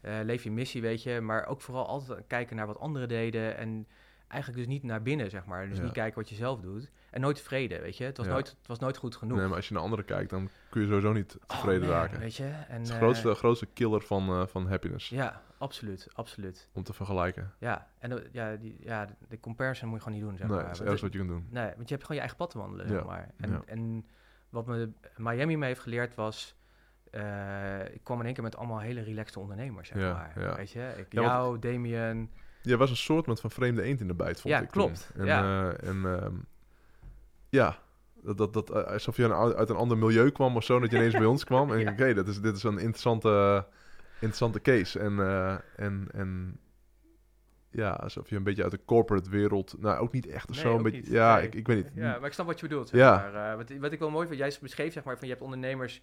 [0.00, 3.86] leef je missie, weet je, maar ook vooral altijd kijken naar wat anderen deden en
[4.28, 5.68] eigenlijk dus niet naar binnen, zeg maar.
[5.68, 5.82] Dus Ja.
[5.84, 6.90] niet kijken wat je zelf doet.
[7.10, 8.04] En nooit tevreden, weet je.
[8.04, 8.32] Het was, Ja.
[8.32, 9.38] nooit, het was nooit goed genoeg.
[9.38, 12.18] Nee, maar als je naar anderen kijkt, dan kun je sowieso niet Oh, tevreden raken.
[12.20, 12.44] Weet je?
[12.44, 16.68] En, Het is de eh, grootste, grootste killer van, eh, van happiness, Ja, absoluut, absoluut.
[16.72, 17.52] om te vergelijken.
[17.58, 20.46] Ja, en de- ja, die, ja, de- de comparison moet je gewoon niet doen, zeg
[20.46, 20.66] nee, maar.
[20.66, 21.46] dat is ergens wat je kunt doen.
[21.50, 23.30] Nee, want je hebt gewoon je eigen pad te wandelen, Ja, zeg maar.
[23.36, 24.06] En, en
[24.48, 26.56] wat me Miami me heeft geleerd was...
[27.10, 30.54] eh, ik kwam in één keer met allemaal hele relaxte ondernemers, zeg Ja, maar.
[30.56, 30.94] Weet je?
[30.96, 32.30] Ik, jou, Damien...
[32.68, 35.10] Je was een soort van vreemde eend in de bijt, vond Ja, ik klopt.
[35.16, 35.70] En, Ja.
[35.72, 36.32] eh, en ehm,
[37.48, 37.78] ja,
[38.22, 40.90] dat, dat, dat, eh, alsof je een- uit een ander milieu kwam of zo, dat
[40.90, 41.70] je ineens bij ons kwam.
[41.72, 41.90] En Ja.
[41.92, 43.66] oké, dat is, dit is een interessante,
[44.14, 44.98] interessante case.
[44.98, 46.60] En, eh, en, en
[47.70, 50.64] ja, alsof je een beetje uit de corporate wereld, nou ook niet echt of Nee,
[50.64, 50.76] zo.
[50.76, 51.10] Een beetje, niet.
[51.10, 51.46] ja, Nee.
[51.46, 51.92] ik, ik weet niet.
[51.94, 53.30] Ja, maar ik snap wat je bedoelt, zeg Ja.
[53.32, 53.56] maar.
[53.56, 56.02] Wat, wat ik wel mooi vind, jij beschreef, zeg maar, van je hebt ondernemers...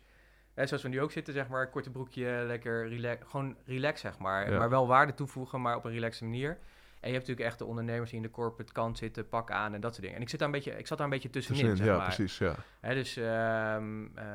[0.56, 4.18] Hè, zoals we nu ook zitten, zeg maar, korte broekje, lekker relax, gewoon relax, zeg
[4.18, 4.51] maar.
[4.51, 4.58] Ja.
[4.58, 6.58] Maar wel waarde toevoegen, maar op een relaxe manier.
[6.99, 9.74] En je hebt natuurlijk echt de ondernemers die in de corporate kant zitten, pak aan
[9.74, 10.16] en dat soort dingen.
[10.16, 12.01] En ik, zit daar een beetje, ik zat daar een beetje tussenin, Tussenin, zeg ja,
[12.01, 12.14] maar.
[12.16, 12.56] precies, ja.
[12.80, 14.26] Hè, dus, ehm, eh,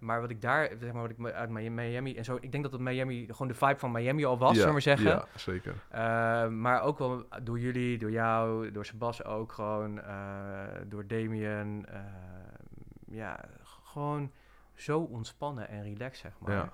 [0.00, 2.62] maar wat ik daar, zeg maar, wat ik uit Mi- Miami en zo, ik denk
[2.62, 5.06] dat het Miami, gewoon de vibe van Miami al was, ja, zullen we maar zeggen.
[5.10, 5.74] Ja, zeker.
[5.88, 11.86] Eh, maar ook wel door jullie, door jou, door Sebas ook gewoon, eh, door Damien.
[11.88, 12.00] eh,
[13.10, 13.40] ja,
[13.82, 14.32] gewoon
[14.80, 16.52] zo ontspannen en relaxed, zeg maar.
[16.52, 16.70] Ja,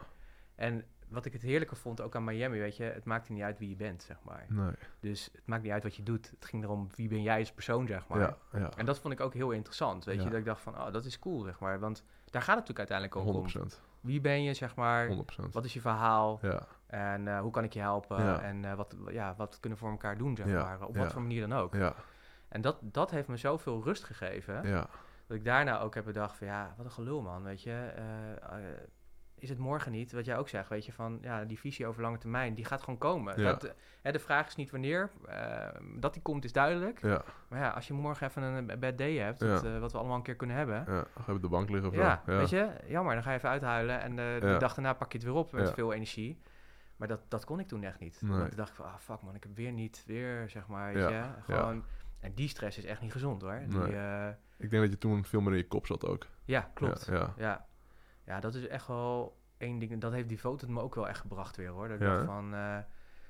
[0.54, 3.58] En wat ik het heerlijke vond, ook aan Miami, weet je, het maakte niet uit
[3.58, 4.46] wie je bent, zeg maar.
[4.48, 4.70] nee.
[5.00, 6.30] Dus het maakt niet uit wat je doet.
[6.30, 8.20] Het ging erom, wie ben jij als persoon, zeg maar.
[8.20, 8.70] Ja, ja.
[8.76, 10.22] En dat vond ik ook heel interessant, weet Ja.
[10.22, 10.28] je.
[10.30, 11.78] Dat ik dacht van, oh, dat is cool, zeg maar.
[11.80, 13.48] Want daar gaat het natuurlijk uiteindelijk ook om.
[13.72, 13.80] 100%.
[14.00, 15.08] Wie ben je, zeg maar.
[15.08, 15.12] 100%.
[15.52, 16.38] Wat is je verhaal?
[16.42, 18.42] Ja, En eh, hoe kan ik je helpen?
[18.42, 20.82] En eh, wat, ja, wat kunnen we voor elkaar doen, zeg maar.
[20.86, 21.74] Op wat voor manier dan ook.
[21.74, 21.94] ja,
[22.48, 24.68] En dat, dat heeft me zoveel rust gegeven.
[24.68, 24.88] ja.
[25.26, 27.92] Dat ik daarna ook heb bedacht van, ja, wat een gelul, man, weet je.
[27.96, 28.78] Eh, eh,
[29.34, 32.02] is het morgen niet, wat jij ook zegt, weet je, van ja, die visie over
[32.02, 33.40] lange termijn, die gaat gewoon komen.
[33.40, 33.52] Ja.
[33.52, 37.00] Dat, hè, de vraag is niet wanneer, eh, dat die komt is duidelijk.
[37.02, 39.46] Ja, Maar ja, als je morgen even een bad day hebt, Ja.
[39.48, 40.84] wat, wat we allemaal een keer kunnen hebben.
[40.86, 41.04] ja.
[41.26, 44.00] Je op de bank liggen of Ja, weet je, jammer, dan ga je even uithuilen
[44.00, 46.40] en de dag daarna pak je het weer op met veel energie.
[46.96, 48.18] Maar dat, dat kon ik toen echt niet.
[48.22, 48.30] Nee.
[48.30, 50.92] Want toen dacht ik van, ah fuck man, ik heb weer niet, weer zeg maar,
[50.92, 51.42] weet Ja, je.
[51.54, 51.84] Gewoon,
[52.20, 53.62] en die stress is echt niet gezond hoor.
[53.68, 54.34] Die, Nee.
[54.58, 56.26] Ik denk dat je toen veel meer in je kop zat ook.
[56.44, 57.06] ja, klopt.
[57.06, 57.34] Ja, ja.
[57.36, 57.66] Ja.
[58.26, 60.00] ja, dat is echt wel één ding.
[60.00, 61.88] Dat heeft die foto me ook wel echt gebracht weer hoor.
[61.88, 62.78] Dat Ja, van, eh,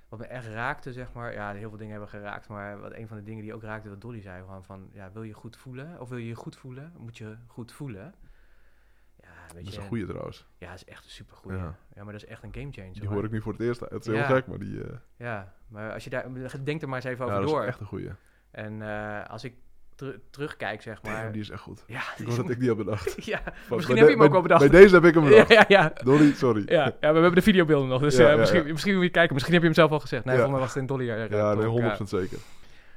[0.09, 1.33] wat me echt raakte, zeg maar.
[1.33, 2.49] Ja, heel veel dingen hebben geraakt.
[2.49, 5.13] Maar wat een van de dingen die ook raakte, wat Dolly zei, gewoon van, ja,
[5.13, 6.01] wil je goed voelen?
[6.01, 6.93] Of wil je je goed voelen?
[6.99, 8.15] Moet je goed voelen?
[9.21, 10.47] Ja, Dat is een goeie trouwens.
[10.59, 11.59] Ja, dat is echt een super goeie.
[11.59, 11.75] Ja.
[11.95, 12.03] Ja.
[12.05, 12.93] maar dat is echt een game changer.
[12.93, 13.81] Die hoor ik nu voor het eerst.
[13.81, 14.85] Het is heel gek, maar die...
[14.85, 17.63] eh Ja, maar als je daar, denk er maar eens even ja, over dat door.
[17.63, 18.11] is echt een goeie.
[18.51, 19.57] En eh, als ik
[19.95, 21.21] teru- terugkijk, zeg maar.
[21.21, 21.85] Damn, die is echt goed.
[21.87, 23.25] ja, Ik hoor dat ik die heb bedacht.
[23.25, 24.61] ja, misschien heb je hem ook bij- bedacht.
[24.61, 25.49] Bij deze heb ik hem bedacht.
[25.53, 25.93] ja, ja.
[26.05, 26.63] Dolly, sorry.
[26.67, 29.33] Ja, ja, we hebben de videobeelden nog, dus eh, misschien, misschien moet je kijken.
[29.33, 30.25] Misschien heb je hem zelf al gezegd.
[30.25, 31.09] Nee, volgens mij was het in Dolly.
[31.11, 32.19] er, eh, Ja, nee, 100% ja.
[32.19, 32.39] zeker.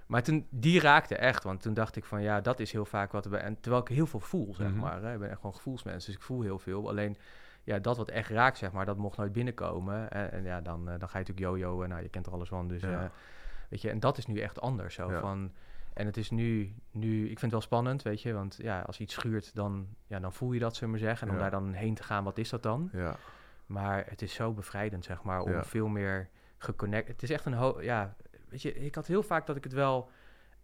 [0.08, 3.12] Maar toen, die raakte echt, want toen dacht ik van ja, dat is heel vaak
[3.12, 4.80] wat er En terwijl ik heel veel voel, zeg Mhm.
[4.80, 5.02] maar.
[5.02, 5.14] Hè.
[5.14, 6.90] Ik ben echt gewoon gevoelsmens, dus ik voel heel veel.
[6.90, 7.18] Alleen,
[7.64, 10.12] ja, dat wat echt raakt, zeg maar, dat mocht nooit binnenkomen.
[10.12, 12.32] En, en ja, dan, eh, dan ga je natuurlijk yo-yo en nou, je kent er
[12.32, 12.68] alles van.
[12.68, 13.12] Dus, Ja.
[13.70, 14.94] weet je, en dat is nu echt anders.
[14.96, 15.20] Zo, Ja.
[15.20, 15.52] van,
[15.98, 18.34] en het is nu, nu, ik vind het wel spannend, weet je.
[18.34, 21.28] Want ja, als iets schuurt, dan, ja, dan voel je dat, zullen we maar zeggen.
[21.28, 21.50] En om Ja.
[21.50, 22.90] daar dan heen te gaan, wat is dat dan?
[22.94, 23.16] Ja,
[23.66, 25.64] Maar het is zo bevrijdend, zeg maar, om Ja.
[25.64, 27.08] veel meer geconnect.
[27.08, 28.16] Het is echt een ja,
[28.50, 30.10] weet je, ik had heel vaak dat ik het wel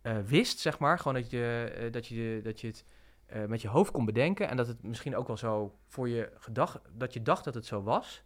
[0.01, 2.85] eh, wist, zeg maar, gewoon dat je, eh, dat je, dat je het
[3.25, 6.31] eh, met je hoofd kon bedenken en dat het misschien ook wel zo voor je
[6.37, 8.23] gedacht, dat je dacht dat het zo was.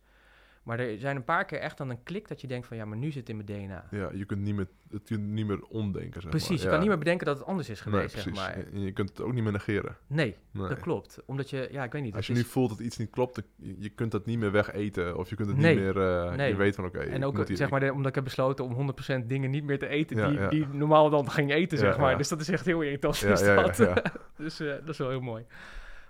[0.68, 2.86] Maar er zijn een paar keer echt dan een klik dat je denkt van ja,
[2.86, 3.88] maar nu zit het in mijn DNA.
[3.92, 6.58] ja, je kunt niet meer, het kunt niet meer omdenken, zeg Precies, maar.
[6.58, 6.70] je Ja.
[6.70, 8.54] kan niet meer bedenken dat het anders is geweest, zeg maar.
[8.74, 9.98] En je kunt het ook niet meer negeren.
[10.08, 10.68] Nee, Nee.
[10.68, 11.20] dat klopt.
[11.26, 12.16] Omdat je, ja, ik weet niet.
[12.16, 15.18] Als je nu voelt dat iets niet klopt, dan- je, kunt dat niet meer wegeten.
[15.18, 15.76] Of je kunt het Nee.
[15.76, 16.02] niet meer...
[16.02, 16.50] eh, Nee.
[16.50, 19.30] Je weet van, oké, En ook, zeg maar, de- omdat ik heb besloten om 100%
[19.30, 20.48] dingen niet meer te eten Ja, die, ja.
[20.50, 22.18] die normaal dan ging eten, zeg maar.
[22.18, 23.24] Dus dat is echt heel irritant.
[23.24, 23.78] Is dat.
[24.38, 25.46] dus eh, dat is wel heel mooi.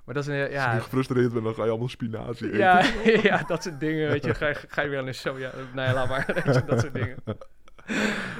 [0.08, 2.58] Maar dat is een, Als je ja, gefrustreerd bent, dan ga je allemaal spinazie eten.
[2.58, 2.84] ja,
[3.30, 4.34] ja, dat soort dingen, weet je.
[4.34, 6.94] Ga, je- ga je weer aan een soja, nou ja, laat maar, je, dat soort
[6.94, 7.18] dingen.
[7.26, 7.36] Dan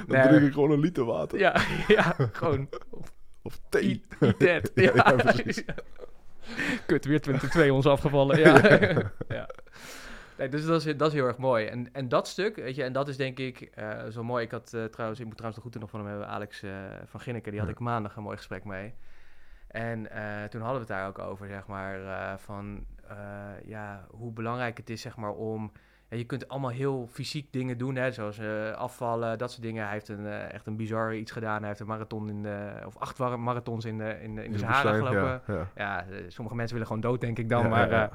[0.06, 1.38] Nee, drink ik gewoon een liter water.
[1.38, 1.56] Ja,
[1.88, 2.68] ja, gewoon
[3.42, 4.02] Of thee.
[4.20, 4.70] eat, eat that.
[4.74, 5.64] Ja, Ja, ja, precies.
[6.86, 8.38] Kut, weer 22 ons afgevallen.
[8.38, 8.60] Ja.
[9.28, 9.48] ja.
[10.38, 11.66] Nee, dus dat is, dat is heel erg mooi.
[11.66, 14.44] En, en dat stuk, weet je, en dat is denk ik eh, zo mooi.
[14.44, 16.70] Ik had eh, trouwens, ik moet trouwens de groeten nog van hem hebben, Alex eh,
[17.06, 17.74] van Ginneken, die had Ja.
[17.74, 18.94] ik maandag een mooi gesprek mee.
[19.68, 23.16] En eh, toen hadden we het daar ook over, zeg maar, eh, van eh,
[23.64, 25.72] ja, hoe belangrijk het is, zeg maar, om...
[26.10, 28.40] Ja, je kunt allemaal heel fysiek dingen doen, hè, zoals
[28.74, 29.82] afvallen, dat soort dingen.
[29.82, 31.58] Hij heeft een, echt een bizar iets gedaan.
[31.58, 34.58] Hij heeft een marathon in de, of acht marathons in de, in de, in de
[34.58, 35.68] Sahara gelopen.
[35.74, 37.68] Ja, sommige mensen willen gewoon dood, denk ik dan.
[37.68, 38.10] Maar,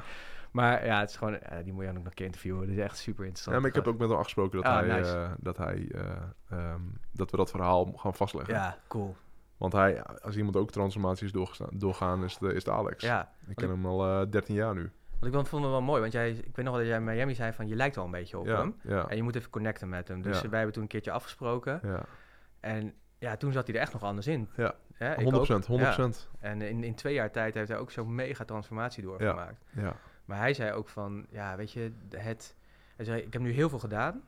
[0.52, 2.60] maar ja, het is gewoon, die moet je ook nog een keer interviewen.
[2.68, 3.56] Dat is echt super interessant.
[3.56, 5.30] Ja, maar ik heb ook met hem afgesproken dat Ah, hij, nice.
[5.38, 6.02] dat, hij eh,
[6.50, 6.82] ehm,
[7.12, 8.54] dat we dat verhaal gaan vastleggen.
[8.54, 9.16] Ja, cool.
[9.64, 11.32] Want hij, als iemand ook transformaties
[11.72, 13.04] doorgaan, is de, is de Alex.
[13.04, 14.92] Ja, Ik ken hem al eh 13 jaar nu.
[15.20, 16.02] want ik vond het wel mooi.
[16.02, 18.06] Want jij, ik weet nog wel dat jij in Miami zei van, je lijkt wel
[18.06, 18.76] een beetje op Ja, hem.
[18.82, 20.22] ja, En je moet even connecten met hem.
[20.22, 20.48] Dus Ja.
[20.50, 21.80] wij hebben toen een keertje afgesproken.
[21.84, 22.04] ja.
[22.60, 24.50] En ja, toen zat hij er echt nog anders in.
[24.56, 25.80] Ja, Hè, ik 100%, ook.
[25.80, 26.30] 100%.
[26.42, 26.48] Ja.
[26.50, 29.64] En in, in twee jaar tijd heeft hij ook zo'n mega transformatie doorgemaakt.
[29.70, 29.96] Ja,
[30.26, 32.56] Maar hij zei ook van, ja, weet je, het...
[32.96, 34.22] Hij zei, ik heb nu heel veel gedaan,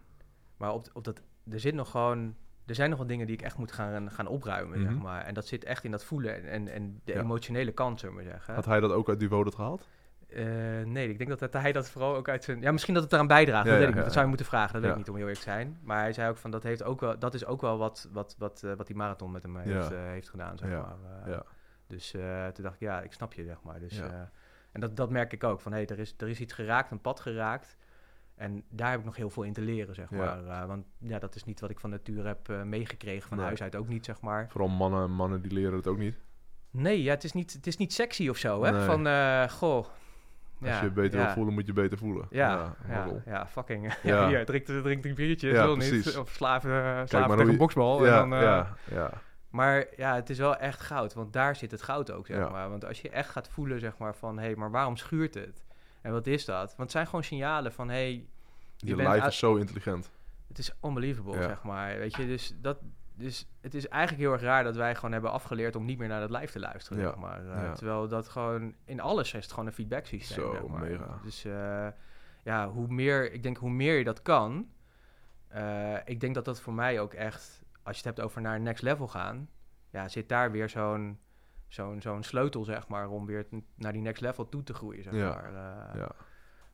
[0.57, 1.21] maar op, op dat,
[1.51, 2.35] er zit nog gewoon...
[2.65, 5.01] Er zijn nog wel dingen die ik echt moet gaan, gaan opruimen, zeg Mhm.
[5.01, 5.21] maar.
[5.25, 7.19] En dat zit echt in dat voelen en, en, de Ja.
[7.19, 8.53] emotionele kant, zullen we zeggen.
[8.53, 9.87] Had hij dat ook uit Devoted gehaald?
[10.29, 10.45] Eh,
[10.85, 12.61] nee, ik denk dat, dat hij dat vooral ook uit zijn...
[12.61, 14.03] Ja, misschien dat het eraan bijdraagt, Ja, dat weet ik niet.
[14.03, 15.79] Dat zou je moeten vragen, dat weet ik niet, om heel eerlijk te zijn.
[15.83, 18.35] Maar hij zei ook van, dat, heeft ook wel, dat is ook wel wat, wat,
[18.37, 20.95] wat, eh, wat die marathon met hem heeft, eh, heeft gedaan, zeg maar.
[21.25, 21.43] Ja.
[21.87, 22.11] Dus
[22.53, 23.79] toen dacht ik, ja, ik snap je, zeg maar.
[23.79, 24.01] Dus,
[24.71, 26.91] en dat, dat merk ik ook, van hé, hey, er, is, er is iets geraakt,
[26.91, 27.77] een pad geraakt.
[28.35, 30.17] En daar heb ik nog heel veel in te leren, zeg Ja.
[30.17, 30.47] maar.
[30.47, 33.45] Eh, want ja, dat is niet wat ik van nature heb eh, meegekregen, van Nee.
[33.45, 34.47] huis uit ook niet, zeg maar.
[34.49, 36.15] Vooral mannen, mannen die leren het ook niet.
[36.71, 38.71] Nee, ja, het, is niet, het is niet sexy of zo, hè?
[38.71, 38.85] Nee.
[38.85, 39.85] Van, eh, goh...
[40.61, 41.25] Als ja, je beter ja.
[41.25, 42.27] wil voelen, moet je beter voelen.
[42.29, 43.93] Ja, ja, ja, fucking.
[44.03, 44.27] Ja.
[44.27, 46.17] Hier, drink, drink drie biertjes, Ja, wil niet.
[46.17, 48.05] Of slaven, slaven tegen een boksbal.
[48.05, 49.11] Ja, en dan, ja, ja.
[49.49, 52.69] Maar ja, het is wel echt goud, want daar zit het goud ook, zeg maar.
[52.69, 54.37] Want als je echt gaat voelen, zeg maar, van...
[54.37, 55.63] hé, hey, maar waarom schuurt het?
[56.05, 56.67] En wat is dat?
[56.67, 57.89] Want het zijn gewoon signalen van...
[57.89, 57.95] hé,
[58.79, 60.11] hey, lijf uit- is zo intelligent.
[60.47, 61.41] het is unbelievable, Ja.
[61.41, 61.97] zeg maar.
[61.97, 62.77] Weet je, dus, dat,
[63.13, 65.75] dus het is eigenlijk heel erg raar dat wij gewoon hebben afgeleerd...
[65.75, 67.07] om niet meer naar dat lijf te luisteren, Ja.
[67.09, 67.41] zeg maar.
[67.45, 67.73] Uh, Ja.
[67.73, 68.75] Terwijl dat gewoon...
[68.85, 70.81] In alles is het gewoon een feedback systeem, Zo, zeg maar.
[70.81, 71.19] mega.
[71.23, 71.87] Dus eh,
[72.43, 73.31] ja, hoe meer...
[73.31, 74.69] Ik denk, hoe meer je dat kan...
[75.47, 77.63] eh, ik denk dat dat voor mij ook echt...
[77.83, 79.49] Als je het hebt over naar next level gaan...
[79.89, 81.19] Ja, zit daar weer zo'n...
[81.75, 83.45] Zo'n zo'n sleutel, zeg maar, om weer
[83.75, 85.29] naar die next level toe te groeien, zeg Ja.
[85.29, 85.45] maar.
[85.45, 86.11] Eh, Ja.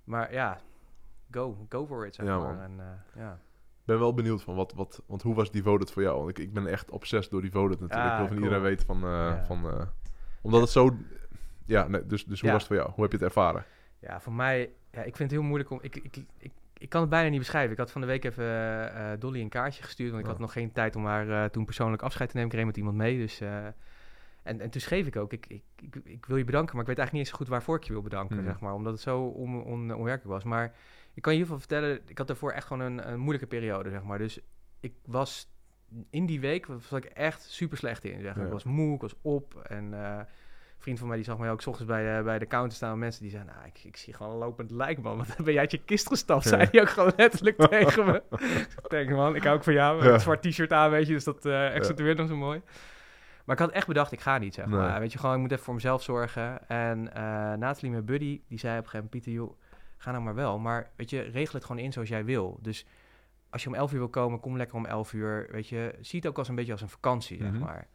[0.03, 0.59] Maar ja,
[1.31, 2.59] go, go for it, zeg Ja, maar.
[2.63, 3.31] En, eh, ja.
[3.79, 6.17] Ik ben wel benieuwd van wat, wat, want hoe was Devoted voor jou?
[6.17, 8.09] Want ik, ik ben echt obsessed door Devoted natuurlijk.
[8.09, 8.47] Ah, ik wil van cool.
[8.47, 9.89] iedereen weten van, eh, van
[10.41, 10.95] omdat het zo,
[11.65, 12.91] ja, nee, dus, dus hoe was het voor jou?
[12.91, 13.65] Hoe heb je het ervaren?
[13.99, 14.59] Ja, voor mij,
[14.91, 15.79] ja, ik vind het heel moeilijk om.
[15.81, 17.71] Ik, ik, ik, ik kan het bijna niet beschrijven.
[17.71, 20.09] Ik had van de week even Dolly een kaartje gestuurd.
[20.11, 20.31] Want ik Oh.
[20.33, 22.51] had nog geen tijd om haar toen persoonlijk afscheid te nemen.
[22.51, 23.17] Ik reed met iemand mee.
[23.17, 23.41] Dus,
[24.43, 26.87] en, en toen schreef ik ook: ik, ik, ik, ik wil je bedanken, maar ik
[26.87, 28.35] weet eigenlijk niet eens zo goed waarvoor ik je wil bedanken.
[28.35, 28.45] Hmm.
[28.45, 30.43] Zeg maar, omdat het zo on, on, onwerkelijk was.
[30.43, 30.65] Maar
[31.13, 33.47] ik kan je in ieder geval vertellen: ik had daarvoor echt gewoon een, een moeilijke
[33.47, 33.89] periode.
[33.89, 34.17] Zeg maar.
[34.17, 34.39] Dus
[34.79, 35.49] ik was
[36.09, 38.21] in die week was ik echt super slecht in.
[38.21, 38.35] Zeg.
[38.35, 38.43] Ja.
[38.43, 39.55] Ik was moe, ik was op.
[39.55, 40.25] En eh, een
[40.77, 42.99] vriend van mij die zag mij ook 's ochtends bij, de bij de counter staan.
[42.99, 45.17] Mensen die zeiden, nou, ik, ik zie gewoon een lopend lijk, man.
[45.17, 46.43] Wat ben jij uit je kist gestapt?
[46.43, 46.49] Ja.
[46.49, 48.23] Zei hij ook gewoon letterlijk tegen me.
[48.83, 50.03] ik denk, man, ik hou ook van jou.
[50.03, 50.13] Ja.
[50.13, 51.13] Een zwart t-shirt aan, weet je.
[51.13, 52.61] Dus dat eh accentueert nog zo mooi.
[53.51, 54.79] Maar ik had echt bedacht, ik ga niet, zeg Nee.
[54.79, 54.99] maar.
[54.99, 56.67] Weet je, gewoon, ik moet even voor mezelf zorgen.
[56.69, 57.23] En eh
[57.57, 59.11] Nathalie, mijn buddy, die zei op een gegeven moment...
[59.11, 59.59] Pieter, joh,
[59.97, 60.59] ga nou maar wel.
[60.59, 62.59] Maar weet je, regel het gewoon in zoals jij wil.
[62.61, 62.85] Dus
[63.49, 65.47] als je om 11 uur wil komen, kom lekker om 11 uur.
[65.51, 67.59] Weet je, zie het ook als een beetje als een vakantie, zeg Mhm.
[67.59, 67.87] maar.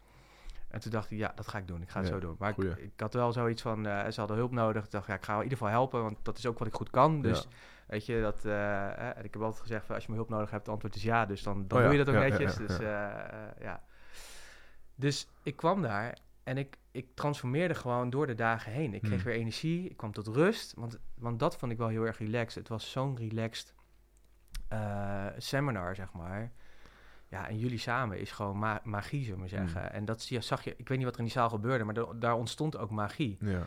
[0.69, 1.83] En toen dacht ik, ja, dat ga ik doen.
[1.83, 2.37] Ik ga het Ja, zo doen.
[2.39, 4.85] Maar ik, had wel zoiets van, eh, ze hadden hulp nodig.
[4.85, 6.75] Ik dacht, ja, ik ga in ieder geval helpen, want dat is ook wat ik
[6.75, 7.21] goed kan.
[7.23, 7.49] Dus Ja.
[7.87, 10.63] weet je, dat, eh, eh, ik heb altijd gezegd, als je me hulp nodig hebt,
[10.63, 11.27] het antwoord is ja.
[11.27, 12.57] Dus dan, dan Oh ja, doe je dat ook netjes.
[12.57, 13.83] dus ja.
[14.97, 18.95] Dus ik kwam daar en ik, ik transformeerde gewoon door de dagen heen.
[18.95, 19.31] Ik kreeg Hmm.
[19.31, 20.75] weer energie, ik kwam tot rust.
[20.77, 22.55] Want, want dat vond ik wel heel erg relaxed.
[22.55, 23.75] Het was zo'n relaxed
[24.69, 26.53] eh, seminar, zeg maar.
[27.29, 29.81] Ja, en jullie samen is gewoon ma- magie, zullen we zeggen.
[29.81, 29.91] Hmm.
[29.91, 32.13] En dat zag je, ik weet niet wat er in die zaal gebeurde, maar da-
[32.15, 33.37] daar ontstond ook magie.
[33.41, 33.63] Ja,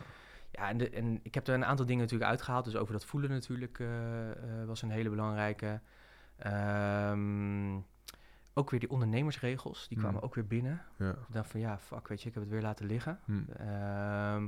[0.52, 2.64] Ja, en, de, en ik heb er een aantal dingen natuurlijk uitgehaald.
[2.64, 5.80] Dus over dat voelen natuurlijk eh, eh, was een hele belangrijke.
[6.36, 7.76] Ehm,
[8.60, 10.24] ook weer die ondernemersregels, die kwamen Hmm.
[10.26, 10.82] ook weer binnen.
[10.96, 11.10] ja.
[11.10, 13.18] Ik dacht van ja, fuck, weet je, ik heb het weer laten liggen.
[13.24, 13.40] Hm.
[13.56, 14.46] Ehm,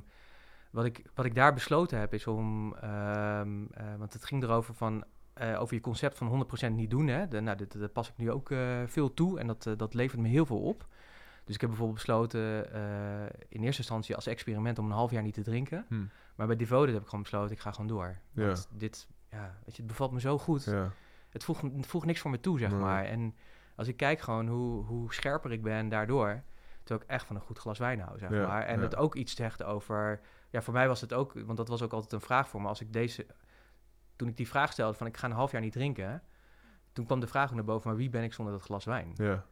[0.71, 4.75] wat, ik, wat ik daar besloten heb is om, ehm, eh, want het ging erover
[4.75, 7.07] van, eh, over je concept van 100% niet doen.
[7.07, 7.29] Hè?
[7.29, 10.21] De, nou, dit, dat pas ik nu ook eh, veel toe en dat, dat levert
[10.21, 10.87] me heel veel op.
[11.45, 12.73] Dus ik heb bijvoorbeeld besloten
[13.49, 15.85] in eerste instantie als experiment om een half jaar niet te drinken.
[15.89, 16.05] Hm.
[16.37, 18.17] Maar bij Devoted heb ik gewoon besloten, ik ga gewoon door.
[18.33, 18.47] Ja.
[18.47, 20.65] Want dit, ja, weet je, het bevalt me zo goed.
[20.65, 20.91] ja.
[21.31, 22.81] Het voegt, het voegt niks voor me toe, zeg Nee.
[22.81, 23.05] maar.
[23.05, 23.35] En
[23.83, 26.43] als ik kijk gewoon hoe, hoe scherper ik ben daardoor...
[26.83, 28.63] terwijl ik echt van een goed glas wijn hou, zeg Ja, maar.
[28.63, 28.83] En ja.
[28.83, 30.21] het ook iets zegt over...
[30.51, 31.33] Ja, voor mij was het ook...
[31.45, 32.69] Want dat was ook altijd een vraag voor me.
[32.69, 33.27] Als ik deze...
[34.17, 36.23] Toen ik die vraag stelde van ik ga een half jaar niet drinken...
[36.93, 39.13] Toen kwam de vraag naar boven, maar wie ben ik zonder dat glas wijn?
[39.15, 39.45] ja.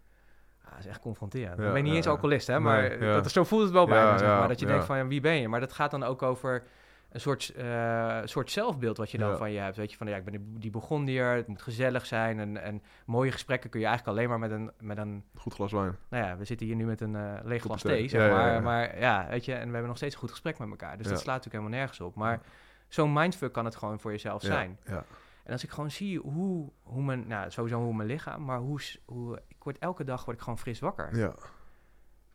[0.64, 1.58] Ah, dat is echt confronterend.
[1.58, 2.10] Ja, ik ben niet ja, eens ja.
[2.10, 3.14] alcoholist, hè, Nee, maar ja.
[3.14, 4.48] dat, is- zo voelt het wel bij Ja, zeg ja, maar.
[4.48, 4.70] Dat je ja.
[4.72, 5.48] denkt van, ja, wie ben je?
[5.48, 6.62] Maar dat gaat dan ook over
[7.10, 9.36] een soort, eh, soort zelfbeeld wat je dan Ja.
[9.36, 9.76] van je hebt.
[9.76, 12.38] Weet je, van ja, ik ben die, die Burgondier, het moet gezellig zijn.
[12.38, 15.24] En, en mooie gesprekken kun je eigenlijk alleen maar met een, met een...
[15.36, 15.96] Goed glas wijn.
[16.08, 18.08] Nou ja, we zitten hier nu met een eh leeg glas thee.
[18.08, 18.52] zeg Ja, maar.
[18.52, 18.60] ja.
[18.60, 20.96] Maar ja, weet je, en we hebben nog steeds een goed gesprek met elkaar.
[20.96, 22.14] Dus dat slaat natuurlijk helemaal nergens op.
[22.14, 22.40] Maar
[22.88, 24.78] zo'n mindfuck kan het gewoon voor jezelf zijn.
[24.84, 25.04] Ja.
[25.44, 28.80] En als ik gewoon zie hoe, hoe mijn, nou sowieso hoe mijn lichaam, maar hoe,
[29.04, 31.16] hoe, ik word elke dag word ik gewoon fris wakker.
[31.16, 31.34] Ja.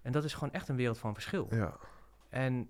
[0.02, 1.48] En dat is gewoon echt een wereld van verschil.
[1.50, 1.74] Ja.
[2.30, 2.70] En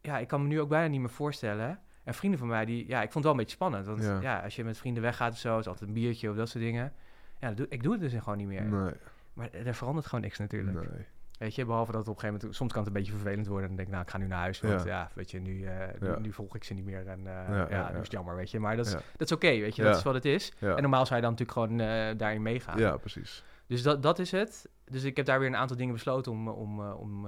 [0.00, 1.80] ja, ik kan me nu ook bijna niet meer voorstellen.
[2.04, 3.86] En vrienden van mij, die, ja, ik vond het wel een beetje spannend.
[3.86, 4.20] Want Ja.
[4.20, 6.64] ja, als je met vrienden weggaat of zo, is altijd een biertje of dat soort
[6.64, 6.92] dingen.
[7.40, 8.62] Ja, dat doe, ik doe het dus gewoon niet meer.
[8.64, 8.92] Nee.
[9.32, 10.90] Maar er verandert gewoon niks natuurlijk.
[10.90, 11.06] Nee.
[11.38, 13.46] Weet je, behalve dat het op een gegeven moment, soms kan het een beetje vervelend
[13.46, 13.70] worden.
[13.70, 14.60] En dan denk ik, nou, ik ga nu naar huis.
[14.60, 14.86] Want Ja.
[14.88, 16.18] ja, weet je, nu, eh, nu, Ja.
[16.18, 17.06] nu volg ik ze niet meer.
[17.06, 18.60] En eh, Ja, ja, is het jammer, weet je.
[18.60, 19.82] Maar dat is, dat is oké, weet je.
[19.82, 20.52] Dat is wat het is.
[20.60, 22.78] En normaal zou je dan natuurlijk gewoon eh, daarin meegaan.
[22.78, 23.44] ja, precies.
[23.66, 24.68] Dus dat, dat is het.
[24.84, 27.26] Dus ik heb daar weer een aantal dingen besloten om, om, om,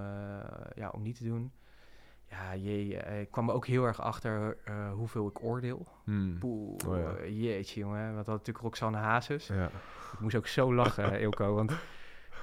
[0.74, 1.52] ja, om niet te doen.
[2.30, 5.86] Ja, jee, eh, ik kwam er ook heel erg achter eh, hoeveel ik oordeel.
[6.04, 6.38] Hm.
[6.38, 7.26] Poeh, Oh ja.
[7.28, 8.02] jeetje jongen.
[8.04, 9.46] Want dat had natuurlijk Roxanne Hazes.
[9.46, 9.70] Ja.
[10.12, 11.72] Ik moest ook zo lachen, Ilko, want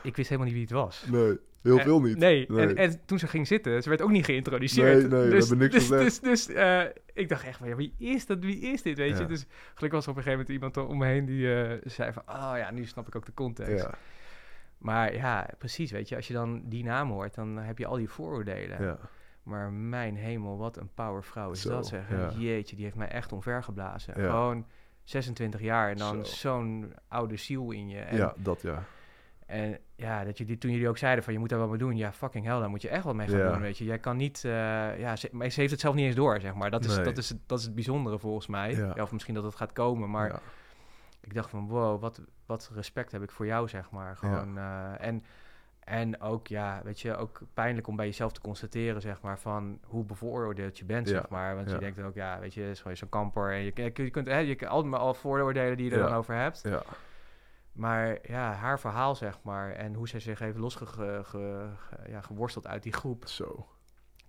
[0.03, 1.05] ik wist helemaal niet wie het was.
[1.11, 1.39] Nee.
[1.61, 2.17] Heel Eh, veel niet.
[2.17, 2.67] Nee, Nee.
[2.67, 5.01] En, en toen ze ging zitten, ze werd ook niet geïntroduceerd.
[5.01, 6.23] Nee, nee, we dus, hebben niks dus, gezegd.
[6.23, 6.81] Dus, dus eh,
[7.13, 8.39] ik dacht echt van, ja, wie is dat?
[8.39, 9.25] Wie is dit, weet je?
[9.25, 12.11] Dus gelukkig was er op een gegeven moment iemand om me heen die eh, zei
[12.13, 13.83] van, oh ja, nu snap ik ook de context.
[13.83, 13.93] Ja,
[14.77, 17.95] Maar ja, precies, weet je, als je dan die naam hoort, dan heb je al
[17.95, 18.83] die vooroordelen.
[18.83, 18.97] ja.
[19.47, 22.09] Maar mijn hemel, wat een powervrouw is Zo, dat zeg.
[22.09, 22.29] ja.
[22.37, 24.21] Jeetje, die heeft mij echt omvergeblazen.
[24.21, 24.29] Ja.
[24.29, 24.65] Gewoon
[25.03, 26.35] 26 jaar en dan Zo.
[26.35, 27.99] zo'n oude ziel in je.
[27.99, 28.83] En, ja, dat ja.
[29.45, 31.97] en ja, dat jullie, toen jullie ook zeiden van je moet daar wat mee doen.
[31.97, 33.51] Ja, fucking hell, daar moet je echt wat mee gaan Ja.
[33.51, 33.85] doen, weet je.
[33.85, 34.51] Jij kan niet, eh,
[34.99, 36.71] ja, ze, maar ze heeft het zelf niet eens door, zeg maar.
[36.71, 37.03] Dat is, Nee.
[37.05, 38.75] dat is, dat is het bijzondere volgens mij.
[38.75, 38.91] Ja.
[38.95, 40.39] Ja, of misschien dat het gaat komen, maar
[41.21, 44.17] ik dacht van wow, wat, wat respect heb ik voor jou, zeg maar.
[44.17, 45.23] Gewoon, eh, en,
[45.87, 49.79] en ook, ja, weet je, ook pijnlijk om bij jezelf te constateren, zeg maar, van
[49.83, 51.55] hoe bevooroordeeld je bent, Ja, zeg maar.
[51.55, 51.73] Want ja.
[51.73, 53.51] je denkt ook, ja, weet je, het is zo'n kamper.
[53.51, 56.07] En je, je, je kunt, hè, je kunt allemaal al vooroordelen die je er Ja.
[56.07, 56.61] dan over hebt.
[56.63, 56.81] ja.
[57.71, 62.93] Maar ja, haar verhaal, zeg maar, en hoe zij zich heeft losgeworsteld ge, uit die
[62.93, 63.27] groep.
[63.27, 63.67] Zo.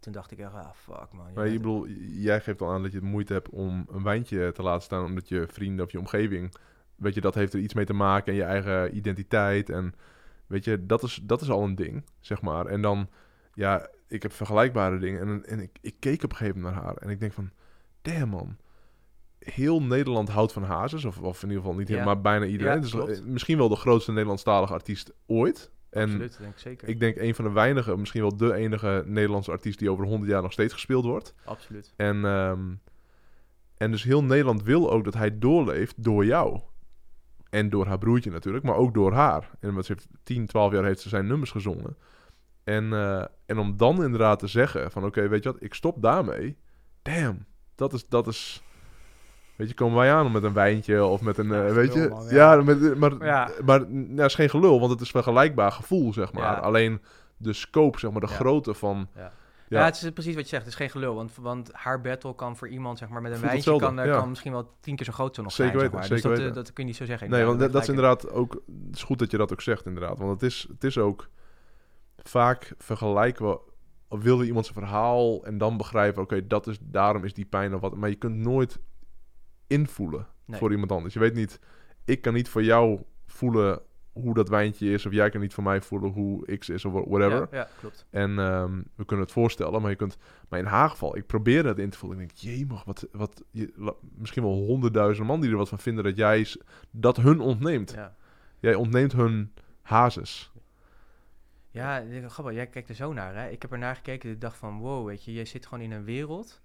[0.00, 1.26] Toen dacht ik echt, ah, fuck man.
[1.28, 4.02] je Maar je bedoel, jij geeft al aan dat je het moeite hebt om een
[4.02, 6.54] wijntje te laten staan, omdat je vrienden of je omgeving,
[6.96, 9.70] weet je, dat heeft er iets mee te maken en je eigen identiteit.
[9.70, 9.94] En
[10.48, 12.66] weet je, dat is, dat is al een ding, zeg maar.
[12.66, 13.08] En dan,
[13.54, 15.20] ja, ik heb vergelijkbare dingen.
[15.20, 17.50] En, en ik, ik keek op een gegeven moment naar haar en ik denk van,
[18.02, 18.56] damn man.
[19.38, 22.04] Heel Nederland houdt van Hazes, of, of in ieder geval niet heel, Ja.
[22.04, 22.74] maar bijna iedereen.
[22.74, 25.70] Ja, dus eh, misschien wel de grootste Nederlandstalige artiest ooit.
[25.90, 26.88] En Absoluut, denk ik zeker.
[26.88, 30.30] ik denk een van de weinige, misschien wel de enige Nederlandse artiest die over 100
[30.30, 31.34] jaar nog steeds gespeeld wordt.
[31.44, 31.92] Absoluut.
[31.96, 32.74] En, ehm,
[33.76, 36.60] en dus heel Nederland wil ook dat hij doorleeft door jou.
[37.50, 39.50] En door haar broertje natuurlijk, maar ook door haar.
[39.60, 41.96] En want ze heeft 10, 12 jaar heeft ze zijn nummers gezongen.
[42.64, 46.02] En, eh, en om dan inderdaad te zeggen van oké, weet je wat, ik stop
[46.02, 46.56] daarmee.
[47.02, 48.62] Damn, dat is, dat is...
[49.56, 52.08] Weet je, komen wij aan met een wijntje of met een, Ja, eh, weet je...
[52.08, 52.52] man, ja.
[52.54, 52.62] ja.
[52.62, 53.50] met, maar, Ja.
[53.64, 56.42] maar nou, het is geen gelul, want het is vergelijkbaar gevoel, zeg maar.
[56.42, 56.58] Ja.
[56.58, 57.00] Alleen
[57.36, 58.34] de scope, zeg maar, de Ja.
[58.34, 59.08] grootte van...
[59.68, 59.84] Ja.
[59.84, 60.62] Het is precies wat je zegt.
[60.62, 61.14] Het is geen gelul.
[61.14, 63.78] Want, want haar battle kan voor iemand, zeg maar, met een Voelt wijntje...
[63.78, 64.18] Kan, ja.
[64.18, 66.18] kan misschien wel tien keer zo groot zo nog Zeker zijn, weten, zeg maar.
[66.18, 66.60] zeker dus dat, weten.
[66.60, 67.30] eh, dat kun je niet zo zeggen.
[67.30, 68.52] Nee, want dat, dat is inderdaad ook...
[68.86, 70.18] Het is goed dat je dat ook zegt, inderdaad.
[70.18, 71.28] Want het is, het is ook...
[72.22, 73.60] Vaak vergelijken we...
[74.08, 76.22] Of wil je iemand zijn verhaal en dan begrijpen...
[76.22, 77.96] Oké, dat is daarom is die pijn of wat.
[77.96, 78.78] Maar je kunt nooit
[79.66, 80.58] invoelen Nee.
[80.58, 81.14] voor iemand anders.
[81.14, 81.60] Je weet niet...
[82.04, 83.80] Ik kan niet voor jou voelen
[84.22, 85.06] hoe dat wijntje is...
[85.06, 87.48] Of jij kan niet voor mij voelen hoe X is of wha- whatever.
[87.50, 88.06] Ja, ja, klopt.
[88.10, 90.16] En ehm, we kunnen het voorstellen, maar je kunt...
[90.48, 92.20] Maar in haar geval, ik probeer het in te voelen.
[92.20, 93.06] Ik denk, jemig, wat...
[93.12, 96.04] wat je, misschien wel honderdduizend man die er wat van vinden...
[96.04, 96.46] dat jij
[96.90, 97.90] dat hun ontneemt.
[97.90, 98.16] Ja.
[98.58, 100.52] Jij ontneemt hun hazes.
[101.70, 102.54] Ja, grappig.
[102.54, 103.48] Jij kijkt er zo naar, hè?
[103.48, 104.78] Ik heb er naar gekeken en ik dacht van...
[104.78, 106.60] Wow, weet je, jij zit gewoon in een wereld...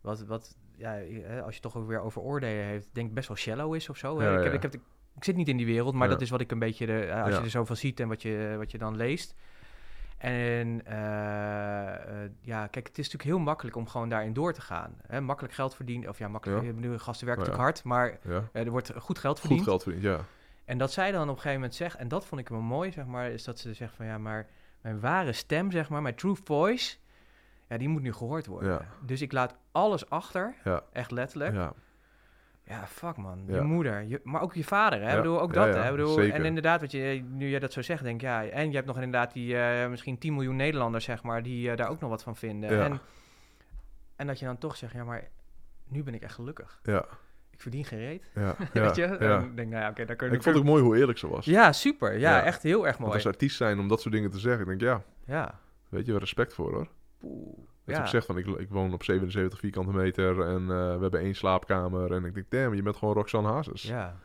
[0.00, 0.92] Wat, wat ja,
[1.22, 2.88] hè, als je toch ook weer over oordelen heeft...
[2.92, 4.22] denk best wel shallow is of zo.
[4.22, 4.52] Ja, ik, heb, ja.
[4.52, 4.80] ik, heb de-
[5.16, 6.12] ik zit niet in die wereld, maar Ja.
[6.12, 6.86] dat is wat ik een beetje...
[6.86, 7.38] De, eh, als Ja.
[7.38, 9.34] je er zoveel ziet en wat je, wat je dan leest...
[10.18, 14.60] En eh, eh, ja, kijk, het is natuurlijk heel makkelijk om gewoon daarin door te
[14.60, 14.94] gaan.
[15.06, 15.20] Hè?
[15.20, 16.72] Makkelijk geld verdienen, of ja, makkelijk, Ja.
[16.72, 18.18] bedoel, gasten werken natuurlijk hard, maar
[18.52, 19.62] er wordt goed geld Goed verdiend.
[19.68, 20.20] geld verdiend, ja.
[20.64, 22.92] En dat zij dan op een gegeven moment zegt, en dat vond ik wel mooi,
[22.92, 24.46] zeg maar, is dat ze zegt van ja, maar
[24.80, 26.96] mijn ware stem, zeg maar, mijn true voice,
[27.68, 28.86] ja, die moet nu gehoord worden.
[29.06, 30.82] Dus ik laat alles achter, Ja.
[30.92, 31.54] echt letterlijk.
[32.66, 33.54] Ja, fuck man, Ja.
[33.54, 35.10] je moeder, je, maar ook je vader, hè?
[35.10, 35.16] Ja.
[35.16, 35.90] Bedoel, ook dat, ja, hè?
[35.90, 36.34] Bedoel, zeker.
[36.34, 38.86] en inderdaad, wat je, nu jij dat zo zegt, denk ik, ja, en je hebt
[38.86, 42.10] nog inderdaad die eh, misschien 10 miljoen Nederlanders, zeg maar, die eh, daar ook nog
[42.10, 42.82] wat van vinden.
[42.82, 43.00] En,
[44.16, 45.28] en dat je dan toch zegt, ja, maar
[45.88, 46.80] nu ben ik echt gelukkig.
[46.82, 47.04] Ja.
[47.50, 48.54] Ik verdien geen reet, Ja.
[48.72, 49.04] weet je?
[49.04, 51.44] Ik denk, nou ja, oké, daar kunnen Ik vond het mooi hoe eerlijk ze was.
[51.44, 52.18] Ja, super.
[52.18, 53.12] Ja, echt heel erg Want mooi.
[53.14, 55.02] als artiest zijn om dat soort dingen te zeggen, ik denk ja,
[55.34, 55.60] Ja.
[55.88, 56.88] weet je, respect voor hoor.
[57.18, 57.58] Poeh.
[57.84, 58.02] Dat Ja.
[58.02, 61.34] ik zeg van, ik, ik woon op 77 vierkante meter en eh, we hebben één
[61.34, 62.12] slaapkamer.
[62.12, 63.82] En ik denk, damn, je bent gewoon Roxanne Hazes.
[63.82, 64.16] ja.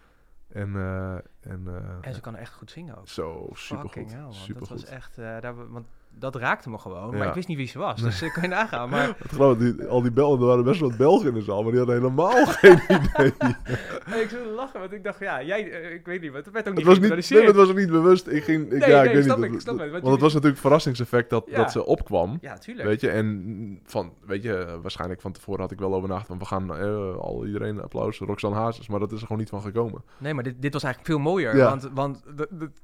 [0.49, 1.14] En, eh,
[1.52, 3.07] en, eh, En ze kan echt goed zingen ook.
[3.07, 4.14] zo, supergoed.
[4.14, 4.26] Hell.
[4.31, 4.69] Supergoed.
[4.69, 5.15] Dat was echt...
[5.15, 7.11] daar, want dat raakte me gewoon.
[7.11, 7.18] Ja.
[7.18, 8.02] Maar ik wist niet wie ze was.
[8.02, 8.90] Dus ik kan je nagaan.
[8.90, 11.41] Maar Het geloof, die, al die Belgen, er waren best wel wat Belgen in de
[11.41, 13.27] zaal, maar die hadden helemaal geen idee.
[14.23, 14.80] ik zou lachen.
[14.80, 15.72] Want ik dacht, ja, jij...
[15.72, 16.31] eh, ik weet niet.
[16.31, 18.27] Want het werd ook Het niet was niet, nee, het was ook niet bewust.
[18.27, 19.45] Ik ging, ik, Nee, ja, nee, ik weet snap niet.
[19.45, 19.90] ik, dat- snap dat-.
[19.90, 21.57] Want want het was natuurlijk het verrassingseffect dat, Ja.
[21.57, 22.38] dat ze opkwam.
[22.41, 22.88] Ja, tuurlijk.
[22.88, 26.38] Weet je, en van, weet je, waarschijnlijk van tevoren had ik wel over nagedacht van
[26.40, 29.61] we gaan eh, al iedereen applaus, Roxanne Hazes, maar dat is er gewoon niet van
[29.61, 30.03] gekomen.
[30.18, 31.57] Nee, maar dit, dit was eigenlijk veel mooier.
[31.57, 32.23] Want, want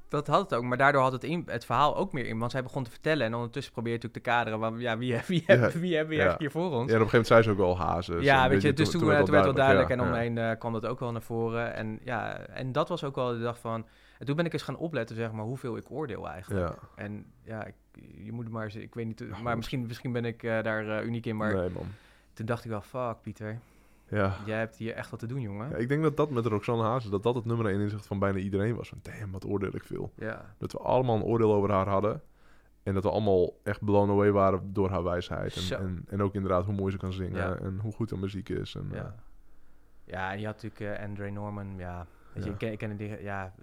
[0.08, 0.64] dat had het ook.
[0.64, 2.38] Maar daardoor had het, in, het verhaal ook meer in.
[2.38, 3.15] Want zij begon te vertellen.
[3.24, 4.58] En ondertussen probeer je natuurlijk te kaderen.
[4.58, 6.72] Van, ja, wie, wie, wie, wie hebben we eigenlijk hier voor ons?
[6.72, 8.24] Ja, en op een gegeven moment zei ze ook wel Hazes.
[8.24, 10.86] Ja, En weet je, dus toen, werd het wel duidelijk en omheen eh, kwam dat
[10.86, 11.74] ook wel naar voren.
[11.74, 13.86] En ja, en dat was ook wel de dag van...
[14.18, 16.68] En toen ben ik eens gaan opletten, zeg maar, hoeveel ik oordeel eigenlijk.
[16.68, 17.74] Ja, En ja, ik,
[18.24, 21.06] je moet maar, eens- ik weet niet, maar misschien, misschien ben ik eh, daar eh,
[21.06, 21.36] uniek in.
[21.36, 21.86] Maar nee man.
[22.32, 23.58] toen dacht ik wel, fuck Pieter,
[24.08, 24.36] Ja.
[24.46, 25.68] jij hebt hier echt wat te doen, jongen.
[25.70, 28.18] Ja, ik denk dat dat met Roxanne Hazes, dat dat het nummer 1 inzicht van
[28.18, 28.88] bijna iedereen was.
[28.88, 30.12] Van, damn, wat oordeel ik veel.
[30.14, 32.20] Ja, Dat we allemaal een oordeel over haar hadden.
[32.86, 35.70] En dat we allemaal echt blown away waren door haar wijsheid.
[35.70, 37.54] En, en, en ook inderdaad hoe mooi ze kan zingen Ja.
[37.56, 38.74] en hoe goed haar muziek is.
[38.74, 39.04] En, Ja.
[39.04, 39.12] eh,
[40.04, 42.06] Ja, en je had natuurlijk eh, Andre Norman, ja.
[42.32, 43.54] Weet je, ik ken, ik ken die, ja.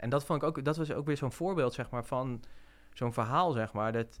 [0.00, 2.40] En dat vond ik ook, dat was ook weer zo'n voorbeeld, zeg maar, van
[2.92, 4.20] zo'n verhaal, zeg maar, dat,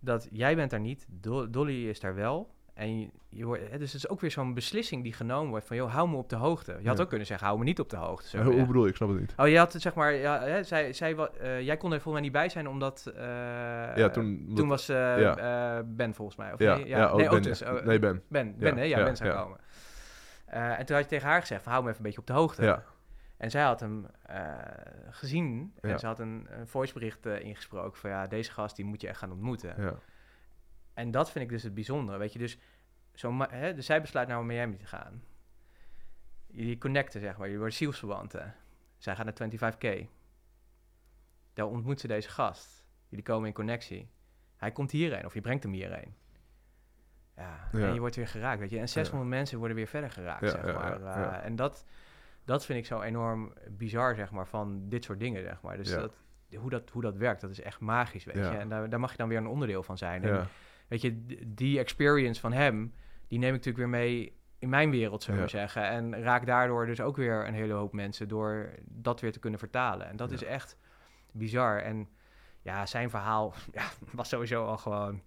[0.00, 2.54] dat jij bent daar niet, Do- Dolly is daar wel.
[2.78, 5.66] En je, je wordt, hè, dus het is ook weer zo'n beslissing die genomen wordt
[5.66, 6.76] van, joh, hou me op de hoogte.
[6.80, 7.02] Je had Ja.
[7.02, 8.28] ook kunnen zeggen, hou me niet op de hoogte.
[8.28, 8.64] Zo, hoe, ja.
[8.66, 8.88] bedoel je?
[8.90, 9.34] Ik snap het niet.
[9.36, 12.12] Oh, je had het, zeg maar, ja, hè, zij, zij, eh, jij kon er volgens
[12.12, 13.12] mij niet bij zijn, omdat...
[13.16, 13.22] eh,
[13.96, 14.50] ja, toen...
[14.54, 15.36] toen was ja.
[15.76, 16.52] eh, Ben volgens mij.
[16.52, 17.76] Of ja, nee, ja, oh, nee, ben.
[17.76, 18.22] Oh, nee, Ben.
[18.28, 18.82] Ben, Ben, Ja, hè?
[18.86, 19.58] Ja, Ben zou komen.
[20.46, 22.32] En toen had je tegen haar gezegd, van, hou me even een beetje op de
[22.32, 22.62] hoogte.
[22.62, 22.82] Ja,
[23.36, 24.06] En zij had hem
[25.10, 29.08] gezien en ze had een, een voicebericht ingesproken van, ja, deze gast die moet je
[29.08, 29.74] echt gaan ontmoeten.
[29.78, 29.94] ja,
[30.98, 32.38] En dat vind ik dus het bijzondere, weet je.
[32.38, 32.58] Dus,
[33.14, 35.22] zo hè, dus zij besluit naar Miami te gaan.
[36.46, 37.40] Jullie connecten, zeg maar.
[37.42, 38.54] Jullie worden zielsverwanten.
[38.96, 40.06] Zij gaat naar 25K.
[41.54, 42.86] Daar ontmoet ze deze gast.
[43.08, 44.10] Jullie komen in connectie.
[44.56, 46.14] Hij komt hierheen, of je brengt hem hierheen.
[47.36, 47.86] Ja, Ja.
[47.86, 48.78] en je wordt weer geraakt, weet je.
[48.78, 51.02] En 600 mensen worden weer verder geraakt, zeg maar.
[51.02, 51.84] Eh, en dat,
[52.44, 55.76] dat vind ik zo enorm bizar, zeg maar, van dit soort dingen, zeg maar.
[55.76, 56.14] Dus dat,
[56.56, 58.42] hoe, dat, hoe dat werkt, dat is echt magisch, weet je.
[58.56, 60.22] En daar, daar mag je dan weer een onderdeel van zijn.
[60.22, 60.46] En ja,
[60.88, 61.24] weet je,
[61.54, 62.92] die experience van hem,
[63.28, 65.50] die neem ik natuurlijk weer mee in mijn wereld, zullen we Ja.
[65.52, 65.82] zeggen.
[65.88, 69.58] En raak daardoor dus ook weer een hele hoop mensen door dat weer te kunnen
[69.58, 70.06] vertalen.
[70.08, 70.34] En dat Ja.
[70.36, 70.76] is echt
[71.32, 71.78] bizar.
[71.78, 72.08] En
[72.62, 75.22] ja, zijn verhaal ja, was sowieso al gewoon,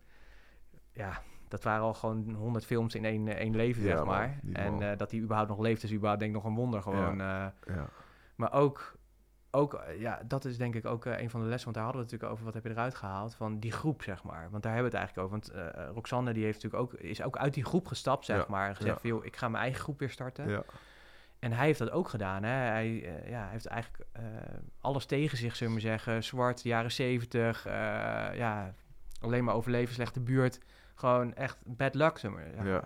[0.93, 4.39] ja, dat waren al gewoon honderd films in één, één leven, zeg maar.
[4.53, 7.21] En eh, dat hij überhaupt nog leeft, is überhaupt denk ik nog een wonder gewoon.
[7.21, 7.47] eh.
[7.67, 7.89] ja,
[8.35, 8.95] Maar ook,
[9.51, 11.85] ook eh, ja, dat is denk ik ook eh, een van de lessen, want daar
[11.85, 14.47] hadden we het natuurlijk over, wat heb je eruit gehaald, van die groep, zeg maar.
[14.51, 15.51] Want daar hebben we het eigenlijk over.
[15.63, 18.45] Want eh, Roxanne, die heeft natuurlijk ook, is ook uit die groep gestapt, zeg Ja,
[18.47, 19.09] maar, en gezegd ja.
[19.09, 20.49] joh, ik ga mijn eigen groep weer starten.
[20.49, 20.63] ja,
[21.39, 22.49] En hij heeft dat ook gedaan, hè.
[22.51, 24.05] Hij ja, heeft eigenlijk
[24.81, 26.23] alles tegen zich, zullen we zeggen.
[26.23, 27.63] Zwart, jaren zeventig,
[28.33, 28.73] ja,
[29.21, 30.59] alleen maar overleven, slechte buurt.
[30.95, 32.83] Gewoon echt bad luck, zullen we maar ja,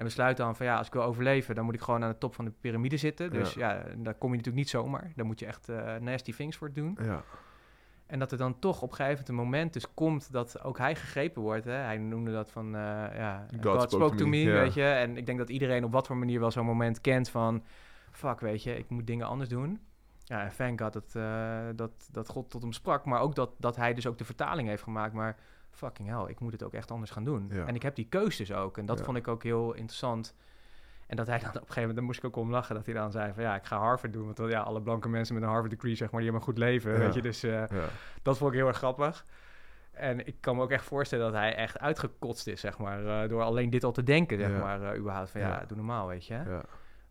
[0.00, 2.18] En besluit dan van ja, als ik wil overleven, dan moet ik gewoon aan de
[2.18, 3.30] top van de piramide zitten.
[3.30, 5.12] Dus ja, daar kom je natuurlijk niet zomaar.
[5.16, 6.98] Daar moet je echt eh, nasty things voor doen.
[7.02, 7.22] ja,
[8.06, 10.78] En dat er dan toch op een gegeven moment een moment dus komt dat ook
[10.78, 11.64] hij gegrepen wordt.
[11.64, 11.72] Hè?
[11.72, 12.80] Hij noemde dat van eh,
[13.14, 14.52] ja, God, spoke, to me, ja.
[14.52, 14.84] weet je.
[14.84, 17.64] En ik denk dat iedereen op wat voor manier wel zo'n moment kent van
[18.10, 19.80] fuck, weet je, ik moet dingen anders doen.
[20.24, 23.04] Ja, en thank God dat, eh, dat, dat God tot hem sprak.
[23.04, 25.12] Maar ook dat, dat hij dus ook de vertaling heeft gemaakt.
[25.12, 25.36] Maar
[25.70, 27.48] fucking hell, ik moet het ook echt anders gaan doen.
[27.52, 27.64] Ja.
[27.66, 28.78] En ik heb die keus dus ook.
[28.78, 29.04] En dat Ja.
[29.04, 30.34] vond ik ook heel interessant.
[31.06, 32.84] En dat hij dan op een gegeven moment, daar moest ik ook om lachen, dat
[32.86, 34.24] hij dan zei van ja, ik ga Harvard doen.
[34.24, 36.54] Want dan, ja, alle blanke mensen met een Harvard degree, zeg maar, die hebben een
[36.54, 36.98] goed leven, Ja.
[36.98, 37.22] weet je.
[37.22, 37.64] Dus eh,
[38.22, 39.26] dat vond ik heel erg grappig.
[39.90, 43.28] En ik kan me ook echt voorstellen dat hij echt uitgekotst is, zeg maar, eh,
[43.28, 45.30] door alleen dit al te denken, zeg maar, eh, überhaupt.
[45.30, 46.34] Van ja, doe normaal, weet je.
[46.34, 46.62] ja,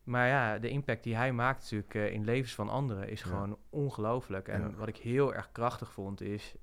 [0.03, 4.47] Maar ja, de impact die hij maakt natuurlijk in levens van anderen is gewoon ongelooflijk.
[4.47, 6.55] En wat ik heel erg krachtig vond is,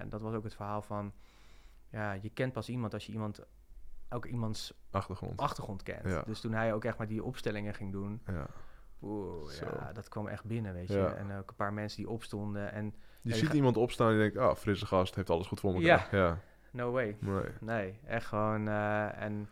[0.00, 1.12] en dat was ook het verhaal van,
[1.90, 3.40] ja, je kent pas iemand als je iemand,
[4.10, 5.40] ook iemands achtergrond.
[5.40, 6.08] achtergrond kent.
[6.08, 6.22] Ja.
[6.26, 8.46] Dus toen hij ook echt maar die opstellingen ging doen, Ja.
[9.02, 10.98] oeh, ja, dat kwam echt binnen, weet je.
[10.98, 11.14] Ja.
[11.14, 14.36] En ook een paar mensen die opstonden en Je ziet iemand opstaan en je denkt,
[14.36, 16.08] ah, frisse gast, heeft alles goed voor elkaar.
[16.10, 16.18] Ja.
[16.18, 16.38] ja.
[16.70, 17.16] no way.
[17.20, 17.44] Nee.
[17.60, 18.68] Nee, echt gewoon.
[18.68, 19.48] eh, en,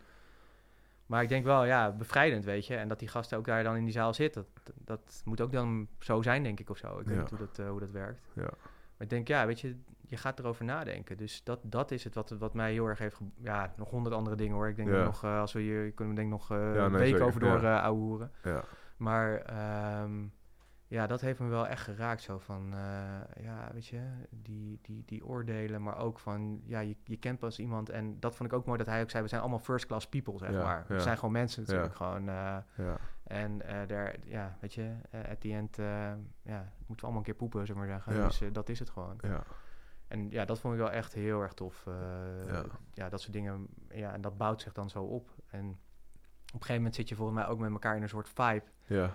[1.05, 2.75] maar ik denk wel, ja, bevrijdend, weet je.
[2.75, 4.45] En dat die gasten ook daar dan in die zaal zit, dat,
[4.75, 6.99] dat moet ook dan zo zijn, denk ik, of zo.
[6.99, 8.21] Ik weet niet hoe dat, eh, hoe dat werkt.
[8.33, 8.41] Ja.
[8.43, 9.75] Maar ik denk, ja, weet je,
[10.09, 11.17] je gaat erover nadenken.
[11.17, 13.19] Dus dat, dat is het wat, wat mij heel erg heeft...
[13.37, 14.67] Ja, nog honderd andere dingen, hoor.
[14.67, 15.03] Ik denk Ja.
[15.03, 15.91] nog, eh, als we hier...
[15.91, 17.25] kunnen we denk nog Ja, een week zeker.
[17.25, 17.77] over door Ja.
[17.77, 18.31] eh ouwehoeren.
[18.43, 18.63] Ja.
[18.97, 20.25] Maar ehm,
[20.87, 22.21] ja, dat heeft me wel echt geraakt.
[22.21, 26.95] Zo van, eh, ja, weet je, die, die, die oordelen, maar ook van, ja, je,
[27.03, 27.89] je kent pas iemand.
[27.89, 30.07] En dat vond ik ook mooi dat hij ook zei, we zijn allemaal first class
[30.09, 30.85] people, zeg maar.
[30.87, 32.23] We zijn gewoon mensen natuurlijk, gewoon.
[32.23, 32.65] Ja.
[33.23, 34.91] en daar, ja, weet je,
[35.29, 35.75] at the end,
[36.41, 38.21] ja, moeten we allemaal een keer poepen, zullen we maar zeggen.
[38.21, 38.27] Ja.
[38.27, 39.17] Dus dat is het gewoon.
[39.21, 39.43] Ja.
[40.09, 41.83] En ja, dat vond ik wel echt heel erg tof.
[41.87, 41.93] eh,
[42.53, 42.63] Ja.
[42.93, 43.09] ja.
[43.09, 45.29] dat soort dingen, ja, en dat bouwt zich dan zo op.
[45.49, 48.29] En op een gegeven moment zit je volgens mij ook met elkaar in een soort
[48.33, 49.11] vibe Ja.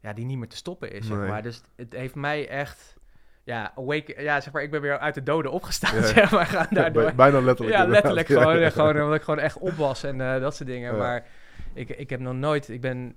[0.00, 1.42] ja, die niet meer te stoppen is, zeg maar.
[1.42, 2.96] Dus het heeft mij echt,
[3.44, 6.02] ja, awake, ja, zeg maar, ik ben weer uit de doden opgestaan, Ja.
[6.14, 7.02] zeg maar, gaan daardoor.
[7.02, 7.76] Bij- Bijna letterlijk.
[7.78, 10.96] Ja, letterlijk gewoon, gewoon omdat ik gewoon echt op was en eh, dat soort dingen.
[10.98, 11.26] Maar
[11.72, 13.16] ik, ik heb nog nooit, ik ben,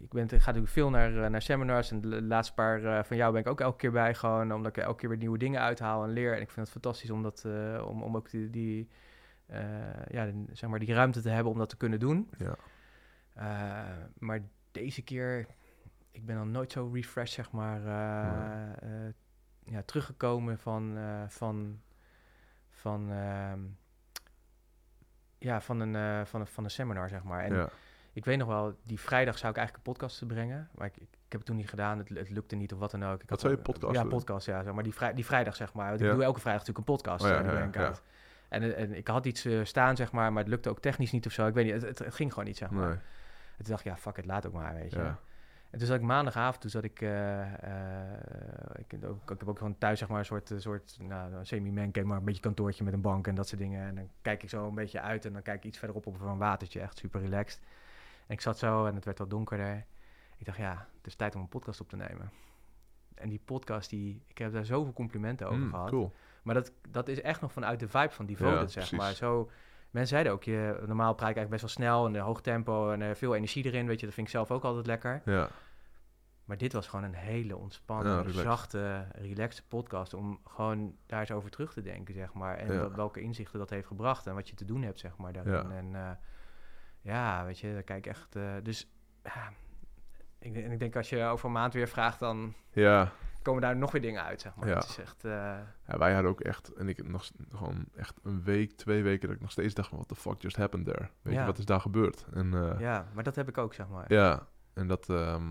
[0.00, 2.84] ik ben, ik ga natuurlijk veel naar, eh, naar seminars en de la- laatste paar
[2.84, 5.18] eh, van jou ben ik ook elke keer bij, gewoon omdat ik elke keer weer
[5.18, 6.34] nieuwe dingen uithaal en leer.
[6.34, 8.88] En ik vind het fantastisch om dat, eh, om, om ook die, die
[9.46, 9.60] eh,
[10.08, 12.30] ja, de- zeg maar die ruimte te hebben om dat te kunnen doen.
[12.38, 12.54] Ja.
[13.34, 14.40] Eh, maar
[14.72, 15.46] deze keer,
[16.10, 19.14] ik ben dan nooit zo refreshed, zeg maar, eh, eh,
[19.64, 21.80] ja, teruggekomen van, eh, van,
[22.70, 23.60] van, ehm,
[25.38, 27.44] ja, van, een, eh, van, een, van een seminar, zeg maar.
[27.44, 27.68] En Ja.
[28.18, 30.68] Ik weet nog wel, die vrijdag zou ik eigenlijk een podcast brengen.
[30.74, 31.98] Maar ik, ik, ik heb het toen niet gedaan.
[31.98, 33.22] Het, het lukte niet of wat dan ook.
[33.22, 34.10] Ik Wat zou je podcast Ja, doen?
[34.10, 34.72] podcast, ja.
[34.72, 35.88] Maar die, vrij, die vrijdag, zeg maar.
[35.88, 37.24] Want Ik doe elke vrijdag natuurlijk een podcast.
[37.24, 38.00] Oh ja.
[38.48, 41.26] En, en ik had iets eh, staan, zeg maar, maar het lukte ook technisch niet
[41.26, 41.46] of zo.
[41.46, 42.88] Ik weet niet, het, het, het ging gewoon niet, zeg maar.
[42.88, 42.96] Nee.
[42.96, 45.12] En toen dacht ik, ja, fuck it, laat ook maar, weet je.
[45.70, 48.20] En toen zat ik maandagavond, toen zat ik, eh, eh,
[48.76, 51.46] ik, heb ook, ik heb ook gewoon thuis zeg maar een soort, soort nou, een
[51.46, 53.86] semi-mancave, maar een beetje kantoortje met een bank en dat soort dingen.
[53.86, 56.20] En dan kijk ik zo een beetje uit en dan kijk ik iets verderop op
[56.20, 57.60] een watertje, echt super relaxed.
[58.28, 59.86] En ik zat zo en het werd wat donkerder.
[60.36, 62.30] Ik dacht, ja, het is tijd om een podcast op te nemen.
[63.14, 65.88] En die podcast, die, ik heb daar zoveel complimenten over Mm, gehad.
[65.90, 66.12] cool.
[66.42, 68.98] Maar dat, dat is echt nog vanuit de vibe van Devoted, Ja, zeg precies.
[68.98, 69.12] maar.
[69.14, 69.50] Zo,
[69.90, 72.90] mensen zeiden ook, je, normaal praat ik eigenlijk best wel snel en een hoog tempo
[72.90, 74.06] en eh, veel energie erin, weet je.
[74.06, 75.22] Dat vind ik zelf ook altijd lekker.
[75.24, 75.48] Ja.
[76.44, 78.42] Maar dit was gewoon een hele ontspannen, Ja, relaxed.
[78.44, 80.14] zachte, relaxed podcast.
[80.14, 82.56] Om gewoon daar eens over terug te denken, zeg maar.
[82.56, 82.90] En Ja.
[82.90, 85.32] welke inzichten dat heeft gebracht en wat je te doen hebt, zeg maar.
[85.32, 85.70] Daarin.
[85.70, 86.10] En eh,
[87.08, 88.36] ja, weet je, daar kijk ik echt...
[88.36, 88.88] eh, dus
[89.24, 89.52] ja,
[90.38, 93.10] ik, en ik denk als je over een maand weer vraagt, dan Ja.
[93.42, 94.68] komen daar nog weer dingen uit, zeg maar.
[94.68, 94.74] Ja.
[94.74, 95.24] Het is echt...
[95.24, 95.30] eh,
[95.86, 99.36] ja, wij hadden ook echt, en ik nog gewoon echt een week, twee weken, dat
[99.36, 101.08] ik nog steeds dacht what the fuck just happened there?
[101.22, 101.40] Weet Ja.
[101.40, 102.26] je, wat is daar gebeurd?
[102.32, 102.76] En eh, ja.
[102.78, 104.06] ja, maar dat heb ik ook, zeg maar.
[104.74, 105.46] en dat, ehm,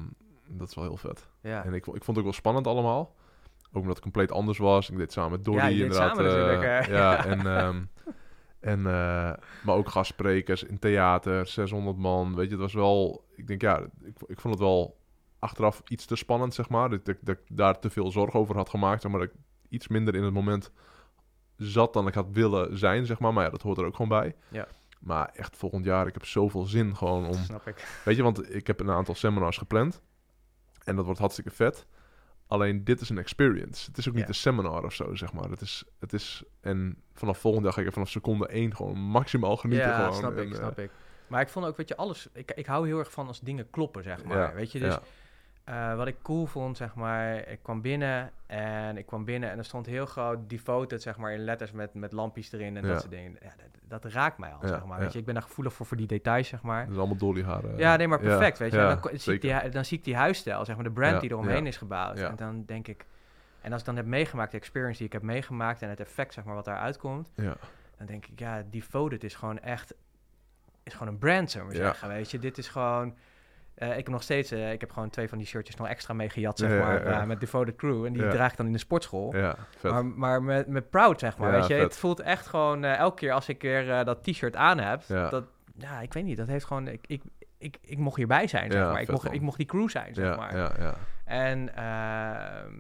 [0.49, 1.29] dat is wel heel vet.
[1.41, 1.63] Ja.
[1.65, 3.15] En ik, ik vond het ook wel spannend allemaal.
[3.71, 4.85] Ook omdat het compleet anders was.
[4.89, 6.15] Ik deed het samen met Dolly Ja, inderdaad.
[6.15, 6.31] samen
[6.61, 7.25] ja, Ja.
[7.31, 7.83] en, ehm,
[8.59, 12.35] en, eh, maar ook gastsprekers in theater, 600 man.
[12.35, 13.25] Weet je, het was wel...
[13.35, 14.97] Ik denk, ja, ik, ik vond het wel
[15.39, 16.89] achteraf iets te spannend, zeg maar.
[16.89, 19.01] Dat, ik- dat ik daar te veel zorg over had gemaakt.
[19.01, 19.35] Zeg maar dat ik
[19.69, 20.71] iets minder in het moment
[21.57, 23.33] zat dan ik had willen zijn, zeg maar.
[23.33, 24.35] Maar ja, dat hoort er ook gewoon bij.
[24.49, 24.67] Ja.
[24.99, 27.33] Maar echt volgend jaar, ik heb zoveel zin gewoon om...
[27.33, 28.01] Snap ik.
[28.05, 30.01] Weet je, want ik heb een aantal seminars gepland.
[30.83, 31.85] En dat wordt hartstikke vet.
[32.47, 33.87] Alleen dit is een experience.
[33.87, 34.29] Het is ook niet Ja.
[34.29, 35.49] een seminar of zo, zeg maar.
[35.49, 38.97] Het is, het is, en vanaf volgende dag ga ik er vanaf seconde één gewoon
[38.97, 39.87] maximaal genieten.
[39.87, 40.13] ja, gewoon.
[40.13, 40.91] snap En, ik, eh, snap ik.
[41.27, 42.27] Maar ik vond ook, weet je, alles...
[42.33, 44.37] Ik, ik hou heel erg van als dingen kloppen, zeg maar.
[44.37, 44.97] Ja, weet je, dus...
[45.67, 49.57] Eh, wat ik cool vond, zeg maar, ik kwam binnen en ik kwam binnen en
[49.57, 52.89] er stond heel groot devoted, zeg maar, in letters met, met lampjes erin en Ja.
[52.91, 53.31] dat soort dingen.
[53.41, 53.53] Ja,
[53.87, 54.99] dat, dat raakt mij al, Ja, zeg maar.
[54.99, 56.83] Weet je, ik ben daar gevoelig voor, voor die details, zeg maar.
[56.83, 57.77] Dat is allemaal dolly haren.
[57.77, 58.77] ja, nee, maar perfect, weet je.
[58.77, 61.29] Dan, ko- zie ik die, dan zie ik die huisstijl, zeg maar, de brand die
[61.31, 62.19] eromheen is gebouwd.
[62.19, 63.05] En dan denk ik,
[63.61, 66.33] en als ik dan heb meegemaakt, de experience die ik heb meegemaakt en het effect,
[66.33, 67.55] zeg maar, wat daaruit komt, Ja,
[67.97, 69.93] dan denk ik, ja, devoted is gewoon echt,
[70.83, 71.77] is gewoon een brand, we maar Ja.
[71.77, 72.39] zeggen, weet je.
[72.39, 73.15] Dit is gewoon,
[73.77, 76.13] eh, ik heb nog steeds, eh, ik heb gewoon twee van die shirtjes nog extra
[76.13, 77.21] meegejat, zeg Ja, ja, maar, ja.
[77.21, 78.05] eh, met devoted crew.
[78.05, 78.29] En die Ja.
[78.29, 79.35] draag ik dan in de sportschool.
[79.35, 79.91] ja, vet.
[79.91, 81.73] Maar, maar met, met proud, zeg maar, Ja, weet je.
[81.73, 81.83] vet.
[81.83, 85.29] Het voelt echt gewoon, elke keer als ik weer dat t-shirt aan heb, Ja.
[85.29, 85.43] dat,
[85.77, 87.21] ja, ik weet niet, dat heeft gewoon, ik, ik,
[87.57, 89.01] ik, ik mocht hierbij zijn, zeg Ja, maar.
[89.01, 89.33] Ik mocht, man.
[89.33, 90.57] ik mocht die crew zijn, zeg ja, maar.
[90.57, 90.95] ja, ja,
[91.25, 92.73] En ehm,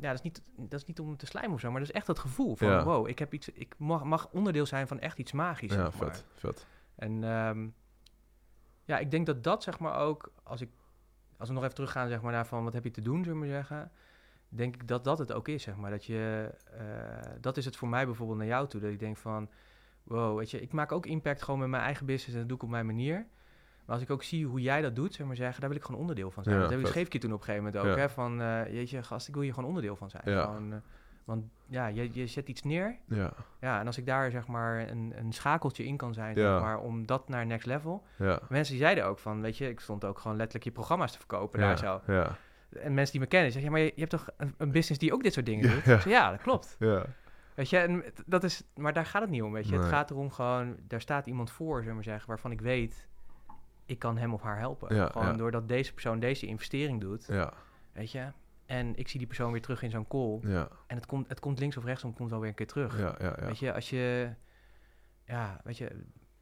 [0.00, 1.94] ja, dat is, niet, dat is niet om te slijmen of zo, maar dat is
[1.94, 2.84] echt het gevoel van, Ja.
[2.84, 6.00] wow, ik, heb iets, ik mag, mag onderdeel zijn van echt iets magisch, ja, zeg
[6.00, 6.10] maar.
[6.14, 6.66] vet, vet.
[6.96, 7.66] En ehm,
[8.90, 10.68] ja, ik denk dat dat zeg maar ook, als ik,
[11.36, 13.40] als we nog even teruggaan zeg maar naar van wat heb je te doen, zullen
[13.40, 13.90] we maar zeggen,
[14.48, 15.90] denk ik dat dat het ook is, zeg maar.
[15.90, 19.16] Dat je, eh, dat is het voor mij bijvoorbeeld naar jou toe, dat ik denk
[19.16, 19.50] van,
[20.02, 22.56] wow, weet je, ik maak ook impact gewoon met mijn eigen business en dat doe
[22.56, 23.26] ik op mijn manier.
[23.84, 25.84] Maar als ik ook zie hoe jij dat doet, zeg maar zeggen, daar wil ik
[25.84, 26.56] gewoon onderdeel van zijn.
[26.56, 28.00] Ja, dat heb ik geef ik je toen op een gegeven moment ook, Ja.
[28.00, 30.22] hè, van, eh jeetje, gast, ik wil hier gewoon onderdeel van zijn.
[30.24, 30.42] Ja.
[30.44, 30.78] Gewoon, eh,
[31.24, 34.88] want ja, je, je zet iets neer, Ja, ja, en als ik daar zeg maar
[34.88, 36.52] een, een schakeltje in kan zijn, Ja.
[36.52, 38.02] zeg maar, om dat naar next level.
[38.16, 38.40] ja.
[38.48, 41.18] Mensen die zeiden ook van, weet je, ik stond ook gewoon letterlijk je programma's te
[41.18, 42.00] verkopen daar zo.
[42.06, 42.36] Ja,
[42.82, 44.98] En mensen die me kennen, zeggen, ja, maar je, je hebt toch een, een business
[45.00, 46.02] die ook dit soort dingen doet?
[46.04, 46.30] ja.
[46.30, 46.76] Dat klopt.
[46.78, 47.04] ja,
[47.54, 49.76] Weet je, en dat is, maar daar gaat het niet om, weet je.
[49.76, 53.08] Het gaat erom gewoon, daar staat iemand voor, zullen we maar zeggen, waarvan ik weet,
[53.86, 55.10] ik kan hem of haar helpen.
[55.10, 57.52] Gewoon doordat deze persoon deze investering doet, ja,
[57.92, 58.26] weet je.
[58.70, 60.38] En ik zie die persoon weer terug in zo'n call.
[60.42, 62.98] ja, En het komt, het komt links of rechtsom, komt wel weer een keer terug.
[62.98, 63.46] ja, ja, ja.
[63.46, 64.30] Weet je, als je...
[65.24, 65.90] Ja, weet je...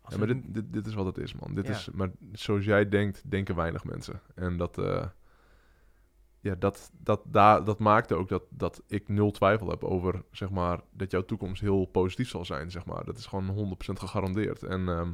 [0.00, 1.54] Als Ja, maar dit, dit, dit is wat het is, man.
[1.54, 1.72] Dit Ja.
[1.72, 4.20] is, maar zoals jij denkt, denken weinig mensen.
[4.34, 5.06] En dat, eh,
[6.40, 10.50] ja, dat, dat, daar, dat maakte ook dat, dat ik nul twijfel heb over, zeg
[10.50, 13.04] maar, dat jouw toekomst heel positief zal zijn, zeg maar.
[13.04, 14.62] Dat is gewoon 100% gegarandeerd.
[14.62, 15.12] En, ehm,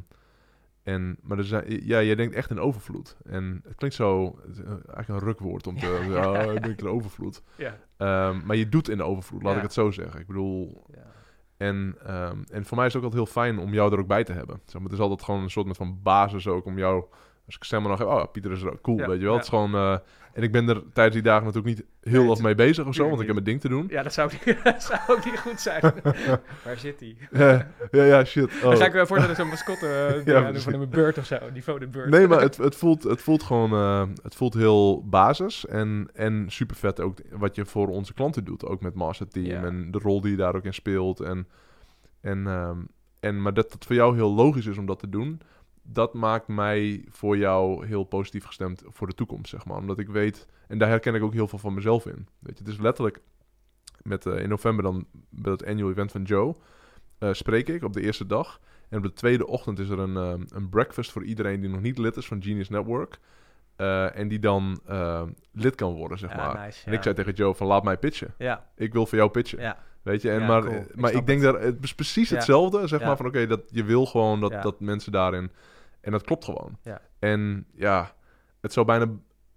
[0.84, 3.16] en, maar er zijn, ja, jij denkt echt in overvloed.
[3.24, 7.42] En het klinkt zo, het eigenlijk een rukwoord om te, ja, ik denk in overvloed.
[7.56, 7.78] ja.
[7.96, 9.56] Ehm, maar je doet in overvloed, laat Ja.
[9.56, 10.20] ik het zo zeggen.
[10.20, 11.06] Ik bedoel, ja.
[11.56, 14.06] en, ehm, en voor mij is het ook altijd heel fijn om jou er ook
[14.06, 14.60] bij te hebben.
[14.64, 17.04] Zeg maar, het is altijd gewoon een soort van basis ook om jou...
[17.46, 18.80] Als ik stemmen nog heb, oh Pieter is er ook.
[18.80, 19.34] Cool, weet je wel.
[19.34, 19.74] Het is gewoon...
[19.74, 19.96] eh,
[20.34, 22.94] en ik ben er tijdens die dagen natuurlijk niet heel Nee, wat mee bezig of
[22.94, 23.86] zo, want ik heb mijn ding te doen.
[23.88, 25.80] Ja, dat zou, niet- dat zou ook niet goed zijn.
[26.64, 27.16] Waar zit hij?
[27.32, 28.44] Ja, ja, ja, shit.
[28.44, 28.62] Oh.
[28.62, 31.38] Dan ga ik wel voorstellen zo'n mascotte uh, Ja, van een beurt of zo.
[31.52, 32.10] Die voor de beurt.
[32.10, 33.72] Nee, maar het, het, voelt, het voelt gewoon...
[33.72, 38.44] eh, het voelt heel basis en, en super vet ook wat je voor onze klanten
[38.44, 38.64] doet.
[38.66, 39.62] Ook met Master Team Ja.
[39.64, 41.20] en de rol die je daar ook in speelt.
[41.20, 41.48] En,
[42.20, 42.78] en, ehm,
[43.20, 45.40] en, maar dat het voor jou heel logisch is om dat te doen...
[45.86, 49.76] dat maakt mij voor jou heel positief gestemd voor de toekomst, zeg maar.
[49.76, 52.26] Omdat ik weet, en daar herken ik ook heel veel van mezelf in.
[52.38, 53.20] Weet je, het is letterlijk
[54.02, 56.54] met eh, in november dan bij het annual event van Joe
[57.18, 58.60] eh, spreek ik op de eerste dag.
[58.88, 61.80] En op de tweede ochtend is er een, eh, een breakfast voor iedereen die nog
[61.80, 63.18] niet lid is van Genius Network.
[64.14, 64.80] En die dan
[65.52, 66.64] lid kan worden, zeg Ja, maar.
[66.64, 68.34] nice, En ik zei tegen Joe van laat mij pitchen.
[68.38, 69.60] Ja, Ik wil voor jou pitchen.
[69.60, 70.74] ja, Weet je, en Ja, maar, cool.
[70.80, 72.34] Ik maar ik, denk dat het is precies Ja.
[72.36, 72.86] hetzelfde.
[72.86, 73.06] Zeg Ja.
[73.06, 75.50] maar van oké, dat je wil gewoon dat, dat mensen daarin.
[76.04, 76.78] En dat klopt gewoon.
[76.82, 77.00] Ja.
[77.18, 78.14] En ja,
[78.60, 79.06] het zou bijna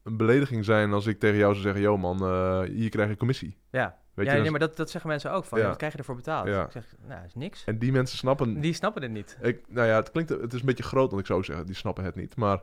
[0.03, 3.17] een belediging zijn als ik tegen jou zou zeggen: Yo man, eh, hier krijg je
[3.17, 3.57] commissie.
[3.69, 3.97] ja.
[4.13, 5.45] Weet ja je, nee, dan- maar dat, dat zeggen mensen ook.
[5.45, 5.67] Van, Ja.
[5.67, 6.47] Wat krijg je ervoor betaald?
[6.47, 6.65] Ja.
[6.65, 7.63] Ik zeg, nou, is niks.
[7.63, 8.59] En die mensen snappen.
[8.61, 9.37] Die snappen het niet.
[9.41, 11.75] Ik, nou ja, het klinkt, het is een beetje groot, want ik zou zeggen, die
[11.75, 12.35] snappen het niet.
[12.35, 12.61] Maar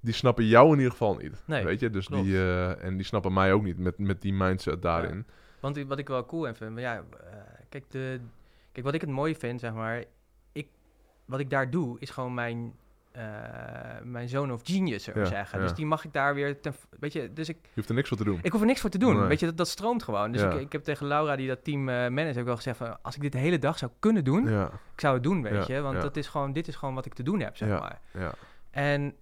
[0.00, 1.42] die snappen jou in ieder geval niet.
[1.46, 2.24] Nee, weet je, dus klopt.
[2.24, 5.26] die, eh, en die snappen mij ook niet met, met die mindset daarin.
[5.60, 7.36] Want wat ik wel cool vind, maar ja, eh,
[7.68, 8.20] kijk, de,
[8.72, 10.04] kijk, wat ik het mooi vind, zeg maar,
[10.52, 10.68] ik,
[11.24, 12.74] wat ik daar doe, is gewoon mijn,
[13.12, 13.22] eh,
[14.02, 15.58] mijn zone of genius, Ja, maar zeggen.
[15.58, 15.64] ja.
[15.64, 18.08] Dus die mag ik daar weer, ten, weet je, dus ik, Je hoeft er niks
[18.08, 18.38] voor te doen.
[18.42, 19.26] ik hoef er niks voor te doen, Nee.
[19.26, 20.32] weet je, dat, dat stroomt gewoon.
[20.32, 20.50] Dus Ja.
[20.50, 23.02] ik, ik heb tegen Laura, die dat team eh manage, heb ik wel gezegd van,
[23.02, 25.66] als ik dit de hele dag zou kunnen doen, Ja, ik zou het doen, weet
[25.66, 28.00] je, want dat is gewoon, dit is gewoon wat ik te doen heb, zeg maar.
[28.12, 28.32] ja,
[28.70, 29.14] En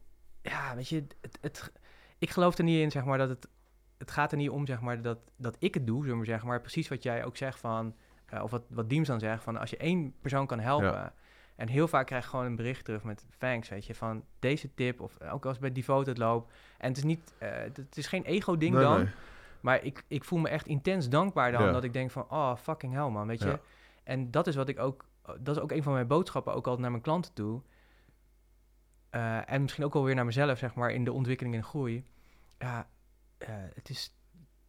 [0.42, 1.72] ja, weet je, het, het,
[2.18, 3.48] ik geloof er niet in, zeg maar, dat het...
[3.98, 6.26] Het gaat er niet om, zeg maar, dat, dat ik het doe, zullen we maar
[6.26, 6.48] zeggen.
[6.48, 7.94] Maar precies wat jij ook zegt van...
[8.26, 11.12] eh, of wat, wat Diems dan zegt, van als je één persoon kan helpen...
[11.60, 14.74] En heel vaak krijg je gewoon een bericht terug met thanks, weet je, van deze
[14.74, 15.00] tip.
[15.00, 16.50] Of ook als bij Devote het loop.
[16.78, 18.98] En het is niet, eh, het is geen ego-ding Nee, dan.
[18.98, 19.12] nee.
[19.60, 21.62] Maar ik, ik voel me echt intens dankbaar dan.
[21.62, 21.72] Ja.
[21.72, 23.48] Dat ik denk van, oh, fucking hell man, weet je.
[23.48, 23.60] Ja.
[24.02, 25.04] En dat is wat ik ook,
[25.40, 27.62] dat is ook een van mijn boodschappen, ook altijd naar mijn klanten toe.
[29.10, 32.04] Eh, en misschien ook alweer naar mezelf, zeg maar, in de ontwikkeling en groei.
[32.58, 32.88] Ja,
[33.38, 34.14] eh, het is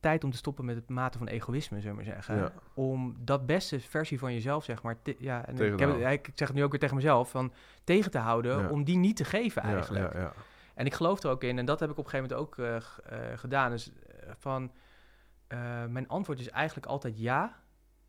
[0.02, 2.36] tijd om te stoppen met het mate van egoïsme, zullen we maar zeggen.
[2.36, 2.52] Ja.
[2.73, 6.32] Om dat beste versie van jezelf, zeg maar, te- ja, en ik, heb, het- ik
[6.36, 7.53] zeg het nu ook weer tegen mezelf, van
[7.84, 8.69] tegen te houden, Ja.
[8.69, 10.14] om die niet te geven eigenlijk.
[10.14, 10.34] ja, ja.
[10.73, 12.65] En ik geloof er ook in, en dat heb ik op een gegeven moment ook
[12.65, 12.76] eh,
[13.32, 13.72] eh, gedaan.
[13.72, 14.72] Dus eh, van,
[15.90, 17.60] mijn antwoord is eigenlijk altijd ja,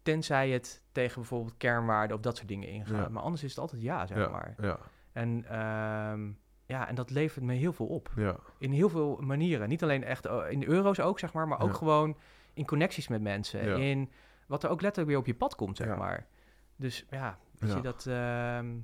[0.03, 3.11] tenzij het tegen bijvoorbeeld kernwaarden of dat soort dingen ingaat.
[3.11, 4.55] Maar anders is het altijd ja, zeg ja, maar.
[4.61, 4.79] ja,
[5.13, 6.31] En, ehm,
[6.73, 8.11] ja, en dat levert me heel veel op.
[8.17, 9.69] ja, In heel veel manieren.
[9.69, 11.75] Niet alleen echt eh, in de euro's ook, zeg maar, maar ook Ja.
[11.77, 12.17] gewoon
[12.55, 13.65] in connecties met mensen.
[13.67, 13.77] Ja.
[13.77, 14.11] In
[14.47, 15.97] wat er ook letterlijk weer op je pad komt, zeg Ja.
[15.97, 16.27] maar.
[16.77, 17.75] Dus ja, Ja.
[17.77, 18.07] je dat...
[18.07, 18.75] ehm,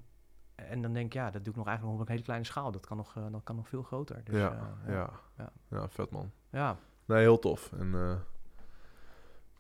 [0.55, 2.45] en dan denk ik, ja, dat doe ik nog eigenlijk nog op een hele kleine
[2.47, 2.71] schaal.
[2.73, 4.21] Dat kan nog, eh, dat kan nog veel groter.
[4.25, 4.51] Dus, ja,
[4.87, 5.53] eh, ja, ja.
[5.69, 6.31] ja, vet man.
[6.51, 6.77] ja.
[7.05, 7.73] Nee, heel tof.
[7.73, 8.21] En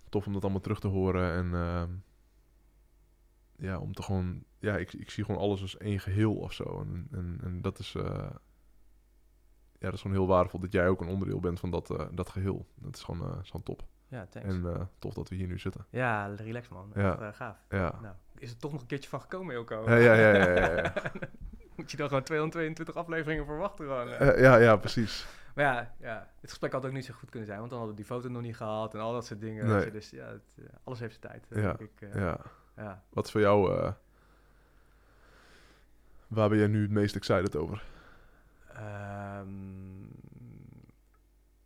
[0.08, 1.32] tof om dat allemaal terug te horen.
[1.32, 1.90] En ehm,
[3.58, 4.44] ja, om te gewoon...
[4.58, 6.80] Ja, ik, ik zie gewoon alles als één geheel of zo.
[6.80, 7.94] En, en, en dat is...
[7.94, 8.04] eh,
[9.72, 12.06] ja, dat is gewoon heel waardevol dat jij ook een onderdeel bent van dat, eh,
[12.12, 12.66] dat geheel.
[12.74, 13.86] Dat is gewoon, eh, is gewoon top.
[14.08, 14.48] Ja, thanks.
[14.48, 15.86] En tof dat we hier nu zitten.
[15.90, 16.90] ja, relax man.
[16.94, 17.18] Ja.
[17.20, 17.56] Echt, gaaf.
[17.68, 17.98] Ja.
[18.02, 19.84] Nou, is er toch nog een keertje van gekomen, Ilko?
[19.86, 20.92] Ja, ja, ja, ja, ja, ja.
[21.76, 24.08] Moet je dan gewoon 222 afleveringen verwachten gewoon.
[24.42, 25.26] ja, ja, precies.
[25.54, 27.96] Maar ja, ja, het gesprek had ook niet zo goed kunnen zijn, want dan hadden
[27.96, 29.66] we die foto nog niet gehad en al dat soort dingen.
[29.66, 29.90] Nee.
[29.90, 31.62] Dus ja, het, alles heeft zijn tijd.
[31.62, 32.40] Ja, denk ik, Ja.
[32.78, 33.02] Ja.
[33.08, 33.74] Wat is voor jou...
[33.76, 33.92] eh,
[36.26, 37.84] waar ben jij nu het meest excited over?
[38.74, 40.02] Ehm,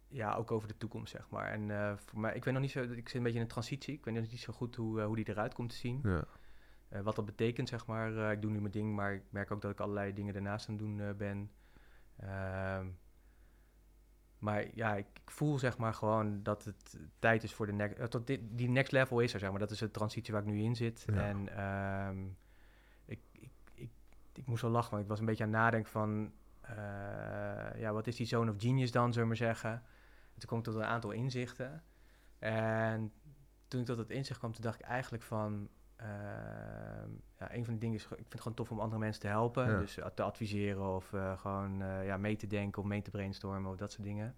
[0.09, 1.47] ja, ook over de toekomst, zeg maar.
[1.51, 3.51] En eh, voor mij, ik weet nog niet zo, ik zit een beetje in een
[3.51, 3.95] transitie.
[3.95, 6.01] Ik weet nog niet zo goed hoe, eh, hoe die eruit komt te zien.
[6.03, 6.25] Ja,
[7.03, 8.33] wat dat betekent, zeg maar.
[8.33, 10.75] Ik doe nu mijn ding, maar ik merk ook dat ik allerlei dingen daarnaast aan
[10.75, 11.51] het doen ben.
[14.43, 17.99] Maar ja, ik, ik voel zeg maar gewoon dat het tijd is voor de next...
[17.99, 19.59] eh, tot dit, die next level is er, zeg maar.
[19.59, 21.05] Dat is de transitie waar ik nu in zit.
[21.07, 21.23] Ja.
[21.23, 22.25] En ehm,
[23.05, 23.91] ik, ik, ik,
[24.33, 26.33] ik moest wel lachen, want ik was een beetje aan het nadenken van...
[26.61, 29.71] eh, ja, wat is die zone of genius dan, zullen we maar zeggen.
[29.71, 31.83] En toen kwam ik tot een aantal inzichten.
[32.39, 33.13] En
[33.69, 35.69] toen ik tot het inzicht kwam, toen dacht ik eigenlijk van...
[36.03, 37.09] ehm,
[37.39, 39.27] ja, een van de dingen is, ik vind het gewoon tof om andere mensen te
[39.29, 39.71] helpen.
[39.71, 39.79] Ja.
[39.79, 43.11] Dus eh, te adviseren of eh, gewoon eh, ja, mee te denken of mee te
[43.11, 44.35] brainstormen of dat soort dingen.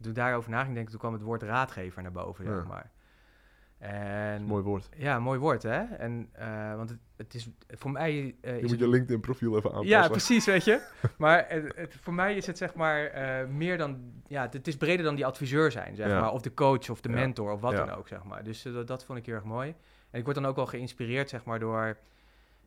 [0.00, 2.90] Toen ik daarover na ging denken, toen kwam het woord raadgever naar boven, zeg maar.
[3.78, 4.88] En, mooi woord.
[4.96, 5.82] Ja, mooi woord, hè?
[5.84, 6.30] En,
[6.76, 8.14] want het, het is voor mij...
[8.14, 9.88] Je is moet het- je LinkedIn profiel even aanpassen.
[9.90, 10.86] ja, precies, weet je.
[11.18, 13.10] Maar het, het- voor mij is het zeg maar
[13.48, 14.12] meer dan...
[14.26, 16.20] Ja, het, is breder dan die adviseur zijn, zeg Ja.
[16.20, 16.30] maar.
[16.32, 17.14] Of de coach of de Ja.
[17.14, 17.84] mentor of wat Ja.
[17.84, 18.44] dan ook, zeg maar.
[18.44, 19.74] Dus dat, dat vond ik heel erg mooi.
[20.10, 21.98] En ik word dan ook wel geïnspireerd, zeg maar, door...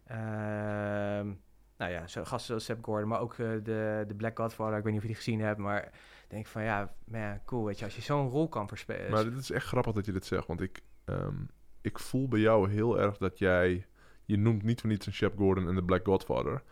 [0.08, 1.34] ehm,
[1.78, 4.78] nou ja, zo gasten zoals Seb Gordon, maar ook eh, de, de Black Godfather.
[4.78, 7.66] Ik weet niet of je die gezien hebt, maar ik denk van ja, man, cool,
[7.66, 7.86] weet je.
[7.86, 9.12] Als je zo'n rol kan verspelen...
[9.12, 11.36] Maar dit is echt grappig dat je dit zegt, want ik, ehm,
[11.82, 13.86] ik voel bij jou heel erg dat jij...
[14.26, 16.64] Je noemt niet voor niets een Shep Gordon en de Black Godfather.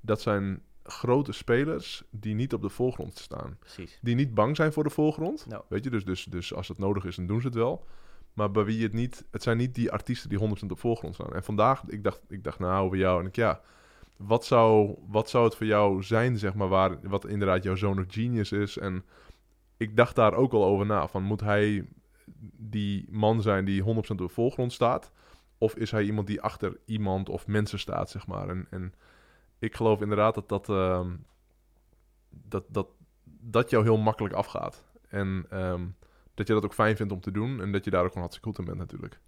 [0.00, 3.56] Dat zijn grote spelers die niet op de voorgrond staan.
[3.58, 3.98] Precies.
[4.02, 5.46] Die niet bang zijn voor de voorgrond.
[5.68, 7.86] Weet je, dus, dus, dus als het nodig is, dan doen ze het wel.
[8.36, 9.24] Maar bij wie het niet...
[9.30, 11.34] Het zijn niet die artiesten die 100% op voorgrond staan.
[11.34, 13.20] En vandaag, ik dacht, ik dacht nou, bij jou...
[13.20, 13.60] En ik, ja,
[14.16, 17.98] wat, zou, wat zou het voor jou zijn, zeg maar, waar, wat inderdaad jouw zoon
[17.98, 18.78] of genius is?
[18.78, 19.04] En
[19.76, 21.88] ik dacht daar ook al over na, van moet hij
[22.56, 23.86] die man zijn die 100%
[24.22, 25.12] op voorgrond staat?
[25.58, 28.48] Of is hij iemand die achter iemand of mensen staat, zeg maar?
[28.48, 28.94] En, en
[29.58, 31.16] ik geloof inderdaad dat dat, ehm,
[32.28, 32.88] dat, dat,
[33.24, 34.84] dat jou heel makkelijk afgaat.
[35.08, 35.84] En ehm,
[36.36, 38.22] dat je dat ook fijn vindt om te doen en dat je daar ook gewoon
[38.22, 39.18] hartstikke goed in bent natuurlijk.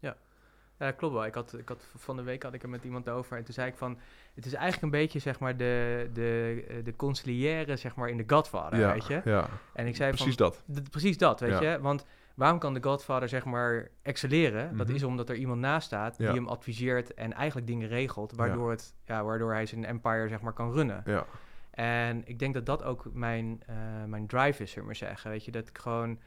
[0.79, 1.25] Ja, klopt wel.
[1.25, 3.55] Ik had, ik had, van de week had ik er met iemand over en toen
[3.55, 3.99] zei ik van...
[4.35, 8.17] Het is eigenlijk een beetje, zeg maar, de, de, eh, de conciliaire, zeg maar, in
[8.17, 9.21] de Godfather, ja, weet je?
[9.25, 10.55] ja, En ik zei precies van...
[10.75, 10.91] dat.
[10.91, 11.73] precies dat, weet Ja.
[11.73, 11.81] je?
[11.81, 14.77] Want waarom kan de Godfather, zeg maar, excelleren?
[14.77, 14.97] Dat Mhm.
[14.97, 16.27] is omdat er iemand naast staat Ja.
[16.27, 18.33] die hem adviseert en eigenlijk dingen regelt...
[18.37, 21.03] waardoor, het, ja, waardoor hij zijn empire, zeg maar, kan runnen.
[21.07, 21.27] Ja,
[21.71, 23.75] En ik denk dat dat ook mijn, eh,
[24.07, 25.31] mijn drive is, zullen we maar zeggen.
[25.31, 26.19] Weet je, dat ik gewoon...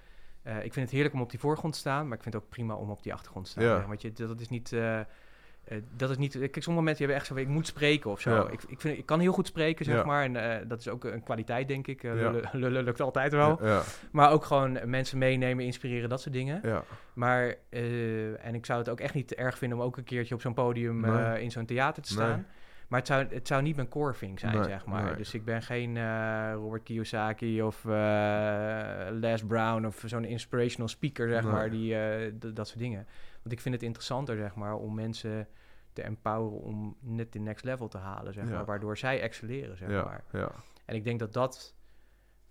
[0.43, 2.43] eh, ik vind het heerlijk om op die voorgrond te staan, maar ik vind het
[2.43, 3.63] ook prima om op die achtergrond te staan.
[3.63, 3.85] Ja.
[3.87, 4.73] Want je, dat, is niet...
[4.73, 5.05] eh, eh,
[5.95, 6.31] dat is niet...
[6.39, 8.31] Kijk, sommige mensen hebben echt zo van, ik moet spreken of zo.
[8.35, 8.49] Ja.
[8.49, 10.03] Ik, ik, vind, ik kan heel goed spreken, zeg Ja.
[10.03, 10.23] maar.
[10.23, 12.03] En dat is ook een kwaliteit, denk ik.
[12.51, 13.59] Lullen, lukt altijd wel.
[14.11, 16.59] Maar ook gewoon mensen meenemen, inspireren, dat soort dingen.
[16.63, 17.55] ja, Maar,
[18.41, 20.53] en ik zou het ook echt niet erg vinden om ook een keertje op zo'n
[20.53, 21.41] podium Nee.
[21.41, 22.35] in zo'n theater te Nee.
[22.91, 25.03] Maar het zou, het zou niet mijn core thing zijn, Nee, zeg maar.
[25.03, 25.15] nee.
[25.15, 27.91] Dus ik ben geen eh, Robert Kiyosaki of eh,
[29.09, 31.51] Les Brown of zo'n inspirational speaker, zeg Nee.
[31.51, 31.69] maar.
[31.69, 33.07] Die, eh, dat soort dingen.
[33.41, 35.47] Want ik vind het interessanter, zeg maar, om mensen
[35.93, 38.51] te empoweren om net de next level te halen, zeg Ja.
[38.53, 38.65] maar.
[38.65, 40.23] Waardoor zij excelleren, zeg ja, maar.
[40.31, 40.51] ja,
[40.85, 41.75] En ik denk dat dat...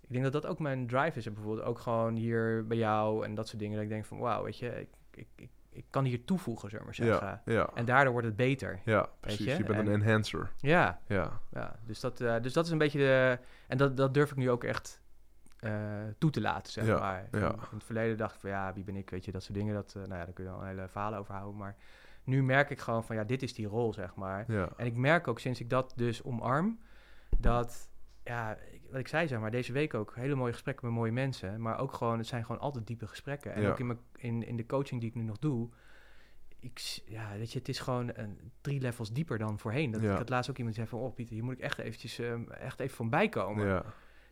[0.01, 1.25] Ik denk dat dat ook mijn drive is.
[1.25, 3.75] En bijvoorbeeld ook gewoon hier bij jou en dat soort dingen.
[3.75, 6.85] Dat ik denk van, wauw, weet je, ik, ik, ik, ik kan hier toevoegen, zullen
[6.85, 7.41] we maar zeggen.
[7.45, 8.79] ja, ja, En daardoor wordt het beter.
[8.85, 9.45] ja, precies.
[9.45, 9.57] je?
[9.57, 10.51] Je bent En- een enhancer.
[10.57, 11.75] Ja, Ja, ja.
[11.85, 13.39] Dus, dat, eh, dus dat is een beetje de...
[13.67, 15.01] En dat, dat durf ik nu ook echt
[15.59, 15.71] eh,
[16.17, 17.27] toe te laten, zeg Ja, maar.
[17.31, 17.49] ja.
[17.51, 19.73] In, het verleden dacht ik van, ja, wie ben ik, weet je, dat soort dingen.
[19.73, 21.57] Dat, eh, nou ja, daar kun je al een hele verhalen over houden.
[21.57, 21.75] Maar
[22.23, 24.45] nu merk ik gewoon van, ja, dit is die rol, zeg maar.
[24.77, 26.79] En ik merk ook sinds ik dat dus omarm,
[27.37, 27.89] dat,
[28.23, 31.11] ja, ik- wat ik zei zeg maar, deze week ook hele mooie gesprekken met mooie
[31.11, 33.53] mensen, maar ook gewoon, het zijn gewoon altijd diepe gesprekken.
[33.53, 33.69] En Ja.
[33.69, 35.69] ook in, mijn, in, in de coaching die ik nu nog doe,
[36.59, 39.91] ik, ja, weet je, het is gewoon een, drie levels dieper dan voorheen.
[39.91, 40.11] Dat, Ja.
[40.11, 42.49] Ik had laatst ook iemand zei van, oh Pieter, hier moet ik echt eventjes, ehm,
[42.49, 43.65] echt even van bijkomen.
[43.67, 43.83] ja,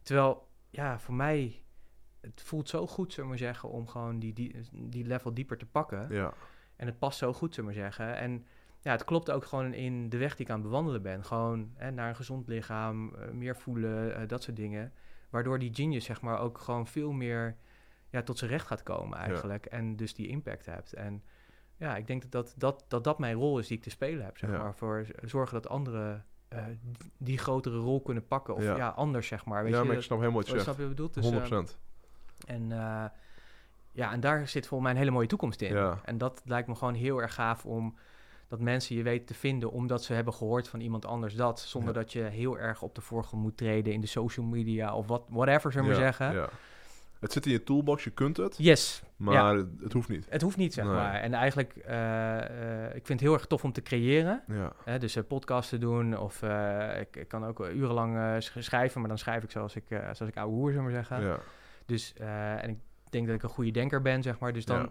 [0.01, 1.63] Terwijl, ja, voor mij,
[2.21, 5.65] het voelt zo goed, zullen we zeggen, om gewoon die, die, die level dieper te
[5.65, 6.07] pakken.
[6.09, 6.33] ja,
[6.75, 8.15] En het past zo goed, zullen we zeggen.
[8.17, 8.45] En
[8.81, 11.23] ja, het klopt ook gewoon in de weg die ik aan het bewandelen ben.
[11.25, 14.93] Gewoon hè, naar een gezond lichaam, eh, meer voelen, eh, dat soort dingen.
[15.29, 17.55] Waardoor die genius, zeg maar, ook gewoon veel meer
[18.09, 19.65] ja, tot zijn recht gaat komen eigenlijk.
[19.65, 20.93] En dus die impact hebt.
[20.93, 21.23] En
[21.77, 24.25] ja, ik denk dat dat, dat, dat, dat mijn rol is die ik te spelen
[24.25, 24.57] heb, zeg Ja.
[24.57, 24.75] maar.
[24.75, 26.63] Voor zorgen dat anderen eh,
[27.17, 28.55] die grotere rol kunnen pakken.
[28.55, 28.87] Of ja, Ja.
[28.89, 29.63] anders, zeg maar.
[29.63, 31.11] Weet ja, je, maar ik snap helemaal wat je oh, snap je wat ik bedoel?
[31.41, 31.77] Dus, 100%.
[32.47, 32.67] eh, en
[33.91, 35.95] ja, en daar zit volgens mij een hele mooie toekomst in.
[36.03, 37.95] En dat lijkt me gewoon heel erg gaaf om
[38.49, 41.59] dat mensen je weten te vinden omdat ze hebben gehoord van iemand anders dat.
[41.59, 41.99] Zonder Ja.
[41.99, 45.23] dat je heel erg op de voorgrond moet treden in de social media of wat,
[45.29, 46.35] whatever, zullen we ja, maar zeggen.
[46.41, 46.49] Ja.
[47.19, 50.25] Het zit in je toolbox, je kunt het, Yes, maar het, het hoeft niet.
[50.29, 50.93] het hoeft niet, zeg Nee.
[50.93, 51.13] maar.
[51.13, 52.37] En eigenlijk, eh,
[52.85, 54.43] eh, ik vind het heel erg tof om te creëren.
[54.47, 56.41] Ja, Hè, dus eh, podcasts te doen of
[56.99, 60.37] ik, ik kan ook urenlang sch- schrijven, maar dan schrijf ik zoals ik, zoals ik
[60.37, 61.27] ouwe hoer, zullen we maar zeggen.
[61.27, 61.39] ja,
[61.85, 62.13] Dus,
[62.61, 62.77] en ik
[63.09, 64.53] denk dat ik een goede denker ben, zeg maar.
[64.53, 64.89] Dus dan,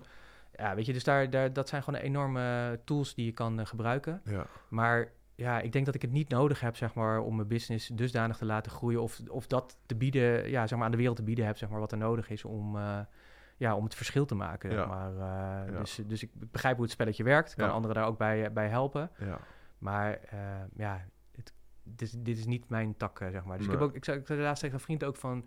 [0.58, 0.74] Ja.
[0.74, 4.20] weet je, dus daar, daar, dat zijn gewoon enorme tools die je kan eh, gebruiken.
[4.24, 7.48] ja, Maar ja, ik denk dat ik het niet nodig heb, zeg maar, om mijn
[7.48, 9.02] business dusdanig te laten groeien.
[9.02, 11.68] Of, of dat te bieden, ja, zeg maar, aan de wereld te bieden heb, zeg
[11.68, 12.98] maar, wat er nodig is om, eh,
[13.56, 14.86] ja, om het verschil te maken, zeg Ja.
[14.86, 15.10] maar.
[15.12, 15.78] Eh, Ja.
[15.78, 17.54] dus, dus ik begrijp hoe het spelletje werkt.
[17.54, 17.72] Kan Ja.
[17.72, 19.10] anderen daar ook bij, bij helpen.
[19.18, 19.38] ja,
[19.78, 20.18] Maar
[20.76, 21.04] ja,
[21.36, 21.52] het,
[21.82, 23.56] dit, is- dit is niet mijn tak, zeg maar.
[23.56, 25.46] Dus ik, heb ook, ik, zei, ik zei laatst tegen een vriend ook van...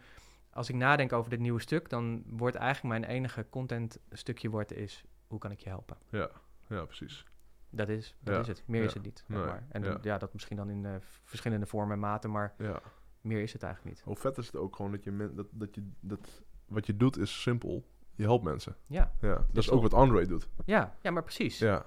[0.53, 4.73] Als ik nadenk over dit nieuwe stuk, dan wordt eigenlijk mijn enige content stukje wordt
[4.73, 5.03] is...
[5.27, 5.97] Hoe kan ik je helpen?
[6.09, 6.29] ja,
[6.67, 7.25] ja, precies.
[7.69, 8.39] Dat is, dat Ja.
[8.41, 8.63] is het.
[8.67, 8.87] Meer Ja.
[8.87, 9.23] is het niet.
[9.27, 9.39] Nee.
[9.39, 9.65] maar.
[9.69, 10.17] En Ja.
[10.17, 12.81] dat misschien dan in eh, verschillende vormen en maten, maar Ja.
[13.21, 14.05] meer is het eigenlijk niet.
[14.05, 16.97] Hoe vet is het ook gewoon dat je, men, dat, dat je dat, wat je
[16.97, 17.85] doet is simpel.
[18.15, 18.75] Je helpt mensen.
[18.87, 20.47] Ja, Ja, dat is Dus ook wat Andre doet.
[20.65, 21.59] ja, ja maar precies.
[21.59, 21.83] Ja.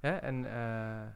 [0.00, 0.10] Hè?
[0.16, 1.08] En eh,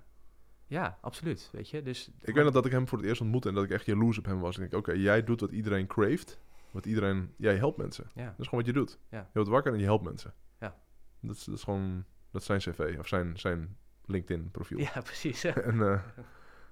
[0.67, 1.49] ja, absoluut.
[1.53, 2.11] Weet je, dus...
[2.21, 4.19] Ik weet nog dat ik hem voor het eerst ontmoette en dat ik echt jaloers
[4.19, 4.57] op hem was.
[4.59, 6.39] En ik denk, oké, jij doet wat iedereen craeft.
[6.71, 7.35] Wat iedereen...
[7.37, 8.07] Jij helpt mensen.
[8.15, 8.99] Ja, Dat is gewoon wat je doet.
[9.11, 9.19] Ja.
[9.19, 10.35] Je wordt wakker en je helpt mensen.
[10.61, 10.77] Ja.
[11.21, 12.05] Dat is, dat is gewoon...
[12.31, 14.79] Dat is zijn cv of zijn, zijn LinkedIn profiel.
[14.79, 15.45] ja precies.
[15.71, 15.93] En, eh,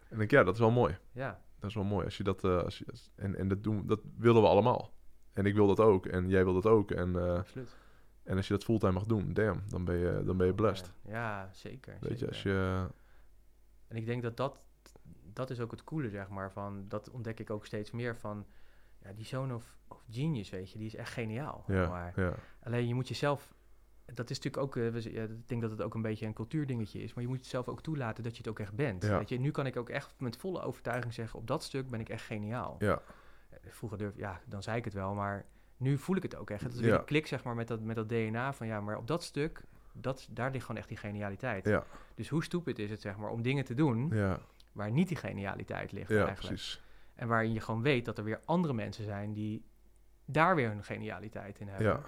[0.08, 0.98] en ik denk, ja, dat is wel mooi.
[1.12, 2.04] ja, Dat is wel mooi.
[2.04, 2.44] Als je dat...
[2.44, 2.84] eh, als je,
[3.14, 4.92] en en dat, doen, dat willen we allemaal.
[5.32, 6.06] En ik wil dat ook.
[6.06, 6.90] En jij wil dat ook.
[6.90, 7.76] En, eh, absoluut.
[8.22, 10.92] en als je dat fulltime mag doen, damn, dan ben je, dan ben je blessed.
[11.04, 11.96] Ja, zeker.
[12.00, 12.86] Weet je, als je...
[13.88, 14.60] En ik denk dat dat,
[15.32, 16.52] dat is ook het coole, zeg maar.
[16.52, 18.46] Van, dat ontdek ik ook steeds meer van...
[19.04, 21.64] Ja, die zoon of, of genius, weet je, die is echt geniaal.
[21.66, 22.12] Ja, Maar.
[22.16, 23.52] ja, Alleen je moet jezelf
[24.14, 26.26] dat is natuurlijk ook, eh, we z- ja, ik denk dat het ook een beetje
[26.26, 28.74] een cultuurdingetje is, maar je moet het zelf ook toelaten dat je het ook echt
[28.74, 29.02] bent.
[29.02, 29.18] Ja.
[29.18, 32.00] Weet je, nu kan ik ook echt met volle overtuiging zeggen, op dat stuk ben
[32.00, 32.76] ik echt geniaal.
[32.78, 33.02] Ja,
[33.50, 35.44] Eh, Vroeger durf, ja, dan zei ik het wel, maar
[35.76, 36.62] nu voel ik het ook echt.
[36.62, 38.96] Het is weer een klik, zeg maar, met dat, met dat DNA van, ja, maar
[38.96, 39.62] op dat stuk,
[39.92, 41.64] dat, daar ligt gewoon echt die genialiteit.
[41.66, 44.08] ja, Dus hoe stupid is het, zeg maar, om dingen te doen
[44.72, 46.46] waar niet die genialiteit ligt ja eigenlijk.
[46.54, 46.82] precies.
[47.14, 49.64] En waarin je gewoon weet dat er weer andere mensen zijn die
[50.24, 51.86] daar weer hun genialiteit in hebben.
[51.86, 52.00] Ja,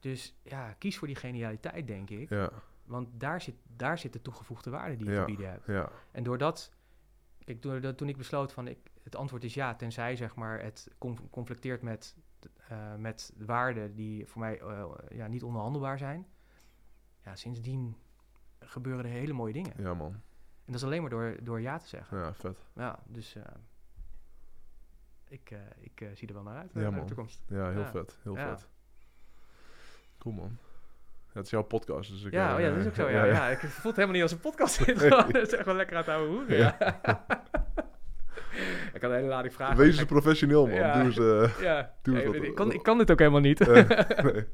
[0.00, 2.28] Dus ja, kies voor die genialiteit, denk ik.
[2.28, 2.50] ja,
[2.84, 5.18] Want daar zit, daar zit de toegevoegde waarde die je Ja.
[5.18, 5.66] te bieden hebt.
[5.66, 6.70] ja, En doordat,
[7.44, 10.88] kijk, doordat, toen ik besloot van, ik, het antwoord is ja, tenzij zeg maar het
[10.98, 12.16] conf- conflicteert met,
[12.68, 16.26] eh, met waarden die voor mij eh, ja, niet onderhandelbaar zijn.
[17.24, 17.96] Ja, sindsdien
[18.60, 19.72] gebeuren er hele mooie dingen.
[19.78, 20.12] ja man.
[20.12, 22.18] En dat is alleen maar door, door ja te zeggen.
[22.18, 22.58] Ja, vet.
[22.74, 23.42] Ja, dus eh,
[25.34, 27.42] ik, eh, ik eh, zie er wel naar uit, eh, Ja, naar de toekomst.
[27.48, 27.90] Ja, heel Ja.
[27.90, 28.18] vet.
[28.22, 28.48] Heel Ja.
[28.56, 28.68] vet.
[30.18, 30.58] Cool man.
[31.32, 32.32] Het is jouw podcast, dus ik...
[32.32, 33.08] Ja, oh ja, dat is ook zo.
[33.18, 33.48] Ja, ja.
[33.48, 34.78] ik voel het helemaal niet als een podcast.
[34.86, 36.76] Het is echt wel lekker aan het ouwe hoeren.
[38.94, 39.76] Ik had een hele lading vragen.
[39.76, 40.76] Wees eens professioneel man.
[40.76, 40.92] Ja.
[40.92, 41.18] Doe eens...
[41.18, 43.60] eh, Ja, Doe eens nee, wat- ik, kan, ik kan dit ook helemaal niet.
[43.68, 43.88] eh,
[44.24, 44.44] nee.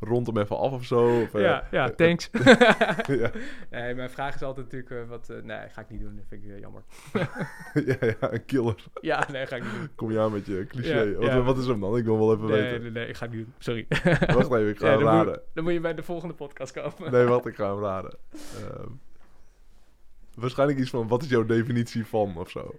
[0.00, 1.20] Rond hem even af of zo.
[1.22, 2.30] Of, eh, ja, ja, eh, thanks.
[3.22, 3.30] ja.
[3.70, 5.28] nee, mijn vraag is altijd natuurlijk eh, wat...
[5.30, 6.16] eh, nee, ga ik niet doen.
[6.16, 6.82] Dat vind ik eh, jammer.
[7.86, 8.84] ja, ja, een killer.
[9.00, 9.88] Ja, nee, ga ik niet doen.
[9.94, 11.14] Kom je aan met je cliché.
[11.16, 11.96] Wat, wat is hem dan?
[11.96, 12.82] Ik wil wel even weten.
[12.82, 13.54] nee, nee, ik ga het niet doen.
[13.58, 13.86] Sorry.
[14.26, 15.26] Wacht even, ik ga hem dan, raden.
[15.32, 17.12] moet, dan moet je bij de volgende podcast komen.
[17.12, 17.46] Nee, wat?
[17.46, 18.16] Ik ga hem raden.
[18.32, 18.88] Ehm,
[20.34, 22.74] waarschijnlijk iets van, wat is jouw definitie van, of zo?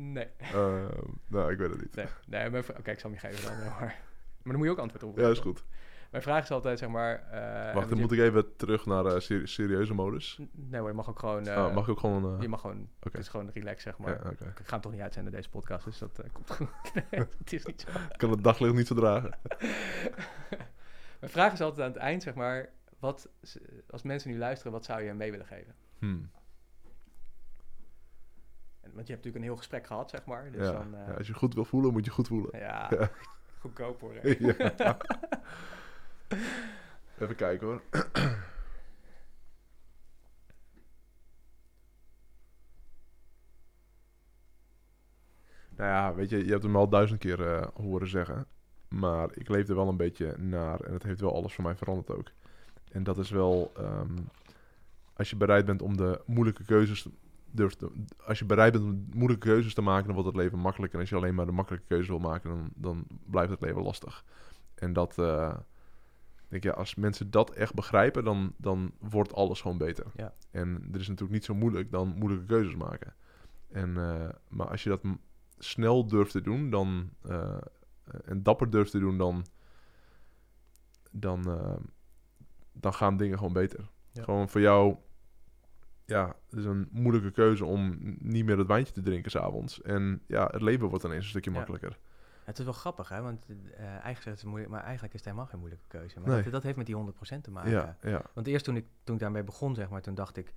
[0.00, 0.86] Nee, Ehm,
[1.26, 1.94] nou, ik weet het niet.
[2.28, 2.46] nee.
[2.78, 3.58] Oké, ik zal hem je geven dan.
[3.68, 3.96] Maar, maar
[4.42, 5.18] dan moet je ook antwoord op.
[5.18, 5.64] Ja, is goed.
[6.10, 7.28] Mijn vraag is altijd, zeg maar...
[7.30, 10.38] eh, Wacht, dan moet ik even terug naar eh, seri- serieuze modus.
[10.52, 11.46] Nee hoor, je mag ook gewoon...
[11.46, 12.34] eh, Ah, mag ik ook gewoon...
[12.36, 12.76] eh, Je mag gewoon...
[12.78, 13.08] Oké.
[13.16, 14.20] Het is gewoon relax, zeg maar.
[14.24, 14.30] ja.
[14.30, 16.68] Ik ga hem toch niet uitzenden, deze podcast, dus dat eh, komt goed.
[16.94, 17.98] Nee, het is niet zo.
[18.12, 19.30] Ik kan het daglicht niet verdragen.
[21.20, 22.68] Mijn vraag is altijd aan het eind, zeg maar...
[22.98, 23.28] Wat,
[23.90, 25.74] als mensen nu luisteren, wat zou je hem mee willen geven?
[25.98, 26.30] Hmm.
[28.98, 30.50] Want je hebt natuurlijk een heel gesprek gehad, zeg maar.
[30.52, 30.72] Dus Ja.
[30.72, 30.94] dan...
[30.94, 32.58] eh, ja, als je goed wil voelen, moet je goed voelen.
[32.58, 33.10] ja, Ja.
[33.58, 34.12] goedkoop hoor.
[37.18, 37.82] Even kijken hoor.
[45.76, 48.46] nou ja, weet je, je hebt hem al duizend keer eh, horen zeggen.
[48.88, 50.80] Maar ik leef er wel een beetje naar.
[50.80, 52.30] En het heeft wel alles voor mij veranderd ook.
[52.92, 53.72] En dat is wel...
[53.76, 54.16] ehm,
[55.12, 57.06] als je bereid bent om de moeilijke keuzes...
[57.50, 57.92] Durft te-
[58.24, 60.94] als je bereid bent om moeilijke keuzes te maken, dan wordt het leven makkelijker.
[60.94, 63.82] En als je alleen maar de makkelijke keuze wil maken, dan, dan blijft het leven
[63.82, 64.24] lastig.
[64.74, 69.78] En dat, ik denk ja, als mensen dat echt begrijpen, dan, dan wordt alles gewoon
[69.78, 70.06] beter.
[70.14, 70.32] Ja.
[70.50, 73.14] En er is natuurlijk niet zo moeilijk dan moeilijke keuzes maken.
[73.70, 75.00] En, eh, maar als je dat
[75.58, 77.58] snel durft te doen, dan, eh,
[78.24, 79.46] en dapper durft te doen, dan,
[81.10, 81.42] dan,
[82.72, 83.88] dan gaan dingen gewoon beter.
[84.12, 84.22] Ja.
[84.22, 84.96] Gewoon voor jou,
[86.08, 89.82] ja, het is een moeilijke keuze om niet meer het wijntje te drinken s'avonds.
[89.82, 91.56] En ja, het leven wordt ineens een stukje Ja.
[91.56, 91.98] makkelijker.
[92.44, 93.22] Het is wel grappig, hè?
[93.22, 96.20] Want eh eigenlijk is het moeilijk, maar eigenlijk is het helemaal geen moeilijke keuze.
[96.20, 96.42] Maar Nee.
[96.42, 97.70] dat, dat heeft met die 100% te maken.
[97.70, 100.54] Ja, ja, Want eerst toen ik, toen ik daarmee begon, zeg maar, toen dacht ik...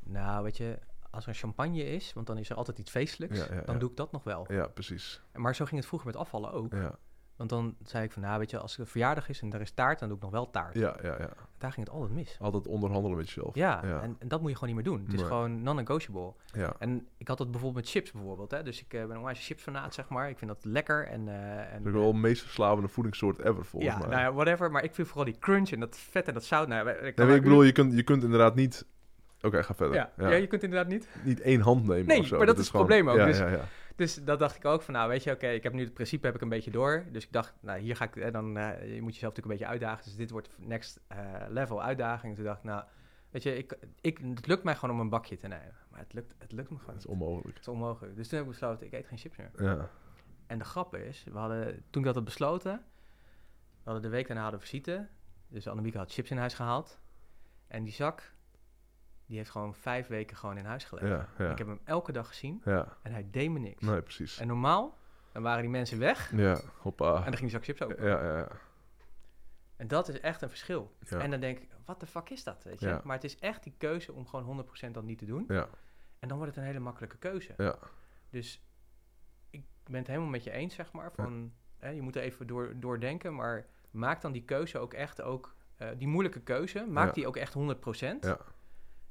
[0.00, 0.78] Nou, weet je,
[1.10, 4.12] als er champagne is, want dan is er altijd iets feestelijks, dan doe ik dat
[4.12, 4.52] nog wel.
[4.52, 5.22] ja, precies.
[5.34, 6.72] Maar zo ging het vroeger met afvallen ook.
[7.40, 9.60] Want dan zei ik van, nou, weet je, als er een verjaardag is en er
[9.60, 10.74] is taart, dan doe ik nog wel taart.
[10.74, 11.28] ja, ja, ja.
[11.58, 12.36] Daar ging het altijd mis.
[12.40, 13.54] Altijd onderhandelen met jezelf.
[13.54, 14.00] Ja, ja.
[14.02, 15.04] En, en dat moet je gewoon niet meer doen.
[15.04, 15.28] Het is Nee.
[15.28, 16.32] gewoon non-negotiable.
[16.52, 16.74] ja.
[16.78, 18.50] En ik had dat bijvoorbeeld met chips bijvoorbeeld.
[18.50, 18.62] Hè?
[18.62, 20.28] Dus ik eh, ben een onwijs chipsfanaat, zeg maar.
[20.28, 21.06] Ik vind dat lekker.
[21.06, 24.08] En, eh, en, Dat is wel de meest verslavende voedingssoort ever, volgens ja, mij.
[24.08, 24.70] nou ja, whatever.
[24.70, 26.68] Maar ik vind vooral die crunch en dat vet en dat zout.
[26.68, 28.86] Nou, ik Nee, kan maar ik maar bedoel, je kunt, je kunt inderdaad niet...
[29.42, 29.94] Oké, ga verder.
[29.96, 30.28] ja, ja.
[30.30, 31.08] je kunt inderdaad niet.
[31.24, 33.16] Niet één hand nemen Nee, maar dat is het gewoon- probleem ook.
[33.16, 33.60] Ja, Dus- ja, ja.
[33.96, 36.26] Dus dat dacht ik ook van, nou weet je, oké, ik heb nu het principe
[36.26, 37.04] heb ik een beetje door.
[37.12, 39.50] Dus ik dacht, nou hier ga ik, en dan, eh, je moet jezelf natuurlijk een
[39.50, 40.04] beetje uitdagen.
[40.04, 41.18] Dus dit wordt next eh,
[41.48, 42.34] level uitdaging.
[42.34, 42.84] Toen dacht ik, nou,
[43.30, 45.74] weet je, ik, ik, het lukt mij gewoon om een bakje te nemen.
[45.90, 47.48] Maar het lukt, het lukt me gewoon Dat is onmogelijk.
[47.48, 48.16] Het is onmogelijk.
[48.16, 49.50] Dus toen heb ik besloten, ik eet geen chips meer.
[49.56, 49.88] Ja.
[50.46, 52.84] En de grap is, we hadden, toen ik dat had besloten,
[53.82, 55.08] we hadden de week daarna hadden we visite.
[55.48, 57.00] Dus Annemieke had chips in huis gehaald.
[57.66, 58.34] En die zak,
[59.30, 61.08] die heeft gewoon vijf weken gewoon in huis gelegen.
[61.10, 61.50] Ja, ja.
[61.50, 63.82] Ik heb hem elke dag gezien Ja, en hij deed me niks.
[63.82, 64.38] nee, precies.
[64.38, 64.98] En normaal,
[65.32, 67.06] dan waren die mensen weg Ja, hoppa.
[67.16, 68.04] en dan ging die zak chips open.
[68.04, 68.48] Ja, ja, ja.
[69.76, 70.96] En dat is echt een verschil.
[71.08, 71.18] Ja.
[71.18, 72.86] En dan denk ik, wat de fuck is dat, weet je?
[72.86, 73.00] Ja.
[73.04, 75.44] Maar het is echt die keuze om gewoon 100% dat niet te doen.
[75.48, 75.68] Ja,
[76.18, 77.54] En dan wordt het een hele makkelijke keuze.
[77.56, 77.76] ja.
[78.30, 78.62] Dus
[79.50, 81.12] ik ben het helemaal met je eens, zeg maar.
[81.12, 85.22] Van, hè, je moet er even door, doordenken, maar maak dan die keuze ook echt
[85.22, 85.54] ook...
[85.76, 87.58] eh, die moeilijke keuze, maak die ook echt 100%.
[88.20, 88.38] Ja.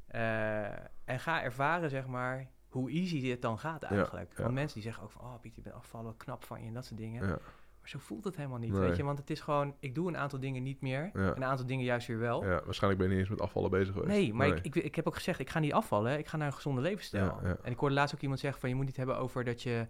[0.10, 0.64] Eh,
[1.06, 4.34] en ga ervaren, zeg maar, hoe easy dit dan gaat eigenlijk.
[4.38, 4.42] ja.
[4.44, 5.22] Want mensen die zeggen ook van...
[5.22, 7.24] Oh, Piet, je bent afvallen, knap van je en dat soort dingen.
[7.28, 7.38] Ja.
[7.80, 8.80] Maar zo voelt het helemaal niet, Nee.
[8.82, 9.04] weet je.
[9.04, 11.10] Want het is gewoon, ik doe een aantal dingen niet meer.
[11.14, 12.44] Een aantal dingen juist weer wel.
[12.46, 14.12] Ja, waarschijnlijk ben je niet eens met afvallen bezig geweest.
[14.12, 16.18] Nee, maar Ik, ik, ik heb ook gezegd, ik ga niet afvallen.
[16.18, 17.40] Ik ga naar een gezonde levensstijl.
[17.64, 19.88] En ik hoorde laatst ook iemand zeggen van, je moet niet hebben over dat je,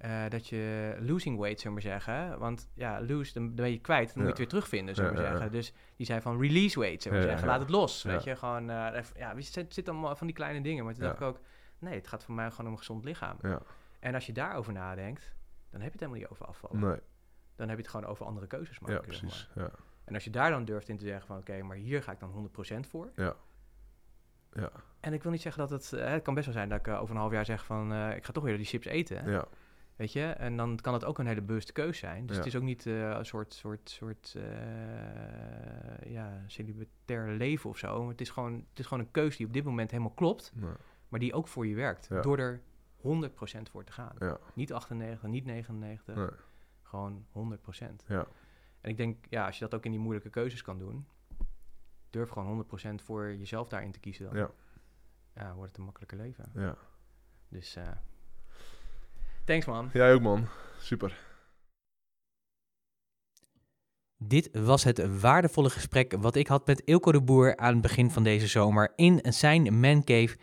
[0.00, 2.38] eh, dat je losing weight, zullen we maar zeggen.
[2.38, 5.16] Want ja, lose, dan ben je kwijt, dan moet je het weer terugvinden, zullen we
[5.16, 5.56] Ja, maar ja, zeggen.
[5.58, 7.46] Dus die zei van, release weight, zullen we zeggen.
[7.48, 8.36] Laat het los, weet je.
[8.36, 10.84] Gewoon, eh, ja, het zit, zit allemaal van die kleine dingen.
[10.84, 11.40] Maar toen dacht ik ook,
[11.78, 13.36] nee, het gaat voor mij gewoon om een gezond lichaam.
[13.42, 13.60] Ja,
[14.00, 15.34] En als je daarover nadenkt,
[15.70, 16.78] dan heb je het helemaal niet over afvallen.
[16.88, 17.00] nee.
[17.56, 18.96] Dan heb je het gewoon over andere keuzes maken.
[18.96, 19.30] Ja, zeg maar.
[19.30, 19.48] precies.
[19.54, 19.70] Ja.
[20.04, 22.20] En als je daar dan durft in te zeggen van oké, maar hier ga ik
[22.20, 23.10] dan 100% voor.
[23.16, 23.34] Ja.
[24.52, 24.70] Ja.
[25.00, 26.88] En ik wil niet zeggen dat het, eh, het kan best wel zijn dat ik
[26.88, 29.30] over een half jaar zeg van ik ga toch weer die chips eten.
[29.30, 29.44] Ja.
[30.00, 30.22] Weet je?
[30.26, 32.26] En dan kan het ook een hele bewuste keus zijn.
[32.26, 32.42] Dus Ja.
[32.42, 38.08] het is ook niet eh, een soort, soort, soort eh, ja, celibatair leven of zo.
[38.08, 40.52] Het is, gewoon, het is gewoon een keus die op dit moment helemaal klopt,
[41.08, 42.06] maar die ook voor je werkt.
[42.10, 42.20] Ja.
[42.20, 42.60] Door er
[42.96, 44.16] 100% voor te gaan.
[44.54, 46.28] Niet 98, niet 99, Nee.
[46.82, 48.04] gewoon 100%.
[48.06, 48.26] Ja.
[48.80, 51.06] En ik denk, ja, als je dat ook in die moeilijke keuzes kan doen,
[52.10, 54.36] durf gewoon 100% voor jezelf daarin te kiezen dan.
[54.36, 54.50] Ja.
[55.34, 56.50] Ja, wordt het een makkelijker leven.
[56.54, 56.76] Ja.
[57.48, 57.88] Dus, eh
[59.50, 59.90] thanks man.
[59.92, 60.46] Jij ook, man.
[60.80, 61.18] Super.
[64.16, 68.10] Dit was het waardevolle gesprek wat ik had met Ilko de Boer aan het begin
[68.10, 70.36] van deze zomer in zijn mancave.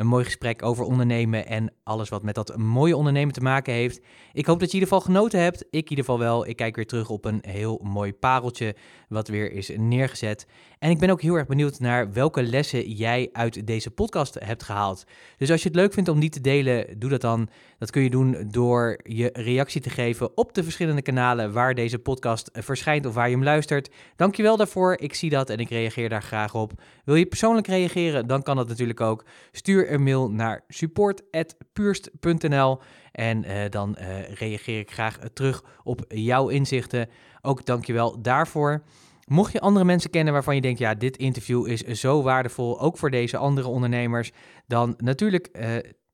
[0.00, 4.00] Een mooi gesprek over ondernemen en alles wat met dat mooie ondernemen te maken heeft.
[4.32, 5.60] Ik hoop dat je in ieder geval genoten hebt.
[5.60, 6.46] Ik in ieder geval wel.
[6.46, 8.74] Ik kijk weer terug op een heel mooi pareltje
[9.08, 10.46] wat weer is neergezet.
[10.78, 14.62] En ik ben ook heel erg benieuwd naar welke lessen jij uit deze podcast hebt
[14.62, 15.04] gehaald.
[15.36, 17.48] Dus als je het leuk vindt om die te delen, doe dat dan.
[17.78, 21.98] Dat kun je doen door je reactie te geven op de verschillende kanalen waar deze
[21.98, 23.90] podcast verschijnt of waar je hem luistert.
[24.16, 24.96] Dankjewel daarvoor.
[24.98, 26.72] Ik zie dat en ik reageer daar graag op.
[27.04, 28.26] Wil je persoonlijk reageren?
[28.26, 29.24] Dan kan dat natuurlijk ook.
[29.52, 32.80] Stuur een mail naar support@puurst.nl
[33.12, 37.08] en eh, dan eh, reageer ik graag eh, terug op jouw inzichten.
[37.40, 38.82] Ook dankjewel daarvoor.
[39.26, 42.98] Mocht je andere mensen kennen waarvan je denkt, ja, dit interview is zo waardevol, ook
[42.98, 44.30] voor deze andere ondernemers,
[44.66, 45.50] dan natuurlijk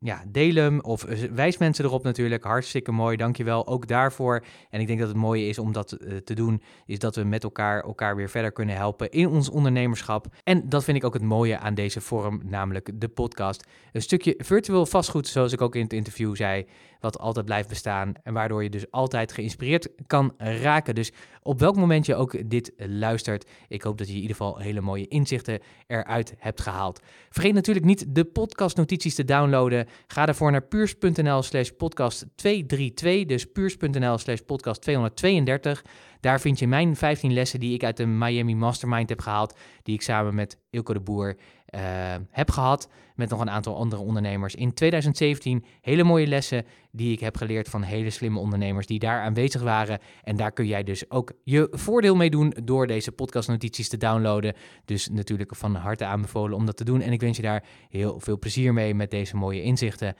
[0.07, 2.45] ja, deel hem of eh, wijs mensen erop natuurlijk.
[2.45, 4.45] Hartstikke mooi, dankjewel ook daarvoor.
[4.71, 7.25] En ik denk dat het mooie is om dat eh, te doen, is dat we
[7.25, 10.27] met elkaar elkaar weer verder kunnen helpen in ons ondernemerschap.
[10.43, 13.67] En dat vind ik ook het mooie aan deze vorm, namelijk de podcast.
[13.93, 16.67] Een stukje virtueel vastgoed, zoals ik ook in het interview zei,
[17.01, 20.95] wat altijd blijft bestaan en waardoor je dus altijd geïnspireerd kan raken.
[20.95, 21.13] Dus
[21.43, 24.81] op welk moment je ook dit luistert, ik hoop dat je in ieder geval hele
[24.81, 27.01] mooie inzichten eruit hebt gehaald.
[27.31, 29.87] Vergeet natuurlijk niet de podcastnotities te downloaden.
[30.07, 35.85] Ga daarvoor naar puurs.nl slash podcast 232, dus puurs.nl slash podcast 232.
[36.21, 39.95] Daar vind je mijn 15 lessen die ik uit de Miami Mastermind heb gehaald, die
[39.95, 41.37] ik samen met Ilko de Boer
[41.77, 41.83] eh,
[42.31, 44.55] heb gehad, met nog een aantal andere ondernemers.
[44.55, 49.21] In 2017 hele mooie lessen die ik heb geleerd van hele slimme ondernemers die daar
[49.21, 49.99] aanwezig waren.
[50.23, 54.55] En daar kun jij dus ook je voordeel mee doen door deze podcastnotities te downloaden.
[54.85, 57.01] Dus natuurlijk van harte aanbevolen om dat te doen.
[57.01, 60.17] En ik wens je daar heel veel plezier mee met deze mooie inzichten.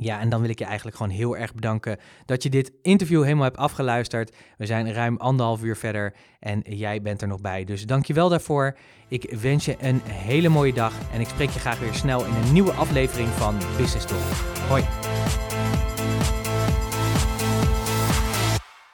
[0.00, 3.22] Ja, en dan wil ik je eigenlijk gewoon heel erg bedanken dat je dit interview
[3.22, 4.36] helemaal hebt afgeluisterd.
[4.56, 7.64] We zijn ruim anderhalf uur verder en jij bent er nog bij.
[7.64, 8.76] Dus dank je wel daarvoor.
[9.08, 12.34] Ik wens je een hele mooie dag en ik spreek je graag weer snel in
[12.34, 14.20] een nieuwe aflevering van Business Talk.
[14.68, 15.47] Hoi.